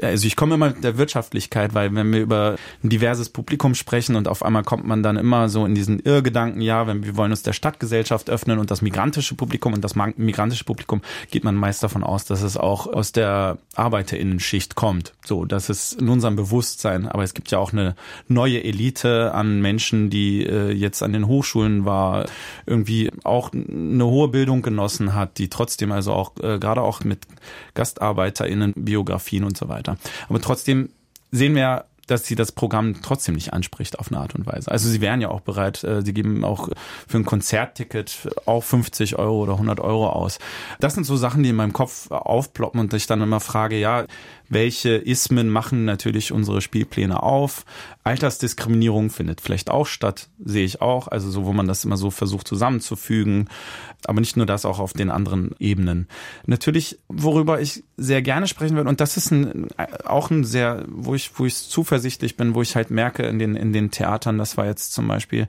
also 0.01 0.27
ich 0.27 0.36
komme 0.36 0.56
immer 0.56 0.69
mit 0.69 0.84
der 0.84 0.97
Wirtschaftlichkeit, 0.97 1.73
weil 1.73 1.93
wenn 1.93 2.12
wir 2.12 2.21
über 2.21 2.56
ein 2.84 2.89
diverses 2.89 3.29
Publikum 3.29 3.75
sprechen 3.75 4.15
und 4.15 4.27
auf 4.27 4.43
einmal 4.43 4.63
kommt 4.63 4.86
man 4.86 5.03
dann 5.03 5.17
immer 5.17 5.49
so 5.49 5.65
in 5.65 5.75
diesen 5.75 5.99
Irrgedanken, 5.99 6.62
ja, 6.62 6.88
wenn 6.88 7.03
wir 7.03 7.15
wollen 7.15 7.32
uns 7.32 7.43
der 7.43 7.53
Stadtgesellschaft 7.53 8.29
öffnen 8.29 8.60
und 8.60 8.71
das 8.71 8.82
migrantische 8.82 9.36
Publikum 9.36 9.73
und 9.73 9.84
das 9.84 9.95
migrantische 9.95 10.63
Publikum 10.63 11.01
geht 11.29 11.43
man 11.43 11.56
meist 11.56 11.84
davon 11.84 12.03
aus, 12.03 12.25
dass 12.25 12.41
es 12.41 12.58
auch 12.58 12.88
aus 12.88 13.12
der 13.12 13.58
Arbeiterinnenschicht 13.75 14.75
kommt. 14.75 15.13
So, 15.25 15.45
das 15.45 15.69
ist 15.69 15.93
in 15.93 16.10
unserem 16.10 16.36
Bewusstsein. 16.36 17.08
Aber 17.08 17.23
es 17.23 17.34
gibt 17.34 17.51
ja 17.51 17.60
auch 17.60 17.73
eine 17.73 17.95
neue 18.27 18.63
Elite 18.63 19.34
an 19.34 19.62
Menschen, 19.62 20.10
die 20.10 20.43
äh, 20.43 20.71
jetzt 20.71 21.03
an 21.03 21.13
den 21.13 21.27
Hochschulen 21.27 21.86
war, 21.86 22.25
irgendwie 22.65 23.12
auch 23.23 23.51
eine 23.53 24.06
hohe 24.06 24.29
Bildung 24.29 24.62
genossen 24.62 25.13
hat, 25.13 25.38
die 25.38 25.49
trotzdem 25.49 25.91
also 25.91 26.13
auch 26.13 26.32
äh, 26.41 26.60
gerade 26.60 26.82
auch 26.82 27.03
mit 27.03 27.19
GastarbeiterInnen 27.73 28.73
Biografien 28.75 29.43
und 29.43 29.58
so 29.58 29.69
weiter 29.69 29.83
weiter. 29.84 29.98
Aber 30.30 30.41
trotzdem 30.41 30.89
sehen 31.32 31.56
wir 31.56 31.86
dass 32.08 32.26
sie 32.26 32.36
das 32.36 32.52
Programm 32.52 33.02
trotzdem 33.02 33.36
nicht 33.36 33.54
anspricht 33.54 33.98
auf 33.98 34.12
eine 34.12 34.19
Art 34.19 34.36
und 34.36 34.46
Weise. 34.46 34.69
Also 34.69 34.89
sie 34.89 35.00
wären 35.00 35.22
ja 35.22 35.30
auch 35.30 35.39
bereit, 35.39 35.86
äh, 35.86 36.02
sie 36.02 36.13
geben 36.13 36.43
auch 36.43 36.67
für 37.08 37.17
ein 37.17 37.24
Konzertticket 37.24 38.30
auch 38.46 38.62
50 38.62 39.17
Euro 39.17 39.41
oder 39.41 39.54
100 39.54 39.80
Euro 39.80 40.10
aus. 40.10 40.39
Das 40.82 40.96
sind 40.96 41.06
so 41.06 41.15
Sachen, 41.15 41.43
die 41.43 41.50
in 41.50 41.56
meinem 41.56 41.72
Kopf 41.72 42.12
aufploppen 42.12 42.82
und 42.82 42.93
ich 42.93 43.08
dann 43.08 43.22
immer 43.22 43.39
frage, 43.39 43.80
ja, 43.80 44.06
welche 44.54 44.96
Ismen 44.96 45.50
machen 45.50 45.86
natürlich 45.86 46.32
unsere 46.32 46.62
Spielpläne 46.62 47.22
auf. 47.22 47.66
Altersdiskriminierung 48.04 49.10
findet 49.10 49.42
vielleicht 49.42 49.70
auch 49.70 49.88
statt, 49.88 50.30
sehe 50.44 50.66
ich 50.66 50.82
auch. 50.82 51.08
Also 51.08 51.30
so, 51.30 51.46
wo 51.46 51.54
man 51.54 51.68
das 51.68 51.86
immer 51.86 51.98
so 51.98 52.12
versucht 52.12 52.48
zusammenzufügen. 52.48 53.50
Aber 54.06 54.20
nicht 54.20 54.38
nur 54.38 54.46
das, 54.46 54.66
auch 54.66 54.80
auf 54.80 54.94
den 54.94 55.10
anderen 55.10 55.56
Ebenen. 55.60 56.08
Natürlich, 56.46 57.00
worüber 57.08 57.62
ich 57.62 57.84
sehr 57.98 58.22
gerne 58.22 58.48
sprechen 58.48 58.76
würde, 58.76 58.89
und 58.89 59.00
das 59.00 59.18
ist 59.18 59.32
ein, 59.32 59.68
auch 60.06 60.30
ein 60.30 60.44
sehr, 60.44 60.86
wo 60.88 61.16
ich, 61.16 61.32
wo 61.36 61.46
ich 61.46 61.56
zuversichtlich 61.56 62.36
bin, 62.36 62.56
wo 62.56 62.62
ich 62.62 62.76
halt 62.76 62.92
merke 62.92 63.24
in 63.24 63.39
den, 63.39 63.56
in 63.56 63.74
den 63.74 63.92
Theatern, 63.92 64.38
das 64.38 64.58
war 64.58 64.66
jetzt 64.66 64.94
zum 64.94 65.08
Beispiel 65.08 65.48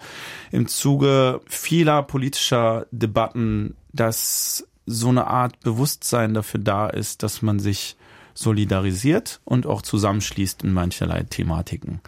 im 0.52 0.68
Zuge 0.68 1.40
vieler 1.46 2.02
politischer 2.02 2.86
Debatten, 2.90 3.76
dass 3.92 4.66
so 4.86 5.08
eine 5.08 5.26
Art 5.26 5.60
Bewusstsein 5.60 6.34
dafür 6.34 6.60
da 6.60 6.88
ist, 6.88 7.22
dass 7.22 7.42
man 7.42 7.58
sich 7.58 7.96
solidarisiert 8.34 9.40
und 9.44 9.66
auch 9.66 9.82
zusammenschließt 9.82 10.62
in 10.64 10.72
mancherlei 10.72 11.22
Thematiken. 11.22 12.00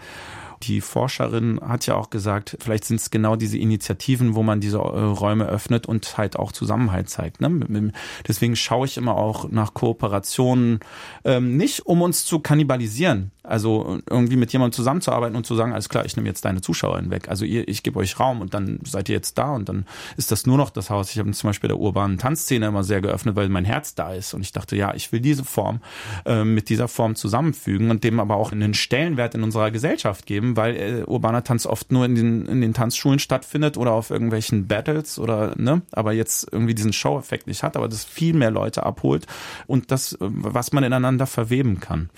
Die 0.63 0.81
Forscherin 0.81 1.61
hat 1.61 1.87
ja 1.87 1.97
auch 1.97 2.11
gesagt, 2.11 2.57
vielleicht 2.61 2.85
sind 2.85 3.01
es 3.01 3.11
genau 3.11 3.37
diese 3.37 3.59
Initiativen, 3.59 4.35
wo 4.35 4.43
man 4.43 4.61
diese 4.61 4.79
äh, 4.79 4.81
Räume 4.81 5.47
öffnet 5.47 5.87
und 5.87 6.17
halt 6.17 6.37
auch 6.37 6.53
Zusammenhalt 6.53 7.09
zeigt. 7.11 7.41
Ne? 7.41 7.93
Deswegen 8.27 8.57
schaue 8.57 8.87
ich 8.87 8.97
immer 8.97 9.17
auch 9.17 9.51
nach 9.51 9.75
Kooperationen, 9.75 10.81
ähm, 11.25 11.57
nicht 11.57 11.87
um 11.87 12.03
uns 12.03 12.25
zu 12.25 12.41
kannibalisieren, 12.41 13.33
also 13.47 13.99
irgendwie 14.09 14.37
mit 14.37 14.53
jemandem 14.53 14.73
zusammenzuarbeiten 14.73 15.37
und 15.37 15.47
zu 15.47 15.55
sagen, 15.55 15.73
alles 15.73 15.89
klar, 15.89 16.05
ich 16.05 16.17
nehme 16.17 16.29
jetzt 16.29 16.45
deine 16.45 16.61
Zuschauerin 16.61 17.11
weg. 17.11 17.29
Also 17.29 17.45
ihr, 17.45 17.67
ich 17.69 17.83
gebe 17.83 17.99
euch 17.99 18.19
Raum 18.19 18.41
und 18.41 18.55
dann 18.55 18.81
seid 18.85 19.09
ihr 19.09 19.15
jetzt 19.15 19.39
da 19.39 19.55
und 19.55 19.69
dann 19.69 19.87
ist 20.17 20.33
das 20.33 20.47
nur 20.47 20.57
noch 20.57 20.71
das 20.71 20.91
Haus. 20.91 21.11
Ich 21.11 21.19
habe 21.19 21.31
zum 21.31 21.49
Beispiel 21.49 21.69
der 21.69 21.79
urbanen 21.79 22.19
Tanzszene 22.19 22.67
immer 22.67 22.85
sehr 22.85 23.01
geöffnet, 23.01 23.37
weil 23.37 23.49
mein 23.49 23.65
Herz 23.65 23.95
da 23.95 24.13
ist 24.13 24.35
und 24.35 24.43
ich 24.43 24.53
dachte, 24.53 24.77
ja, 24.77 24.95
ich 24.95 25.13
will 25.13 25.21
diese 25.21 25.45
Form 25.45 25.81
äh, 26.25 26.45
mit 26.45 26.69
dieser 26.69 26.89
Form 26.89 27.15
zusammenfügen 27.15 27.91
und 27.91 28.05
dem 28.05 28.21
aber 28.21 28.37
auch 28.37 28.53
einen 28.53 28.75
Stellenwert 28.75 29.35
in 29.35 29.43
unserer 29.43 29.71
Gesellschaft 29.71 30.27
geben, 30.27 30.57
weil 30.57 30.77
äh, 30.77 31.03
urbaner 31.05 31.45
Tanz 31.45 31.67
oft 31.67 31.93
nur 31.93 32.05
in 32.05 32.15
den, 32.15 32.47
in 32.47 32.61
den 32.61 32.75
Tanzschulen 32.75 33.19
stattfindet 33.19 33.77
oder 33.77 33.93
auf 33.93 34.11
irgendwelchen 34.11 34.67
Battles 34.67 35.19
oder, 35.19 35.55
ne, 35.57 35.83
aber 35.93 36.13
jetzt 36.13 36.49
irgendwie 36.51 36.75
diesen 36.75 36.93
Show-Effekt 36.93 37.47
nicht 37.47 37.63
hat, 37.63 37.77
aber 37.77 37.89
das 37.89 38.05
viel 38.05 38.35
mehr 38.35 38.51
Leute 38.51 38.85
abholt 38.85 39.27
und 39.67 39.91
das, 39.91 40.15
äh, 40.15 40.17
was 40.21 40.73
man 40.73 40.85
ineinander 40.85 41.27
verweben 41.27 41.81
kann 41.81 42.11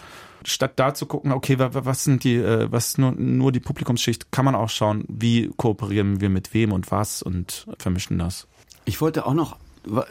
statt 0.45 0.72
da 0.76 0.95
zu 0.95 1.07
gucken, 1.07 1.32
okay, 1.32 1.57
was 1.59 2.05
sind 2.05 2.24
die, 2.24 2.36
äh, 2.36 2.70
was 2.70 2.99
nur, 2.99 3.12
nur 3.12 3.53
die 3.53 3.61
Publikumsschicht, 3.61 4.30
kann 4.32 4.45
man 4.45 4.55
auch 4.55 4.70
schauen, 4.70 5.05
wie 5.09 5.51
kooperieren 5.57 6.20
wir 6.20 6.28
mit 6.28 6.55
wem 6.55 6.72
und 6.72 6.91
was 6.91 7.22
und 7.22 7.66
vermischen 7.78 8.18
das. 8.18 8.47
Ich 8.84 9.01
wollte 9.01 9.26
auch 9.26 9.34
noch, 9.34 9.57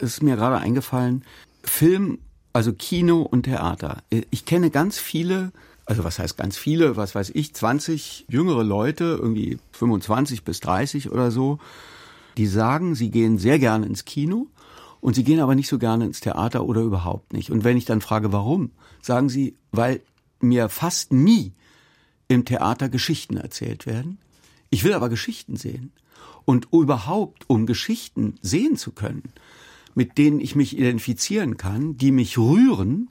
ist 0.00 0.22
mir 0.22 0.36
gerade 0.36 0.58
eingefallen, 0.58 1.24
Film, 1.64 2.18
also 2.52 2.72
Kino 2.72 3.22
und 3.22 3.44
Theater. 3.44 4.02
Ich 4.30 4.44
kenne 4.44 4.70
ganz 4.70 4.98
viele, 4.98 5.52
also 5.86 6.04
was 6.04 6.18
heißt 6.18 6.36
ganz 6.36 6.56
viele, 6.56 6.96
was 6.96 7.14
weiß 7.14 7.30
ich, 7.34 7.54
20 7.54 8.26
jüngere 8.28 8.64
Leute, 8.64 9.18
irgendwie 9.20 9.58
25 9.72 10.44
bis 10.44 10.60
30 10.60 11.10
oder 11.10 11.30
so, 11.30 11.58
die 12.36 12.46
sagen, 12.46 12.94
sie 12.94 13.10
gehen 13.10 13.38
sehr 13.38 13.58
gerne 13.58 13.86
ins 13.86 14.04
Kino 14.04 14.46
und 15.00 15.14
sie 15.14 15.24
gehen 15.24 15.40
aber 15.40 15.54
nicht 15.54 15.68
so 15.68 15.78
gerne 15.78 16.04
ins 16.04 16.20
Theater 16.20 16.64
oder 16.64 16.82
überhaupt 16.82 17.32
nicht. 17.32 17.50
Und 17.50 17.64
wenn 17.64 17.76
ich 17.76 17.84
dann 17.84 18.00
frage, 18.00 18.32
warum, 18.32 18.70
sagen 19.02 19.28
sie, 19.28 19.54
weil 19.72 20.00
mir 20.40 20.68
fast 20.68 21.12
nie 21.12 21.52
im 22.28 22.44
Theater 22.44 22.88
Geschichten 22.88 23.36
erzählt 23.36 23.86
werden. 23.86 24.18
Ich 24.70 24.84
will 24.84 24.92
aber 24.92 25.08
Geschichten 25.08 25.56
sehen. 25.56 25.92
Und 26.44 26.68
überhaupt, 26.72 27.48
um 27.48 27.66
Geschichten 27.66 28.38
sehen 28.42 28.76
zu 28.76 28.92
können, 28.92 29.32
mit 29.94 30.16
denen 30.18 30.40
ich 30.40 30.54
mich 30.54 30.78
identifizieren 30.78 31.56
kann, 31.56 31.96
die 31.96 32.10
mich 32.10 32.38
rühren, 32.38 33.10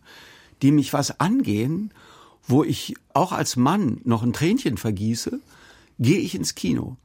die 0.61 0.71
mich 0.71 0.93
was 0.93 1.19
angehen, 1.19 1.93
wo 2.47 2.63
ich 2.63 2.95
auch 3.13 3.32
als 3.32 3.55
Mann 3.55 4.01
noch 4.05 4.23
ein 4.23 4.34
Tränchen 4.34 4.78
vergieße, 4.78 5.39
gehe 5.99 6.19
ich 6.19 6.34
ins 6.34 6.55
Kino. 6.55 6.97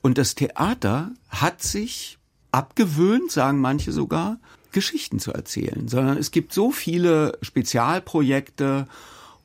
Und 0.00 0.18
das 0.18 0.34
Theater 0.34 1.12
hat 1.28 1.62
sich 1.62 2.18
abgewöhnt, 2.52 3.30
sagen 3.30 3.60
manche 3.60 3.92
sogar, 3.92 4.38
Geschichten 4.72 5.18
zu 5.18 5.32
erzählen, 5.32 5.88
sondern 5.88 6.18
es 6.18 6.30
gibt 6.30 6.52
so 6.52 6.70
viele 6.70 7.38
Spezialprojekte 7.42 8.86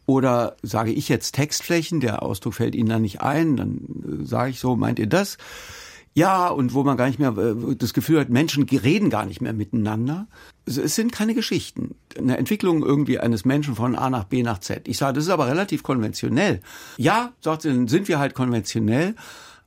oder 0.06 0.58
sage 0.62 0.92
ich 0.92 1.10
jetzt 1.10 1.34
Textflächen, 1.34 2.00
der 2.00 2.24
Ausdruck 2.24 2.56
fällt 2.56 2.76
Ihnen 2.76 2.90
dann 2.90 3.02
nicht 3.02 3.22
ein, 3.22 3.56
dann 3.56 4.22
äh, 4.22 4.26
sage 4.26 4.52
ich 4.52 4.60
so, 4.60 4.76
meint 4.76 5.00
ihr 5.00 5.08
das? 5.08 5.38
Ja, 6.14 6.50
und 6.50 6.74
wo 6.74 6.84
man 6.84 6.98
gar 6.98 7.08
nicht 7.08 7.20
mehr 7.20 7.38
äh, 7.38 7.76
das 7.76 7.94
Gefühl 7.94 8.20
hat, 8.20 8.30
Menschen 8.30 8.64
reden 8.64 9.10
gar 9.10 9.26
nicht 9.26 9.42
mehr 9.42 9.54
miteinander. 9.54 10.28
Es 10.66 10.96
sind 10.96 11.14
keine 11.14 11.34
Geschichten. 11.34 11.96
Eine 12.18 12.38
Entwicklung 12.38 12.84
irgendwie 12.84 13.20
eines 13.20 13.46
Menschen 13.46 13.76
von 13.76 13.96
A 13.96 14.10
nach 14.10 14.26
B 14.26 14.44
nach 14.44 14.60
Z. 14.60 14.88
Ich 14.88 14.98
sage, 14.98 15.14
das 15.14 15.26
ist 15.26 15.30
aber 15.30 15.48
relativ 15.48 15.84
konventionell. 15.84 16.62
Ja, 16.98 17.32
sagt 17.40 17.62
sie, 17.62 17.88
sind 17.88 18.08
wir 18.08 18.20
halt 18.20 18.34
konventionell. 18.34 19.16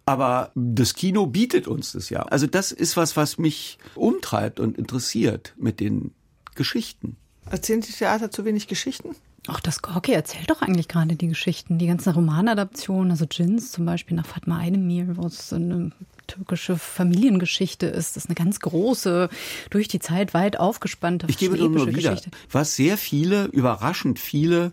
Aber 0.06 0.52
das 0.54 0.92
Kino 0.92 1.26
bietet 1.26 1.66
uns 1.66 1.92
das 1.92 2.10
ja. 2.10 2.24
Also 2.24 2.46
das 2.46 2.72
ist 2.72 2.98
was, 2.98 3.16
was 3.16 3.38
mich 3.38 3.78
umtreibt 3.94 4.60
und 4.60 4.76
interessiert 4.76 5.54
mit 5.56 5.80
den 5.80 6.12
Geschichten. 6.54 7.16
Erzählen 7.50 7.80
Sie 7.80 7.92
Theater 7.92 8.30
zu 8.30 8.44
wenig 8.44 8.68
Geschichten? 8.68 9.16
Auch 9.46 9.60
das 9.60 9.82
Gorki 9.82 10.12
erzählt 10.12 10.50
doch 10.50 10.62
eigentlich 10.62 10.88
gerade 10.88 11.16
die 11.16 11.28
Geschichten, 11.28 11.78
die 11.78 11.86
ganzen 11.86 12.12
Romanadaptionen, 12.12 13.10
also 13.10 13.26
Jins 13.30 13.72
zum 13.72 13.84
Beispiel 13.84 14.16
nach 14.16 14.26
Fatma 14.26 14.60
Aydemir, 14.60 15.16
wo 15.16 15.26
es 15.26 15.52
eine 15.52 15.90
türkische 16.26 16.76
Familiengeschichte 16.76 17.86
ist. 17.86 18.16
Das 18.16 18.24
ist 18.24 18.30
eine 18.30 18.36
ganz 18.36 18.60
große, 18.60 19.28
durch 19.68 19.88
die 19.88 19.98
Zeit 19.98 20.32
weit 20.32 20.58
aufgespannte 20.58 21.26
Ich 21.28 21.36
gebe 21.36 21.58
nur 21.58 21.86
wieder, 21.86 22.12
Geschichte. 22.12 22.30
was 22.50 22.74
sehr 22.74 22.96
viele, 22.96 23.44
überraschend 23.46 24.18
viele 24.18 24.72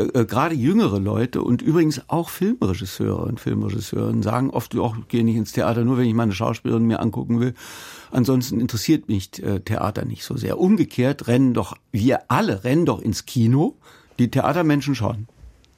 äh, 0.00 0.20
äh, 0.20 0.24
gerade 0.24 0.54
jüngere 0.54 0.98
Leute 0.98 1.42
und 1.42 1.62
übrigens 1.62 2.02
auch 2.08 2.28
Filmregisseure 2.28 3.22
und 3.22 3.40
Filmregisseurinnen 3.40 4.22
sagen 4.22 4.50
oft 4.50 4.76
auch, 4.76 4.96
gehe 5.08 5.24
nicht 5.24 5.36
ins 5.36 5.52
Theater, 5.52 5.84
nur 5.84 5.98
wenn 5.98 6.06
ich 6.06 6.14
meine 6.14 6.32
Schauspielerin 6.32 6.86
mir 6.86 7.00
angucken 7.00 7.40
will. 7.40 7.54
Ansonsten 8.10 8.60
interessiert 8.60 9.08
mich 9.08 9.42
äh, 9.42 9.60
Theater 9.60 10.04
nicht 10.04 10.24
so 10.24 10.36
sehr. 10.36 10.58
Umgekehrt 10.58 11.26
rennen 11.26 11.54
doch, 11.54 11.76
wir 11.92 12.30
alle 12.30 12.64
rennen 12.64 12.86
doch 12.86 13.00
ins 13.00 13.26
Kino, 13.26 13.76
die 14.18 14.30
Theatermenschen 14.30 14.94
schon. 14.94 15.28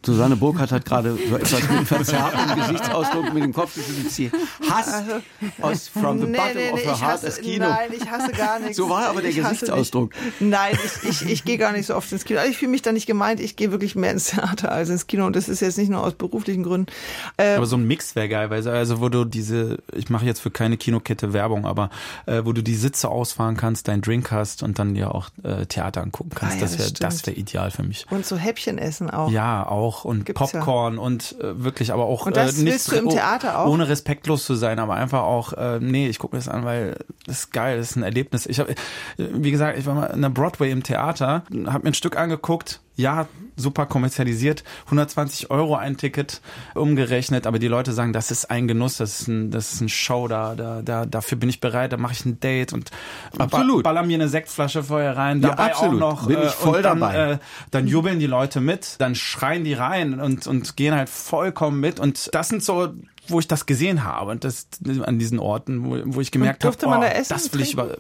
Susanne 0.05 0.37
Burkhardt 0.37 0.73
hat 0.73 0.85
gerade 0.85 1.17
so 1.29 1.37
etwas 1.37 1.69
mit 1.71 1.87
verzerrtem 1.87 2.57
Gesichtsausdruck 2.57 3.33
mit 3.33 3.45
dem 3.45 3.53
Kopf 3.53 3.75
geschüttelt. 3.75 4.33
Hass 4.69 4.93
also, 4.93 5.13
aus 5.61 5.89
from 5.89 6.21
the 6.21 6.27
nee, 6.27 6.37
bottom 6.37 6.55
nee, 6.57 6.63
nee, 6.65 6.73
of 6.73 6.85
her 6.85 7.01
heart 7.01 7.13
hasse, 7.13 7.27
das 7.27 7.41
Kino. 7.41 7.69
Nein, 7.69 7.91
ich 7.93 8.11
hasse 8.11 8.33
gar 8.33 8.59
nichts. 8.59 8.77
So 8.77 8.91
war 8.91 9.07
aber 9.07 9.21
der 9.21 9.31
ich 9.31 9.37
Gesichtsausdruck. 9.37 10.13
Nein, 10.41 10.77
ich, 11.03 11.09
ich, 11.09 11.31
ich 11.31 11.45
gehe 11.45 11.57
gar 11.57 11.73
nicht 11.73 11.87
so 11.87 11.95
oft 11.95 12.11
ins 12.11 12.25
Kino. 12.25 12.41
Also 12.41 12.51
ich 12.51 12.59
fühle 12.59 12.73
mich 12.73 12.83
da 12.83 12.93
nicht 12.93 13.07
gemeint. 13.07 13.41
Ich 13.41 13.57
gehe 13.57 13.71
wirklich 13.71 13.95
mehr 13.95 14.11
ins 14.11 14.27
Theater 14.27 14.73
als 14.73 14.89
ins 14.89 15.07
Kino. 15.07 15.27
Und 15.27 15.37
das 15.37 15.49
ist 15.49 15.61
jetzt 15.61 15.79
nicht 15.79 15.91
nur 15.91 16.03
aus 16.03 16.15
beruflichen 16.15 16.65
Gründen. 16.65 16.91
Ähm, 17.39 17.59
aber 17.59 17.67
so 17.67 17.77
ein 17.77 17.87
Mix 17.87 18.17
wäre 18.17 18.29
geil, 18.29 18.51
weil 18.51 18.67
also 18.67 19.01
wo 19.01 19.09
du 19.09 19.25
diese, 19.25 19.79
ich 19.93 20.11
mache 20.11 20.27
jetzt 20.27 20.41
für 20.41 20.51
keine 20.51 20.77
Kinokette 20.77 21.33
Werbung, 21.33 21.65
aber 21.67 21.91
äh, 22.27 22.43
wo 22.45 22.53
du 22.53 22.63
die 22.63 22.75
Sitze 22.77 23.09
ausfahren 23.09 23.57
kannst, 23.57 23.87
deinen 23.89 24.03
Drink 24.03 24.33
hast 24.33 24.63
und 24.63 24.79
dann 24.79 24.95
dir 24.95 25.15
auch 25.15 25.29
äh, 25.45 25.67
Theater 25.67 26.03
angucken 26.03 26.31
kannst. 26.35 26.57
Ah, 26.57 26.59
ja, 26.59 26.63
das 26.63 26.79
wäre 26.79 26.93
das 26.93 27.27
wäre 27.27 27.37
ideal 27.37 27.71
für 27.71 27.83
mich. 27.83 28.07
Und 28.11 28.27
so 28.27 28.37
Häppchen 28.37 28.79
essen 28.79 29.09
auch. 29.09 29.31
Ja, 29.31 29.67
auch. 29.67 29.92
Und 30.05 30.27
Gibt's 30.27 30.41
Popcorn. 30.41 30.95
Ja. 30.97 31.01
Und 31.01 31.37
äh, 31.41 31.63
wirklich, 31.63 31.93
aber 31.93 32.05
auch 32.05 32.27
und 32.27 32.37
das 32.37 32.59
äh, 32.59 32.65
nicht 32.65 32.91
du 32.91 32.97
im 32.97 33.09
Theater 33.09 33.59
auch? 33.59 33.67
ohne 33.67 33.89
respektlos 33.89 34.45
zu 34.45 34.55
sein, 34.55 34.79
aber 34.79 34.95
einfach 34.95 35.23
auch, 35.23 35.53
äh, 35.53 35.79
nee, 35.81 36.09
ich 36.09 36.19
gucke 36.19 36.37
mir 36.37 36.41
das 36.41 36.49
an, 36.49 36.65
weil 36.65 36.97
das 37.27 37.41
ist 37.41 37.53
geil, 37.53 37.79
das 37.79 37.91
ist 37.91 37.97
ein 37.97 38.03
Erlebnis. 38.03 38.47
Ich 38.47 38.59
habe, 38.59 38.75
wie 39.17 39.51
gesagt, 39.51 39.79
ich 39.79 39.87
war 39.87 39.95
mal 39.95 40.07
in 40.07 40.23
der 40.23 40.31
Broadway 40.31 40.71
im 40.71 40.83
Theater, 40.83 41.45
habe 41.67 41.85
mir 41.85 41.91
ein 41.91 41.95
Stück 41.95 42.17
angeguckt, 42.17 42.81
ja, 42.97 43.27
super 43.57 43.87
kommerzialisiert, 43.87 44.65
120 44.87 45.51
Euro 45.51 45.77
ein 45.77 45.97
Ticket 45.97 46.41
umgerechnet, 46.75 47.47
aber 47.47 47.59
die 47.59 47.69
Leute 47.69 47.93
sagen, 47.93 48.13
das 48.13 48.31
ist 48.31 48.51
ein 48.51 48.69
Genuss, 48.69 48.97
das 48.97 49.21
ist 49.21 49.29
ein, 49.29 49.51
das 49.51 49.73
ist 49.73 49.81
ein 49.81 49.89
Show, 49.89 50.29
da, 50.29 50.55
da, 50.55 50.83
da, 50.83 51.07
dafür 51.07 51.39
bin 51.39 51.49
ich 51.49 51.61
bereit, 51.61 51.93
da 51.93 51.97
mache 51.97 52.13
ich 52.13 52.25
ein 52.25 52.41
Date 52.41 52.73
und 52.73 52.91
absolut. 53.39 53.85
baller 53.85 54.03
mir 54.03 54.15
eine 54.15 54.29
Sektflasche 54.29 54.83
vorher 54.83 55.17
rein, 55.17 55.41
dabei 55.41 55.69
ja, 55.69 55.77
auch 55.77 55.93
noch, 55.93 56.27
bin 56.27 56.39
ich 56.39 56.45
äh, 56.45 56.51
voll 56.51 56.83
dann, 56.83 57.01
dabei. 57.01 57.33
Äh, 57.33 57.39
dann 57.71 57.87
jubeln 57.87 58.19
die 58.19 58.27
Leute 58.27 58.61
mit, 58.61 58.97
dann 58.99 59.15
schreien 59.15 59.65
die 59.65 59.75
rein 59.83 60.21
und, 60.21 60.47
und 60.47 60.77
gehen 60.77 60.95
halt 60.95 61.09
vollkommen 61.09 61.81
mit 61.81 62.01
und 62.01 62.35
das 62.35 62.49
sind 62.49 62.63
so 62.63 62.95
wo 63.29 63.39
ich 63.39 63.47
das 63.47 63.67
gesehen 63.67 64.05
habe 64.05 64.33
und 64.33 64.45
das 64.45 64.67
an 65.05 65.19
diesen 65.19 65.39
Orten, 65.39 65.85
wo, 65.85 66.17
wo 66.17 66.21
ich 66.21 66.33
gemerkt 66.33 66.65
habe, 66.65 66.77
oh, 66.85 66.91
da 66.91 67.09
das 67.29 67.53
will 67.55 67.61
ich 67.61 67.75
über. 67.75 67.97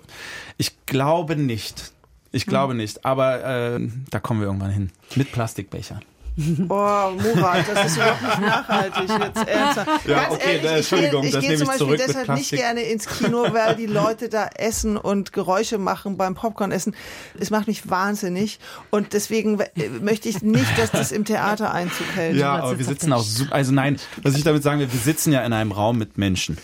Ich 0.56 0.84
glaube 0.86 1.36
nicht. 1.36 1.92
Ich 2.32 2.46
glaube 2.46 2.74
nicht, 2.74 3.04
aber 3.04 3.44
äh, 3.76 3.88
da 4.10 4.18
kommen 4.18 4.40
wir 4.40 4.46
irgendwann 4.46 4.70
hin. 4.70 4.90
Mit 5.16 5.32
Plastikbechern. 5.32 6.00
Boah, 6.36 7.12
Murat, 7.12 7.64
das 7.68 7.86
ist 7.86 7.96
überhaupt 7.96 8.22
nicht 8.22 8.40
nachhaltig 8.40 9.08
jetzt 9.08 9.48
ernsthaft. 9.48 10.06
Ja, 10.06 10.22
Ganz 10.22 10.34
okay, 10.34 10.56
ehrlich, 10.56 10.70
Entschuldigung, 10.70 11.24
ich 11.24 11.34
ich. 11.34 11.36
Ich 11.36 11.48
gehe 11.48 11.58
zum 11.58 11.66
Beispiel 11.66 11.96
deshalb 11.96 12.28
nicht 12.30 12.50
gerne 12.50 12.82
ins 12.82 13.06
Kino, 13.06 13.46
weil 13.52 13.76
die 13.76 13.86
Leute 13.86 14.28
da 14.28 14.48
essen 14.54 14.96
und 14.96 15.32
Geräusche 15.32 15.78
machen 15.78 16.16
beim 16.16 16.34
Popcorn 16.34 16.72
essen. 16.72 16.94
Es 17.38 17.50
macht 17.50 17.66
mich 17.66 17.90
wahnsinnig 17.90 18.60
und 18.90 19.12
deswegen 19.12 19.58
möchte 20.00 20.28
ich 20.28 20.42
nicht, 20.42 20.78
dass 20.78 20.90
das 20.90 21.12
im 21.12 21.24
Theater 21.24 21.72
Einzug 21.72 22.06
hält. 22.14 22.36
Ja, 22.36 22.54
aber 22.54 22.78
wir 22.78 22.84
sitzen 22.84 23.12
auch, 23.12 23.24
also 23.50 23.72
nein, 23.72 23.98
was 24.22 24.34
ich 24.34 24.44
damit 24.44 24.62
sagen 24.62 24.80
will, 24.80 24.92
wir 24.92 25.00
sitzen 25.00 25.32
ja 25.32 25.44
in 25.44 25.52
einem 25.52 25.72
Raum 25.72 25.98
mit 25.98 26.16
Menschen. 26.16 26.56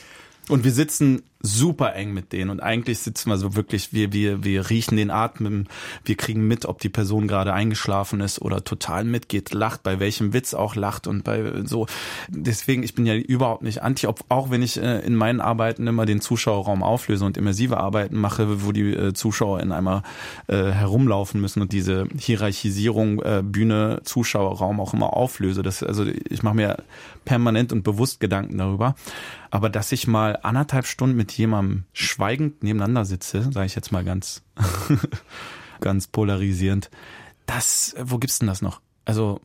Und 0.49 0.65
wir 0.65 0.73
sitzen 0.73 1.23
super 1.41 1.95
eng 1.95 2.13
mit 2.13 2.33
denen 2.33 2.51
und 2.51 2.61
eigentlich 2.61 2.99
sitzen 2.99 3.31
wir 3.31 3.37
so 3.37 3.55
wirklich, 3.55 3.93
wir, 3.93 4.13
wir, 4.13 4.43
wir 4.43 4.71
riechen 4.71 4.97
den 4.97 5.11
Atmen, 5.11 5.69
wir 6.05 6.17
kriegen 6.17 6.49
mit, 6.49 6.67
ob 6.67 6.81
die 6.81 6.89
Person 6.89 7.29
gerade 7.29 7.53
eingeschlafen 7.53 8.21
ist 8.21 8.43
oder 8.43 8.65
total 8.65 9.05
mitgeht, 9.05 9.53
lacht, 9.53 9.85
bei 9.85 10.01
welchem 10.01 10.33
Witz 10.33 10.55
auch 10.55 10.75
lacht 10.75 11.07
und 11.07 11.23
bei 11.23 11.65
so. 11.65 11.87
Deswegen, 12.29 12.83
ich 12.83 12.95
bin 12.95 13.07
ja 13.07 13.15
überhaupt 13.15 13.63
nicht 13.63 13.83
anti, 13.83 14.07
ob, 14.09 14.25
auch 14.29 14.51
wenn 14.51 14.63
ich 14.63 14.83
äh, 14.83 15.01
in 15.01 15.15
meinen 15.15 15.41
Arbeiten 15.41 15.87
immer 15.87 16.07
den 16.07 16.21
Zuschauerraum 16.21 16.83
auflöse 16.83 17.25
und 17.25 17.37
immersive 17.37 17.77
Arbeiten 17.77 18.17
mache, 18.17 18.65
wo 18.65 18.73
die 18.73 18.93
äh, 18.93 19.13
Zuschauer 19.13 19.61
in 19.61 19.71
einmal 19.71 20.03
äh, 20.49 20.57
herumlaufen 20.57 21.41
müssen 21.41 21.63
und 21.63 21.73
diese 21.73 22.09
Hierarchisierung 22.19 23.23
äh, 23.23 23.43
Bühne, 23.45 24.01
Zuschauerraum 24.03 24.81
auch 24.81 24.93
immer 24.93 25.17
auflöse. 25.17 25.63
Das, 25.63 25.85
also 25.85 26.05
ich 26.05 26.43
mache 26.43 26.57
mir 26.57 26.77
permanent 27.25 27.73
und 27.73 27.85
bewusst 27.85 28.21
Gedanken 28.21 28.59
darüber. 28.59 28.97
Aber 29.51 29.71
dass 29.71 29.93
ich 29.93 30.07
mal 30.07 30.39
anderthalb 30.43 30.87
Stunden 30.87 31.17
mit 31.17 31.28
jemandem 31.33 31.85
schweigend 31.93 32.63
nebeneinander 32.63 33.05
sitze, 33.05 33.51
sage 33.53 33.67
ich 33.67 33.75
jetzt 33.75 33.93
mal 33.93 34.05
ganz, 34.05 34.43
ganz 35.81 36.07
polarisierend, 36.07 36.91
Das, 37.47 37.95
wo 38.01 38.19
gibt's 38.19 38.39
denn 38.39 38.49
das 38.49 38.63
noch? 38.63 38.81
Also 39.05 39.41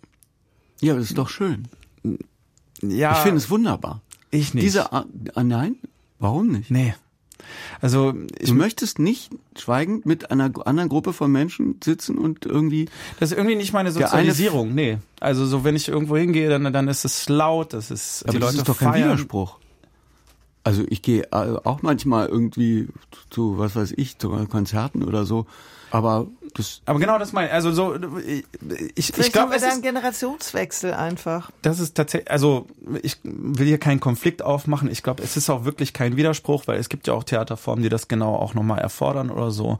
Ja, 0.81 0.95
das 0.95 1.05
ist 1.05 1.17
doch 1.17 1.29
schön. 1.29 1.67
ja, 2.81 3.11
Ich 3.13 3.17
finde 3.19 3.37
es 3.37 3.49
wunderbar. 3.49 4.01
ich 4.31 4.53
nicht. 4.53 4.63
Diese 4.65 4.91
ah, 4.91 5.05
nein, 5.41 5.75
warum 6.19 6.47
nicht? 6.49 6.69
nee. 6.71 6.93
Also 7.81 8.13
ich 8.39 8.49
Du 8.49 8.55
möchtest 8.55 8.99
nicht 8.99 9.29
schweigend 9.57 10.05
mit 10.05 10.31
einer 10.31 10.49
anderen 10.65 10.87
Gruppe 10.87 11.11
von 11.11 11.29
Menschen 11.29 11.75
sitzen 11.83 12.17
und 12.17 12.45
irgendwie 12.45 12.85
Das 13.19 13.31
ist 13.31 13.37
irgendwie 13.37 13.57
nicht 13.57 13.73
meine 13.73 13.91
Sozialisierung, 13.91 14.73
nee. 14.73 14.97
Also 15.19 15.45
so, 15.45 15.65
wenn 15.65 15.75
ich 15.75 15.89
irgendwo 15.89 16.15
hingehe, 16.15 16.47
dann, 16.49 16.71
dann 16.71 16.87
ist 16.87 17.03
es 17.03 17.27
laut, 17.27 17.73
das 17.73 17.91
ist, 17.91 18.23
Aber 18.23 18.31
die 18.33 18.39
das 18.39 18.51
Leute 18.51 18.57
ist 18.59 18.69
doch 18.69 18.77
kein 18.79 18.93
feiern. 18.93 19.11
Widerspruch. 19.11 19.59
Also 20.63 20.83
ich 20.87 21.01
gehe 21.01 21.23
äh, 21.31 21.57
auch 21.63 21.81
manchmal 21.81 22.27
irgendwie 22.27 22.87
zu, 23.29 23.57
was 23.57 23.75
weiß 23.75 23.93
ich, 23.97 24.17
zu 24.17 24.29
Konzerten 24.47 25.03
oder 25.03 25.25
so. 25.25 25.45
Aber 25.91 26.27
das, 26.55 26.81
Aber 26.85 26.99
genau 26.99 27.19
das 27.19 27.33
meine 27.33 27.47
ich. 27.47 27.53
Also 27.53 27.71
so, 27.71 27.95
ich, 28.23 28.43
ich, 28.95 29.31
glaube, 29.31 29.39
haben 29.39 29.49
wir 29.51 29.55
es 29.57 29.61
da 29.61 29.67
einen 29.69 29.77
ist, 29.77 29.83
Generationswechsel 29.83 30.93
einfach. 30.93 31.51
das 31.61 31.79
ist 31.79 31.95
tatsächlich, 31.95 32.31
also 32.31 32.67
ich 33.01 33.17
will 33.23 33.67
hier 33.67 33.77
keinen 33.77 33.99
Konflikt 33.99 34.41
aufmachen. 34.41 34.89
Ich 34.89 35.03
glaube, 35.03 35.21
es 35.21 35.37
ist 35.37 35.49
auch 35.49 35.65
wirklich 35.65 35.93
kein 35.93 36.15
Widerspruch, 36.15 36.67
weil 36.67 36.79
es 36.79 36.89
gibt 36.89 37.07
ja 37.07 37.13
auch 37.13 37.23
Theaterformen, 37.23 37.83
die 37.83 37.89
das 37.89 38.07
genau 38.07 38.35
auch 38.35 38.53
nochmal 38.53 38.79
erfordern 38.79 39.29
oder 39.29 39.51
so. 39.51 39.77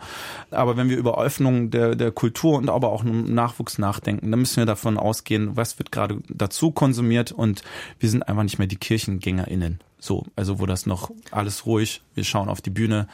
Aber 0.52 0.78
wenn 0.78 0.90
wir 0.90 0.98
über 0.98 1.20
Öffnung 1.20 1.72
der, 1.72 1.96
der 1.96 2.12
Kultur 2.12 2.58
und 2.58 2.70
aber 2.70 2.90
auch 2.90 3.04
Nachwuchs 3.04 3.78
nachdenken, 3.78 4.30
dann 4.32 4.40
müssen 4.40 4.58
wir 4.58 4.66
davon 4.66 4.98
ausgehen, 4.98 5.56
was 5.56 5.80
wird 5.80 5.92
gerade 5.92 6.20
dazu 6.30 6.72
konsumiert 6.72 7.32
und 7.32 7.64
wir 8.00 8.10
sind 8.10 8.28
einfach 8.28 8.44
nicht 8.44 8.60
mehr 8.60 8.68
die 8.68 8.78
KirchengängerInnen. 8.78 9.80
So, 10.06 10.26
also 10.36 10.60
wo 10.60 10.66
das 10.66 10.86
noch 10.86 11.12
alles 11.32 11.66
ruhig, 11.66 12.02
wir 12.14 12.26
schauen 12.26 12.50
auf 12.50 12.60
die 12.60 12.72
Bühne, 12.72 13.08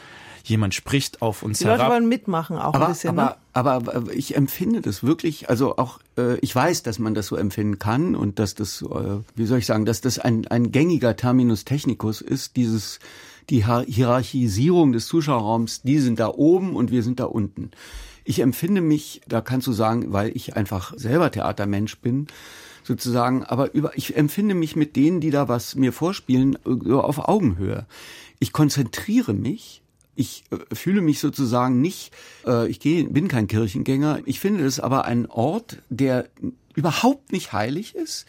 jemand 0.43 0.73
spricht 0.73 1.21
auf 1.21 1.43
uns 1.43 1.59
Die 1.59 1.65
Leute 1.65 1.77
herab. 1.83 1.91
wollen 1.91 2.09
mitmachen 2.09 2.57
auch 2.57 2.73
ein 2.73 2.81
aber, 2.81 2.87
bisschen. 2.87 3.13
ne? 3.15 3.35
aber, 3.53 3.73
aber, 3.73 3.95
aber 3.95 4.11
ich 4.13 4.35
empfinde 4.35 4.81
das 4.81 5.03
wirklich, 5.03 5.49
also 5.51 5.77
auch, 5.77 5.99
äh, 6.17 6.37
ich 6.39 6.55
weiß, 6.55 6.81
dass 6.81 6.97
man 6.97 7.13
das 7.13 7.27
so 7.27 7.35
empfinden 7.35 7.77
kann 7.77 8.15
und 8.15 8.39
dass 8.39 8.55
das, 8.55 8.81
äh, 8.81 9.17
wie 9.35 9.45
soll 9.45 9.59
ich 9.59 9.67
sagen, 9.67 9.85
dass 9.85 10.01
das 10.01 10.17
ein, 10.17 10.47
ein 10.47 10.71
gängiger 10.71 11.15
Terminus 11.15 11.63
technicus 11.63 12.21
ist, 12.21 12.55
dieses, 12.55 12.97
die 13.51 13.65
Hier- 13.67 13.85
Hierarchisierung 13.87 14.91
des 14.91 15.05
Zuschauerraums, 15.05 15.83
die 15.83 15.99
sind 15.99 16.19
da 16.19 16.29
oben 16.29 16.75
und 16.75 16.89
wir 16.89 17.03
sind 17.03 17.19
da 17.19 17.25
unten. 17.25 17.69
Ich 18.30 18.41
empfinde 18.41 18.82
mich, 18.82 19.21
da 19.27 19.41
kannst 19.41 19.65
du 19.65 19.71
sagen, 19.73 20.13
weil 20.13 20.30
ich 20.36 20.55
einfach 20.55 20.93
selber 20.95 21.32
Theatermensch 21.32 21.97
bin, 21.97 22.27
sozusagen, 22.84 23.43
aber 23.43 23.73
über, 23.73 23.97
ich 23.97 24.15
empfinde 24.15 24.53
mich 24.53 24.75
mit 24.75 24.95
denen, 24.95 25.19
die 25.19 25.32
da 25.32 25.47
was 25.47 25.73
mir 25.73 25.91
vorspielen, 25.91 26.55
äh, 26.63 26.91
auf 26.91 27.27
Augenhöhe. 27.27 27.88
Ich 28.38 28.53
konzentriere 28.53 29.34
mich 29.34 29.82
ich 30.13 30.43
äh, 30.51 30.75
fühle 30.75 31.01
mich 31.01 31.19
sozusagen 31.19 31.82
nicht, 31.82 32.13
äh, 32.45 32.67
ich 32.67 32.80
gehe, 32.80 33.05
bin 33.05 33.30
kein 33.30 33.47
Kirchengänger. 33.47 34.19
Ich 34.25 34.39
finde 34.39 34.63
es 34.63 34.80
aber 34.80 35.05
ein 35.05 35.25
Ort, 35.25 35.82
der 35.89 36.27
überhaupt 36.75 37.32
nicht 37.32 37.51
heilig 37.51 37.95
ist, 37.95 38.27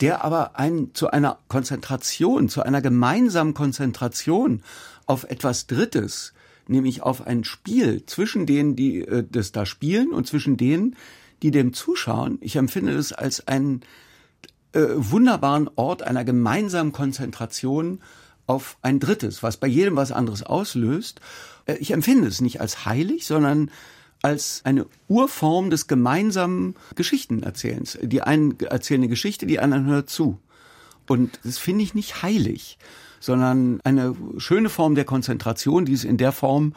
der 0.00 0.24
aber 0.24 0.58
ein, 0.58 0.94
zu 0.94 1.10
einer 1.10 1.38
Konzentration, 1.48 2.48
zu 2.48 2.62
einer 2.62 2.80
gemeinsamen 2.80 3.52
Konzentration 3.52 4.62
auf 5.04 5.24
etwas 5.24 5.66
Drittes, 5.66 6.32
nämlich 6.68 7.02
auf 7.02 7.26
ein 7.26 7.44
Spiel 7.44 8.04
zwischen 8.06 8.46
denen, 8.46 8.76
die 8.76 9.00
äh, 9.00 9.24
das 9.28 9.52
da 9.52 9.66
spielen 9.66 10.12
und 10.12 10.26
zwischen 10.26 10.56
denen, 10.56 10.96
die 11.42 11.50
dem 11.50 11.72
zuschauen. 11.72 12.38
Ich 12.40 12.56
empfinde 12.56 12.94
das 12.94 13.12
als 13.12 13.46
einen 13.48 13.82
äh, 14.72 14.86
wunderbaren 14.94 15.70
Ort 15.76 16.02
einer 16.02 16.24
gemeinsamen 16.24 16.92
Konzentration 16.92 18.00
auf 18.46 18.78
ein 18.82 18.98
Drittes, 18.98 19.42
was 19.42 19.56
bei 19.56 19.66
jedem 19.66 19.96
was 19.96 20.12
anderes 20.12 20.42
auslöst. 20.42 21.20
Äh, 21.66 21.76
Ich 21.76 21.92
empfinde 21.92 22.28
es 22.28 22.40
nicht 22.40 22.60
als 22.60 22.84
heilig, 22.84 23.26
sondern 23.26 23.70
als 24.22 24.62
eine 24.64 24.86
Urform 25.06 25.70
des 25.70 25.86
gemeinsamen 25.86 26.74
Geschichtenerzählens. 26.96 27.98
Die 28.02 28.22
einen 28.22 28.58
erzählen 28.60 29.02
eine 29.02 29.08
Geschichte, 29.08 29.46
die 29.46 29.60
anderen 29.60 29.86
hört 29.86 30.10
zu. 30.10 30.40
Und 31.06 31.38
das 31.44 31.58
finde 31.58 31.84
ich 31.84 31.94
nicht 31.94 32.22
heilig, 32.22 32.78
sondern 33.20 33.80
eine 33.82 34.14
schöne 34.38 34.68
Form 34.68 34.94
der 34.94 35.04
Konzentration, 35.04 35.84
die 35.84 35.92
es 35.92 36.04
in 36.04 36.16
der 36.16 36.32
Form 36.32 36.74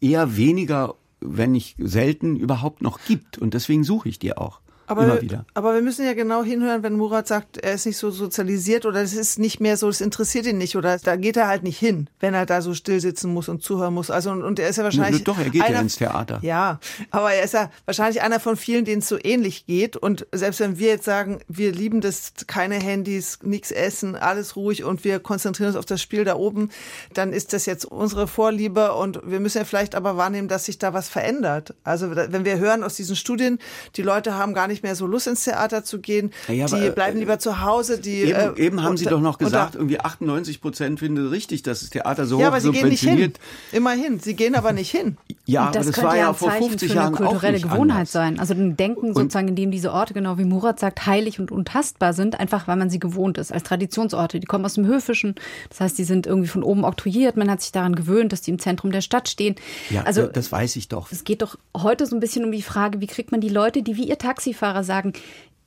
eher 0.00 0.36
weniger, 0.36 0.94
wenn 1.20 1.52
nicht 1.52 1.76
selten, 1.78 2.36
überhaupt 2.36 2.82
noch 2.82 3.00
gibt. 3.04 3.38
Und 3.38 3.54
deswegen 3.54 3.84
suche 3.84 4.08
ich 4.08 4.18
die 4.18 4.36
auch. 4.36 4.60
Aber, 4.90 5.04
immer 5.04 5.22
wieder. 5.22 5.44
aber 5.54 5.74
wir 5.74 5.82
müssen 5.82 6.04
ja 6.04 6.14
genau 6.14 6.42
hinhören, 6.42 6.82
wenn 6.82 6.94
Murat 6.94 7.28
sagt, 7.28 7.58
er 7.58 7.74
ist 7.74 7.86
nicht 7.86 7.96
so 7.96 8.10
sozialisiert 8.10 8.86
oder 8.86 9.00
es 9.00 9.14
ist 9.14 9.38
nicht 9.38 9.60
mehr 9.60 9.76
so, 9.76 9.88
es 9.88 10.00
interessiert 10.00 10.46
ihn 10.46 10.58
nicht 10.58 10.76
oder 10.76 10.98
da 10.98 11.16
geht 11.16 11.36
er 11.36 11.46
halt 11.46 11.62
nicht 11.62 11.78
hin, 11.78 12.08
wenn 12.18 12.34
er 12.34 12.44
da 12.44 12.60
so 12.60 12.74
still 12.74 13.00
sitzen 13.00 13.32
muss 13.32 13.48
und 13.48 13.62
zuhören 13.62 13.94
muss. 13.94 14.10
Also 14.10 14.30
und, 14.30 14.42
und 14.42 14.58
er 14.58 14.68
ist 14.68 14.76
ja 14.76 14.84
wahrscheinlich 14.84 15.24
Doch, 15.24 15.38
er 15.38 15.50
geht 15.50 15.62
einer, 15.62 15.76
ja 15.76 15.80
ins 15.80 15.96
Theater. 15.96 16.40
Ja, 16.42 16.80
aber 17.10 17.32
er 17.32 17.44
ist 17.44 17.54
ja 17.54 17.70
wahrscheinlich 17.84 18.20
einer 18.22 18.40
von 18.40 18.56
vielen, 18.56 18.84
denen 18.84 19.00
es 19.00 19.08
so 19.08 19.16
ähnlich 19.22 19.66
geht. 19.66 19.96
Und 19.96 20.26
selbst 20.32 20.60
wenn 20.60 20.78
wir 20.78 20.88
jetzt 20.88 21.04
sagen, 21.04 21.40
wir 21.48 21.72
lieben 21.72 22.00
das, 22.00 22.32
keine 22.46 22.74
Handys, 22.76 23.38
nichts 23.42 23.70
essen, 23.70 24.16
alles 24.16 24.56
ruhig 24.56 24.82
und 24.82 25.04
wir 25.04 25.20
konzentrieren 25.20 25.68
uns 25.68 25.76
auf 25.76 25.86
das 25.86 26.02
Spiel 26.02 26.24
da 26.24 26.34
oben, 26.34 26.70
dann 27.14 27.32
ist 27.32 27.52
das 27.52 27.66
jetzt 27.66 27.84
unsere 27.84 28.26
Vorliebe 28.26 28.94
und 28.94 29.20
wir 29.24 29.40
müssen 29.40 29.58
ja 29.58 29.64
vielleicht 29.64 29.94
aber 29.94 30.16
wahrnehmen, 30.16 30.48
dass 30.48 30.64
sich 30.64 30.78
da 30.78 30.92
was 30.92 31.08
verändert. 31.08 31.74
Also 31.84 32.14
wenn 32.14 32.44
wir 32.44 32.58
hören 32.58 32.82
aus 32.82 32.94
diesen 32.94 33.16
Studien, 33.16 33.58
die 33.96 34.02
Leute 34.02 34.34
haben 34.34 34.54
gar 34.54 34.66
nicht 34.66 34.79
mehr 34.82 34.94
so 34.94 35.06
Lust 35.06 35.26
ins 35.26 35.44
Theater 35.44 35.84
zu 35.84 36.00
gehen, 36.00 36.32
Ja, 36.48 36.66
die 36.66 36.74
aber, 36.74 36.86
äh, 36.86 36.90
bleiben 36.90 37.18
lieber 37.18 37.38
zu 37.38 37.60
Hause, 37.62 38.00
die 38.00 38.22
Eben, 38.22 38.56
äh, 38.56 38.60
eben 38.60 38.82
haben 38.82 38.96
Sie 38.96 39.04
doch 39.06 39.20
noch 39.20 39.38
gesagt, 39.38 39.74
irgendwie 39.74 40.00
98 40.00 40.60
Prozent 40.60 40.98
finden 41.00 41.28
richtig, 41.28 41.62
dass 41.62 41.80
das 41.80 41.90
Theater 41.90 42.26
so 42.26 42.38
ja, 42.38 42.44
hoch 42.46 42.48
aber 42.48 42.60
sie 42.60 42.70
gehen 42.70 42.88
nicht 42.88 43.02
hin. 43.04 43.32
Immerhin, 43.72 44.20
sie 44.20 44.34
gehen 44.34 44.54
aber 44.54 44.72
nicht 44.72 44.90
hin. 44.90 45.16
Ja, 45.46 45.66
Und 45.66 45.74
das 45.74 45.82
aber 45.82 45.86
das 45.86 45.94
könnte 45.94 46.08
war 46.08 46.16
ja 46.16 46.28
ein 46.28 46.34
vor 46.34 46.48
Zeichen 46.50 46.68
50 46.68 46.88
für 46.88 46.92
eine 46.98 47.02
Jahren 47.02 47.14
auch 47.14 47.18
kulturelle 47.18 47.52
nicht 47.54 47.62
Gewohnheit 47.68 47.96
anders. 47.96 48.12
sein. 48.12 48.38
Also 48.38 48.54
ein 48.54 48.76
Denken 48.76 49.14
sozusagen, 49.14 49.48
in 49.48 49.56
dem 49.56 49.70
diese 49.70 49.92
Orte, 49.92 50.14
genau 50.14 50.38
wie 50.38 50.44
Murat 50.44 50.78
sagt, 50.78 51.06
heilig 51.06 51.40
und 51.40 51.50
untastbar 51.50 52.12
sind, 52.12 52.38
einfach 52.38 52.68
weil 52.68 52.76
man 52.76 52.88
sie 52.90 52.98
gewohnt 52.98 53.38
ist, 53.38 53.52
als 53.52 53.62
Traditionsorte. 53.64 54.38
Die 54.40 54.46
kommen 54.46 54.64
aus 54.64 54.74
dem 54.74 54.86
Höfischen. 54.86 55.34
Das 55.68 55.80
heißt, 55.80 55.98
die 55.98 56.04
sind 56.04 56.26
irgendwie 56.26 56.48
von 56.48 56.62
oben 56.62 56.84
oktroyiert. 56.84 57.36
Man 57.36 57.50
hat 57.50 57.60
sich 57.62 57.72
daran 57.72 57.94
gewöhnt, 57.96 58.32
dass 58.32 58.42
die 58.42 58.50
im 58.50 58.58
Zentrum 58.58 58.92
der 58.92 59.00
Stadt 59.00 59.28
stehen. 59.28 59.56
Ja, 59.90 60.02
also 60.02 60.26
das 60.26 60.52
weiß 60.52 60.76
ich 60.76 60.88
doch. 60.88 61.10
es 61.10 61.24
geht 61.24 61.42
doch 61.42 61.56
heute 61.76 62.06
so 62.06 62.14
ein 62.16 62.20
bisschen 62.20 62.44
um 62.44 62.52
die 62.52 62.62
Frage, 62.62 63.00
wie 63.00 63.06
kriegt 63.06 63.32
man 63.32 63.40
die 63.40 63.48
Leute, 63.48 63.82
die 63.82 63.96
wie 63.96 64.08
ihr 64.08 64.18
Taxifahrer 64.18 64.69
sagen, 64.82 65.12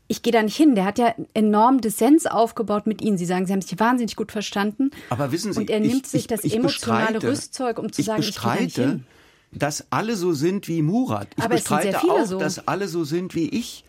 ich 0.08 0.22
gehe 0.22 0.34
da 0.34 0.43
nicht 0.43 0.56
hin. 0.56 0.76
Der 0.76 0.86
hat 0.86 0.99
ja 0.99 1.16
enorm 1.34 1.82
Dissens 1.82 2.26
aufgebaut 2.26 2.88
mit 2.88 3.01
Ihnen. 3.01 3.18
Sie 3.18 3.26
sagen, 3.26 3.45
Sie 3.45 3.54
haben 3.54 3.62
sich 3.62 3.80
wahnsinnig 3.80 4.16
gut 4.16 4.32
verstanden. 4.32 4.91
Aber 5.10 5.32
wissen 5.32 5.54
Sie, 5.54 5.60
und 5.60 5.70
er 5.70 5.82
ich, 5.82 5.88
nimmt 5.88 6.08
sich 6.08 6.22
ich, 6.22 6.28
das 6.28 6.43
ich 6.43 6.56
emotionale 6.56 7.14
bestreite, 7.14 7.28
Rüstzeug, 7.28 7.80
um 7.80 7.91
zu 7.91 8.01
ich 8.01 8.08
sagen, 8.08 8.22
ich 8.22 8.36
gehe 8.36 8.43
da 8.43 8.51
nicht 8.56 8.66
bestreite, 8.66 8.89
hin. 8.89 9.04
dass 9.51 9.86
alle 9.91 10.16
so 10.16 10.34
sind 10.34 10.68
wie 10.68 10.82
Murat. 10.82 11.28
Ich 11.38 11.43
Aber 11.43 11.56
es 11.56 11.66
sind 11.66 11.82
sehr 11.82 11.91
bestreite 11.91 12.08
viele 12.08 12.24
auch, 12.24 12.26
so. 12.28 12.39
dass 12.39 12.68
alle 12.68 12.88
so 12.88 13.04
sind 13.04 13.34
wie 13.36 13.49
ich. 13.49 13.86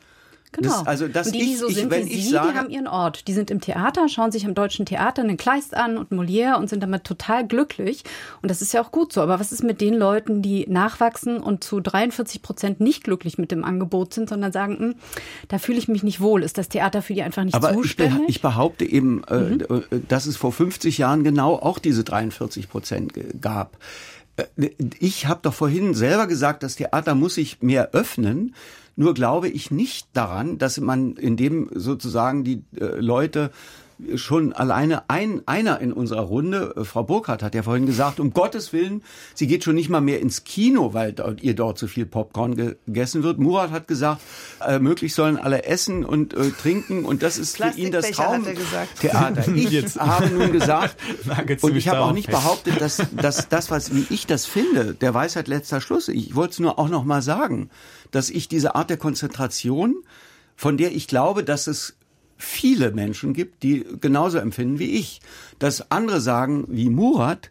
Genau. 0.55 0.69
Das, 0.79 0.87
also, 0.87 1.09
dass 1.09 1.27
und 1.29 1.35
die, 1.35 1.41
die 1.41 1.57
so 1.57 1.69
ich, 1.69 1.75
sind 1.77 1.91
wenn 1.91 2.07
wie 2.07 2.13
ich 2.13 2.25
Sie, 2.25 2.31
sage, 2.31 2.53
die 2.53 2.59
haben 2.59 2.71
ihren 2.71 2.87
Ort. 2.87 3.27
Die 3.29 3.33
sind 3.33 3.51
im 3.51 3.61
Theater, 3.61 4.09
schauen 4.09 4.33
sich 4.33 4.47
am 4.47 4.55
Deutschen 4.55 4.87
Theater 4.87 5.23
einen 5.23 5.37
Kleist 5.37 5.75
an 5.75 5.97
und 5.99 6.11
Molière 6.13 6.57
und 6.59 6.69
sind 6.71 6.83
damit 6.83 7.05
total 7.05 7.47
glücklich. 7.47 8.05
Und 8.43 8.51
das 8.51 8.63
ist 8.63 8.73
ja 8.73 8.83
auch 8.83 8.91
gut 8.93 9.13
so. 9.13 9.21
Aber 9.21 9.39
was 9.41 9.53
ist 9.53 9.63
mit 9.65 9.81
den 9.81 9.95
Leuten, 9.95 10.43
die 10.43 10.67
nachwachsen 10.69 11.39
und 11.39 11.65
zu 11.65 11.81
43 11.81 12.43
Prozent 12.43 12.81
nicht 12.81 13.05
glücklich 13.05 13.39
mit 13.39 13.51
dem 13.51 13.65
Angebot 13.65 14.15
sind, 14.15 14.29
sondern 14.29 14.53
sagen, 14.53 14.79
hm, 14.79 14.95
da 15.49 15.59
fühle 15.59 15.79
ich 15.79 15.89
mich 15.89 16.03
nicht 16.03 16.21
wohl. 16.21 16.43
Ist 16.43 16.59
das 16.59 16.69
Theater 16.69 17.03
für 17.03 17.15
die 17.15 17.23
einfach 17.23 17.45
nicht 17.45 17.55
aber 17.55 17.73
zuständig? 17.73 18.23
ich 18.29 18.41
behaupte 18.43 18.85
eben, 18.85 19.23
äh, 19.25 19.35
Mhm. 19.37 19.61
äh, 19.91 20.01
dass 20.09 20.27
es 20.27 20.37
vor 20.37 20.53
50 20.53 20.99
Jahren 20.99 21.25
genau 21.25 21.55
auch 21.55 21.79
diese 21.79 22.05
43 22.05 22.69
Prozent 22.69 23.13
gab. 23.41 23.77
Äh, 24.37 24.71
Ich 25.01 25.27
habe 25.27 25.41
doch 25.43 25.55
vorhin 25.55 25.95
selber 25.95 26.27
gesagt, 26.27 26.63
das 26.63 26.77
Theater 26.77 27.15
muss 27.15 27.35
sich 27.35 27.63
mehr 27.63 27.91
öffnen. 27.93 28.55
Nur 28.97 29.14
glaube 29.14 29.49
ich 29.49 29.70
nicht 29.70 30.07
daran, 30.12 30.59
dass 30.59 30.78
man 30.80 31.14
in 31.16 31.36
dem 31.36 31.68
sozusagen 31.74 32.45
die 32.45 32.62
äh, 32.78 32.84
Leute 33.01 33.51
schon 34.16 34.53
alleine 34.53 35.09
ein, 35.09 35.42
einer 35.47 35.80
in 35.80 35.92
unserer 35.92 36.22
Runde, 36.22 36.74
äh, 36.76 36.84
Frau 36.84 37.05
Burkhardt 37.05 37.45
hat 37.45 37.55
ja 37.55 37.62
vorhin 37.62 37.86
gesagt, 37.86 38.18
um 38.18 38.32
Gottes 38.32 38.72
Willen, 38.72 39.03
sie 39.34 39.47
geht 39.47 39.62
schon 39.62 39.76
nicht 39.76 39.88
mal 39.88 40.01
mehr 40.01 40.20
ins 40.20 40.42
Kino, 40.42 40.95
weil 40.95 41.12
dort, 41.12 41.45
ihr 41.45 41.55
dort 41.55 41.78
zu 41.78 41.86
viel 41.86 42.05
Popcorn 42.05 42.57
ge- 42.57 42.74
gegessen 42.86 43.22
wird. 43.22 43.38
Murat 43.38 43.70
hat 43.70 43.86
gesagt, 43.86 44.20
äh, 44.66 44.80
möglich 44.80 45.14
sollen 45.14 45.36
alle 45.36 45.62
essen 45.64 46.05
und 46.05 46.34
äh, 46.34 46.51
trinken 46.51 47.05
und 47.05 47.22
das 47.22 47.38
ist 47.38 47.57
für 47.57 47.68
ihn 47.76 47.92
das 47.92 48.11
Plastikbecher, 48.11 48.24
hat 48.24 48.34
Traum 48.34 48.47
er 48.47 48.55
gesagt. 48.55 49.01
Theater. 49.01 49.45
Ich 49.55 49.70
Jetzt. 49.70 50.01
habe 50.01 50.26
nun 50.28 50.51
gesagt, 50.53 50.97
und 51.62 51.76
ich 51.76 51.88
habe 51.88 52.01
auch 52.01 52.12
nicht 52.12 52.28
behauptet, 52.28 52.80
dass, 52.80 53.01
dass 53.16 53.49
das, 53.49 53.70
was 53.70 53.95
wie 53.95 54.07
ich 54.11 54.26
das 54.26 54.45
finde, 54.45 54.95
der 54.95 55.14
Weisheit 55.14 55.47
letzter 55.47 55.80
Schluss. 55.80 56.09
Ich 56.09 56.34
wollte 56.34 56.51
es 56.55 56.59
nur 56.59 56.80
auch 56.80 56.88
noch 56.88 57.05
mal 57.05 57.22
sagen, 57.22 57.70
dass 58.15 58.31
ich 58.31 58.49
diese 58.49 58.75
Art 58.75 58.91
der 58.91 58.97
Konzentration, 58.97 59.97
von 60.57 60.77
der 60.77 60.93
ich 60.93 61.09
glaube, 61.09 61.43
dass 61.43 61.67
es 61.67 61.97
viele 62.37 62.93
Menschen 62.93 63.33
gibt, 63.33 63.62
die 63.62 63.85
genauso 64.01 64.39
empfinden 64.39 64.79
wie 64.79 64.99
ich. 64.99 65.21
Dass 65.59 65.91
andere 65.91 66.21
sagen, 66.21 66.65
wie 66.69 66.91
Murat, 66.91 67.51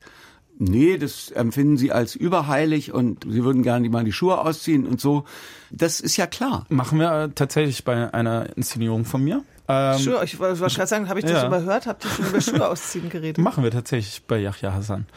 nee, 0.57 0.97
das 0.97 1.31
empfinden 1.31 1.77
sie 1.77 1.91
als 1.91 2.15
überheilig 2.15 2.93
und 2.93 3.25
sie 3.29 3.43
würden 3.43 3.63
gerne 3.63 3.89
mal 3.89 4.03
die 4.03 4.11
Schuhe 4.11 4.39
ausziehen 4.39 4.85
und 4.85 5.01
so. 5.01 5.25
Das 5.71 5.99
ist 5.99 6.17
ja 6.17 6.27
klar. 6.27 6.65
Machen 6.69 6.99
wir 6.99 7.11
äh, 7.11 7.29
tatsächlich 7.29 7.83
bei 7.83 8.13
einer 8.13 8.55
Inszenierung 8.55 9.05
von 9.05 9.23
mir. 9.23 9.43
Ähm, 9.67 9.99
Schuhe, 9.99 10.23
ich 10.23 10.39
wollte 10.39 10.59
gerade 10.59 10.87
sagen, 10.87 11.09
habe 11.09 11.19
ich 11.19 11.25
das 11.25 11.41
ja. 11.41 11.47
überhört? 11.47 11.87
Habt 11.87 12.05
ihr 12.05 12.11
schon 12.11 12.25
über 12.27 12.41
Schuhe 12.41 12.67
ausziehen 12.69 13.09
geredet? 13.09 13.37
Machen 13.37 13.63
wir 13.63 13.71
tatsächlich 13.71 14.23
bei 14.27 14.39
Yahya 14.39 14.73
Hassan, 14.73 15.07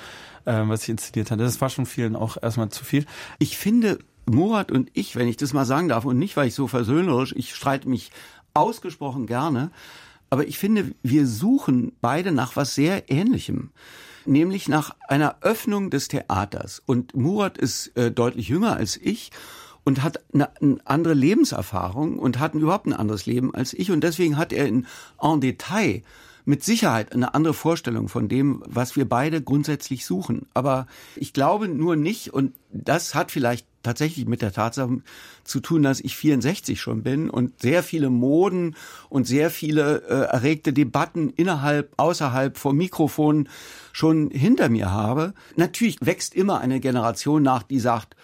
was 0.47 0.85
ich 0.85 0.89
inszeniert 0.91 1.31
hatte. 1.31 1.43
Das 1.43 1.61
war 1.61 1.69
schon 1.69 1.87
vielen 1.87 2.17
auch 2.17 2.37
erstmal 2.41 2.69
zu 2.71 2.85
viel. 2.85 3.05
Ich 3.39 3.59
finde, 3.59 3.99
Murat 4.27 4.73
und 4.73 4.91
ich, 4.95 5.17
wenn 5.17 5.29
ich 5.29 5.37
das 5.37 5.53
mal 5.53 5.67
sagen 5.67 5.89
darf, 5.89 6.05
und 6.05 6.19
nicht, 6.19 6.37
weil 6.37 6.49
ich 6.49 6.55
so 6.55 6.67
versöhnerisch, 6.67 7.35
ich 7.37 7.55
streite 7.55 7.89
mich 7.89 8.11
ausgesprochen 8.55 9.27
gerne, 9.27 9.71
aber 10.31 10.47
ich 10.47 10.59
finde, 10.59 10.93
wir 11.03 11.27
suchen 11.27 11.93
beide 12.01 12.33
nach 12.33 12.57
was 12.57 12.75
sehr 12.75 13.11
Ähnlichem 13.11 13.71
nämlich 14.27 14.69
nach 14.69 14.95
einer 15.09 15.37
Öffnung 15.41 15.91
des 15.91 16.09
Theaters. 16.09 16.83
Und 16.85 17.15
Murat 17.15 17.59
ist 17.59 17.97
äh, 17.97 18.11
deutlich 18.11 18.49
jünger 18.49 18.77
als 18.77 18.97
ich 18.97 19.31
und 19.85 20.03
hat 20.03 20.21
eine, 20.35 20.51
eine 20.61 20.79
andere 20.85 21.15
Lebenserfahrung 21.15 22.19
und 22.19 22.39
hat 22.39 22.55
überhaupt 22.55 22.87
ein 22.87 22.93
anderes 22.93 23.27
Leben 23.27 23.55
als 23.55 23.73
ich. 23.73 23.91
Und 23.91 24.03
deswegen 24.03 24.37
hat 24.37 24.53
er 24.53 24.67
in, 24.67 24.87
en 25.21 25.41
Detail 25.41 26.03
mit 26.47 26.63
Sicherheit 26.63 27.13
eine 27.13 27.35
andere 27.35 27.55
Vorstellung 27.55 28.09
von 28.09 28.29
dem, 28.29 28.63
was 28.65 28.97
wir 28.97 29.07
beide 29.07 29.43
grundsätzlich 29.43 30.07
suchen. 30.07 30.47
Aber 30.55 30.87
ich 31.17 31.33
glaube 31.33 31.69
nur 31.69 31.97
nicht, 31.97 32.33
und 32.33 32.55
das 32.71 33.15
hat 33.15 33.33
vielleicht 33.33 33.67
tatsächlich 33.83 34.27
mit 34.27 34.43
der 34.43 34.53
Tatsache 34.53 35.03
zu 35.45 35.61
tun, 35.61 35.83
dass 35.83 36.01
ich 36.01 36.17
64 36.17 36.81
schon 36.81 37.03
bin 37.03 37.29
und 37.29 37.61
sehr 37.61 37.83
viele 37.83 38.11
Moden 38.11 38.77
und 39.09 39.27
sehr 39.27 39.51
viele 39.51 40.03
äh, 40.09 40.33
erregte 40.33 40.73
Debatten 40.73 41.31
innerhalb, 41.31 41.93
außerhalb 41.97 42.57
vor 42.57 42.73
Mikrofonen 42.73 43.49
schon 43.93 44.31
hinter 44.31 44.69
mir 44.69 44.91
habe. 44.91 45.35
Natürlich 45.57 45.99
wächst 46.01 46.35
immer 46.35 46.61
eine 46.61 46.79
Generation 46.79 47.43
nach, 47.43 47.65
die 47.65 47.81
sagt, 47.81 48.17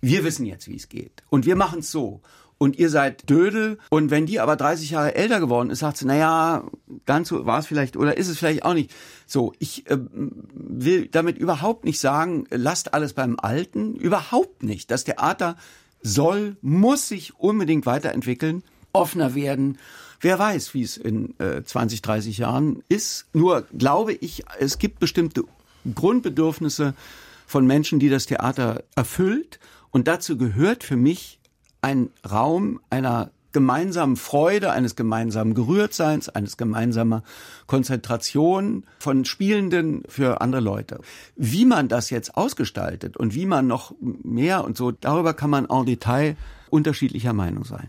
wir 0.00 0.24
wissen 0.24 0.46
jetzt, 0.46 0.68
wie 0.68 0.76
es 0.76 0.88
geht. 0.88 1.22
Und 1.28 1.44
wir 1.44 1.56
machen 1.56 1.80
es 1.80 1.90
so. 1.90 2.22
Und 2.58 2.76
ihr 2.76 2.90
seid 2.90 3.30
Dödel. 3.30 3.78
Und 3.88 4.10
wenn 4.10 4.26
die 4.26 4.40
aber 4.40 4.56
30 4.56 4.90
Jahre 4.90 5.14
älter 5.14 5.38
geworden 5.38 5.70
ist, 5.70 5.78
sagt 5.78 5.96
sie, 5.96 6.06
naja, 6.06 6.64
ganz 7.06 7.28
so 7.28 7.46
war 7.46 7.60
es 7.60 7.66
vielleicht 7.66 7.96
oder 7.96 8.16
ist 8.16 8.28
es 8.28 8.38
vielleicht 8.38 8.64
auch 8.64 8.74
nicht. 8.74 8.92
So, 9.26 9.52
ich 9.60 9.88
äh, 9.88 9.98
will 10.12 11.06
damit 11.06 11.38
überhaupt 11.38 11.84
nicht 11.84 12.00
sagen, 12.00 12.46
lasst 12.50 12.94
alles 12.94 13.12
beim 13.12 13.38
Alten. 13.38 13.94
Überhaupt 13.94 14.64
nicht. 14.64 14.90
Das 14.90 15.04
Theater 15.04 15.56
soll, 16.02 16.56
muss 16.60 17.08
sich 17.08 17.36
unbedingt 17.38 17.86
weiterentwickeln, 17.86 18.64
offener 18.92 19.34
werden. 19.36 19.78
Wer 20.20 20.38
weiß, 20.38 20.74
wie 20.74 20.82
es 20.82 20.96
in 20.96 21.38
äh, 21.38 21.62
20, 21.62 22.02
30 22.02 22.38
Jahren 22.38 22.82
ist. 22.88 23.26
Nur 23.32 23.66
glaube 23.76 24.14
ich, 24.14 24.44
es 24.58 24.78
gibt 24.78 24.98
bestimmte 24.98 25.44
Grundbedürfnisse 25.94 26.94
von 27.46 27.66
Menschen, 27.66 28.00
die 28.00 28.08
das 28.08 28.26
Theater 28.26 28.82
erfüllt. 28.96 29.60
Und 29.90 30.08
dazu 30.08 30.36
gehört 30.36 30.82
für 30.82 30.96
mich 30.96 31.37
ein 31.88 32.10
Raum 32.30 32.80
einer 32.90 33.30
gemeinsamen 33.52 34.16
Freude, 34.16 34.72
eines 34.72 34.94
gemeinsamen 34.94 35.54
Gerührtseins, 35.54 36.28
eines 36.28 36.58
gemeinsamer 36.58 37.22
Konzentration 37.66 38.84
von 38.98 39.24
Spielenden 39.24 40.02
für 40.06 40.42
andere 40.42 40.60
Leute. 40.60 41.00
Wie 41.34 41.64
man 41.64 41.88
das 41.88 42.10
jetzt 42.10 42.36
ausgestaltet 42.36 43.16
und 43.16 43.34
wie 43.34 43.46
man 43.46 43.66
noch 43.66 43.94
mehr 44.00 44.64
und 44.64 44.76
so, 44.76 44.90
darüber 44.90 45.32
kann 45.32 45.48
man 45.48 45.64
en 45.64 45.86
Detail 45.86 46.36
unterschiedlicher 46.68 47.32
Meinung 47.32 47.64
sein. 47.64 47.88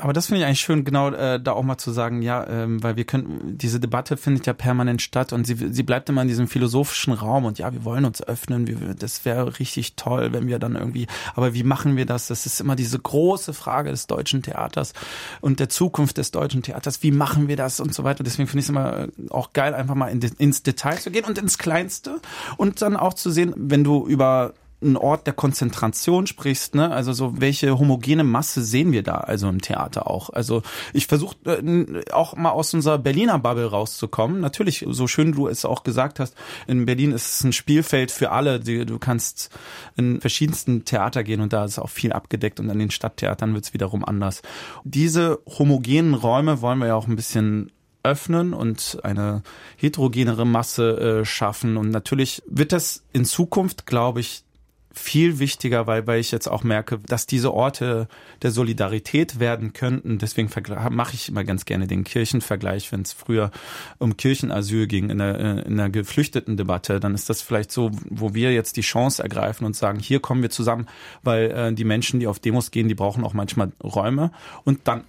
Aber 0.00 0.12
das 0.12 0.26
finde 0.26 0.40
ich 0.40 0.46
eigentlich 0.46 0.60
schön, 0.60 0.84
genau 0.84 1.10
äh, 1.10 1.40
da 1.40 1.52
auch 1.52 1.62
mal 1.62 1.78
zu 1.78 1.92
sagen, 1.92 2.22
ja, 2.22 2.46
ähm, 2.48 2.82
weil 2.82 2.96
wir 2.96 3.04
können, 3.04 3.58
diese 3.58 3.80
Debatte 3.80 4.16
findet 4.16 4.46
ja 4.46 4.52
permanent 4.52 5.02
statt 5.02 5.32
und 5.32 5.46
sie, 5.46 5.54
sie 5.54 5.82
bleibt 5.82 6.08
immer 6.08 6.22
in 6.22 6.28
diesem 6.28 6.48
philosophischen 6.48 7.12
Raum 7.12 7.44
und 7.44 7.58
ja, 7.58 7.72
wir 7.72 7.84
wollen 7.84 8.04
uns 8.04 8.22
öffnen, 8.22 8.66
wir, 8.66 8.94
das 8.94 9.24
wäre 9.24 9.58
richtig 9.58 9.96
toll, 9.96 10.32
wenn 10.32 10.46
wir 10.46 10.58
dann 10.58 10.76
irgendwie, 10.76 11.06
aber 11.34 11.54
wie 11.54 11.62
machen 11.62 11.96
wir 11.96 12.06
das? 12.06 12.28
Das 12.28 12.46
ist 12.46 12.60
immer 12.60 12.76
diese 12.76 12.98
große 12.98 13.52
Frage 13.52 13.90
des 13.90 14.06
deutschen 14.06 14.42
Theaters 14.42 14.94
und 15.40 15.60
der 15.60 15.68
Zukunft 15.68 16.18
des 16.18 16.30
deutschen 16.30 16.62
Theaters, 16.62 17.02
wie 17.02 17.12
machen 17.12 17.48
wir 17.48 17.56
das 17.56 17.80
und 17.80 17.94
so 17.94 18.02
weiter. 18.02 18.24
Deswegen 18.24 18.48
finde 18.48 18.60
ich 18.60 18.66
es 18.66 18.70
immer 18.70 18.98
äh, 18.98 19.08
auch 19.30 19.52
geil, 19.52 19.74
einfach 19.74 19.94
mal 19.94 20.08
in, 20.08 20.20
ins 20.38 20.62
Detail 20.62 20.96
zu 20.96 21.10
gehen 21.10 21.24
und 21.26 21.36
ins 21.36 21.58
Kleinste 21.58 22.20
und 22.56 22.80
dann 22.80 22.96
auch 22.96 23.14
zu 23.14 23.30
sehen, 23.30 23.52
wenn 23.56 23.84
du 23.84 24.06
über 24.06 24.54
ein 24.82 24.96
Ort 24.96 25.26
der 25.26 25.34
Konzentration 25.34 26.26
sprichst, 26.26 26.74
ne? 26.74 26.90
Also 26.90 27.12
so 27.12 27.40
welche 27.40 27.78
homogene 27.78 28.24
Masse 28.24 28.62
sehen 28.62 28.92
wir 28.92 29.02
da 29.02 29.16
also 29.16 29.48
im 29.48 29.60
Theater 29.60 30.08
auch? 30.08 30.30
Also 30.30 30.62
ich 30.92 31.06
versuche 31.06 31.36
äh, 31.44 32.12
auch 32.12 32.36
mal 32.36 32.50
aus 32.50 32.72
unserer 32.72 32.98
Berliner 32.98 33.38
Bubble 33.38 33.66
rauszukommen. 33.66 34.40
Natürlich, 34.40 34.86
so 34.88 35.06
schön 35.06 35.32
du 35.32 35.48
es 35.48 35.64
auch 35.64 35.82
gesagt 35.82 36.20
hast, 36.20 36.34
in 36.66 36.86
Berlin 36.86 37.12
ist 37.12 37.34
es 37.34 37.44
ein 37.44 37.52
Spielfeld 37.52 38.10
für 38.10 38.30
alle. 38.30 38.60
Du 38.60 38.98
kannst 38.98 39.50
in 39.96 40.20
verschiedensten 40.20 40.84
Theater 40.84 41.24
gehen 41.24 41.40
und 41.40 41.52
da 41.52 41.64
ist 41.64 41.78
auch 41.78 41.90
viel 41.90 42.12
abgedeckt 42.12 42.60
und 42.60 42.70
an 42.70 42.78
den 42.78 42.90
Stadttheatern 42.90 43.54
wird 43.54 43.64
es 43.64 43.74
wiederum 43.74 44.04
anders. 44.04 44.42
Diese 44.84 45.40
homogenen 45.46 46.14
Räume 46.14 46.62
wollen 46.62 46.78
wir 46.78 46.88
ja 46.88 46.94
auch 46.94 47.06
ein 47.06 47.16
bisschen 47.16 47.70
öffnen 48.02 48.54
und 48.54 48.98
eine 49.02 49.42
heterogenere 49.76 50.46
Masse 50.46 51.20
äh, 51.20 51.24
schaffen. 51.24 51.76
Und 51.76 51.90
natürlich 51.90 52.42
wird 52.46 52.72
das 52.72 53.04
in 53.12 53.24
Zukunft, 53.24 53.86
glaube 53.86 54.20
ich, 54.20 54.44
viel 54.92 55.38
wichtiger, 55.38 55.86
weil, 55.86 56.06
weil 56.06 56.20
ich 56.20 56.32
jetzt 56.32 56.48
auch 56.48 56.64
merke, 56.64 56.98
dass 57.06 57.26
diese 57.26 57.54
Orte 57.54 58.08
der 58.42 58.50
Solidarität 58.50 59.38
werden 59.38 59.72
könnten. 59.72 60.18
Deswegen 60.18 60.50
mache 60.90 61.14
ich 61.14 61.28
immer 61.28 61.44
ganz 61.44 61.64
gerne 61.64 61.86
den 61.86 62.04
Kirchenvergleich, 62.04 62.90
wenn 62.90 63.02
es 63.02 63.12
früher 63.12 63.50
um 63.98 64.16
Kirchenasyl 64.16 64.86
ging 64.86 65.10
in 65.10 65.18
der, 65.18 65.66
in 65.66 65.76
der 65.76 65.90
geflüchteten 65.90 66.56
Debatte, 66.56 66.98
dann 66.98 67.14
ist 67.14 67.30
das 67.30 67.40
vielleicht 67.40 67.70
so, 67.70 67.90
wo 68.08 68.34
wir 68.34 68.52
jetzt 68.52 68.76
die 68.76 68.82
Chance 68.82 69.22
ergreifen 69.22 69.64
und 69.64 69.76
sagen, 69.76 70.00
hier 70.00 70.20
kommen 70.20 70.42
wir 70.42 70.50
zusammen, 70.50 70.86
weil 71.22 71.50
äh, 71.50 71.72
die 71.72 71.84
Menschen, 71.84 72.20
die 72.20 72.26
auf 72.26 72.38
Demos 72.38 72.70
gehen, 72.70 72.88
die 72.88 72.94
brauchen 72.94 73.24
auch 73.24 73.34
manchmal 73.34 73.72
Räume 73.82 74.32
und 74.64 74.80
dann 74.84 75.04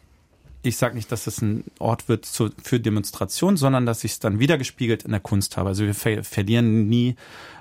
ich 0.63 0.77
sage 0.77 0.95
nicht, 0.95 1.11
dass 1.11 1.27
es 1.27 1.41
ein 1.41 1.63
Ort 1.79 2.07
wird 2.07 2.25
zu, 2.25 2.49
für 2.61 2.79
Demonstration, 2.79 3.57
sondern 3.57 3.85
dass 3.85 4.03
ich 4.03 4.13
es 4.13 4.19
dann 4.19 4.39
wiedergespiegelt 4.39 5.03
in 5.03 5.11
der 5.11 5.19
Kunst 5.19 5.57
habe. 5.57 5.69
Also 5.69 5.85
wir 5.85 5.95
ver 5.95 6.23
verlieren 6.23 6.87
nie 6.87 7.15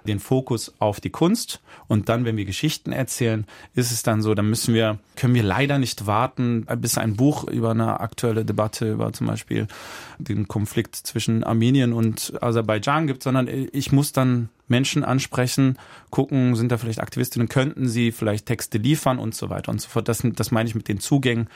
den 0.07 0.19
Fokus 0.19 0.75
auf 0.79 1.01
die 1.01 1.11
Kunst 1.11 1.61
und 1.89 2.09
dann, 2.09 2.25
wenn 2.25 2.37
wir 2.37 2.45
Geschichten 2.45 2.93
erzählen, 2.93 3.47
ist 3.75 3.91
es 3.91 4.03
dann 4.03 4.23
so, 4.23 4.35
dann 4.35 4.49
müssen 4.49 4.75
wir, 4.75 4.99
können 5.17 5.35
wir 5.35 5.43
leider 5.43 5.79
nicht 5.79 6.07
warten, 6.07 6.67
bis 6.79 6.99
ein 6.99 7.17
Buch 7.17 7.45
über 7.45 7.71
eine 7.71 8.01
aktuelle 8.01 8.45
Debatte 8.45 8.93
über 8.93 9.13
zum 9.13 9.27
Beispiel 9.27 9.67
den 10.19 10.49
Konflikt 10.49 10.97
zwischen 10.97 11.45
Armenien 11.45 11.93
und 11.93 12.33
Aserbaidschan 12.41 13.07
gibt, 13.07 13.23
sondern 13.23 13.49
ich 13.49 13.93
muss 13.93 14.13
dann 14.13 14.49
Menschen 14.69 15.03
ansprechen, 15.03 15.79
gucken, 16.11 16.55
sind 16.55 16.71
da 16.71 16.79
vielleicht 16.79 17.01
Aktivistinnen, 17.01 17.49
könnten 17.49 17.89
sie 17.89 18.13
vielleicht 18.13 18.47
Texte 18.47 18.79
liefern 18.79 19.19
und 19.19 19.35
so 19.35 19.51
weiter 19.51 19.73
und 19.73 19.81
so 19.81 19.89
fort. 19.89 20.09
Das, 20.09 20.23
das 20.25 20.53
meine 20.53 20.69
ich 20.69 20.77
mit 20.77 20.89
den 20.89 21.01
Zugängen 21.01 21.49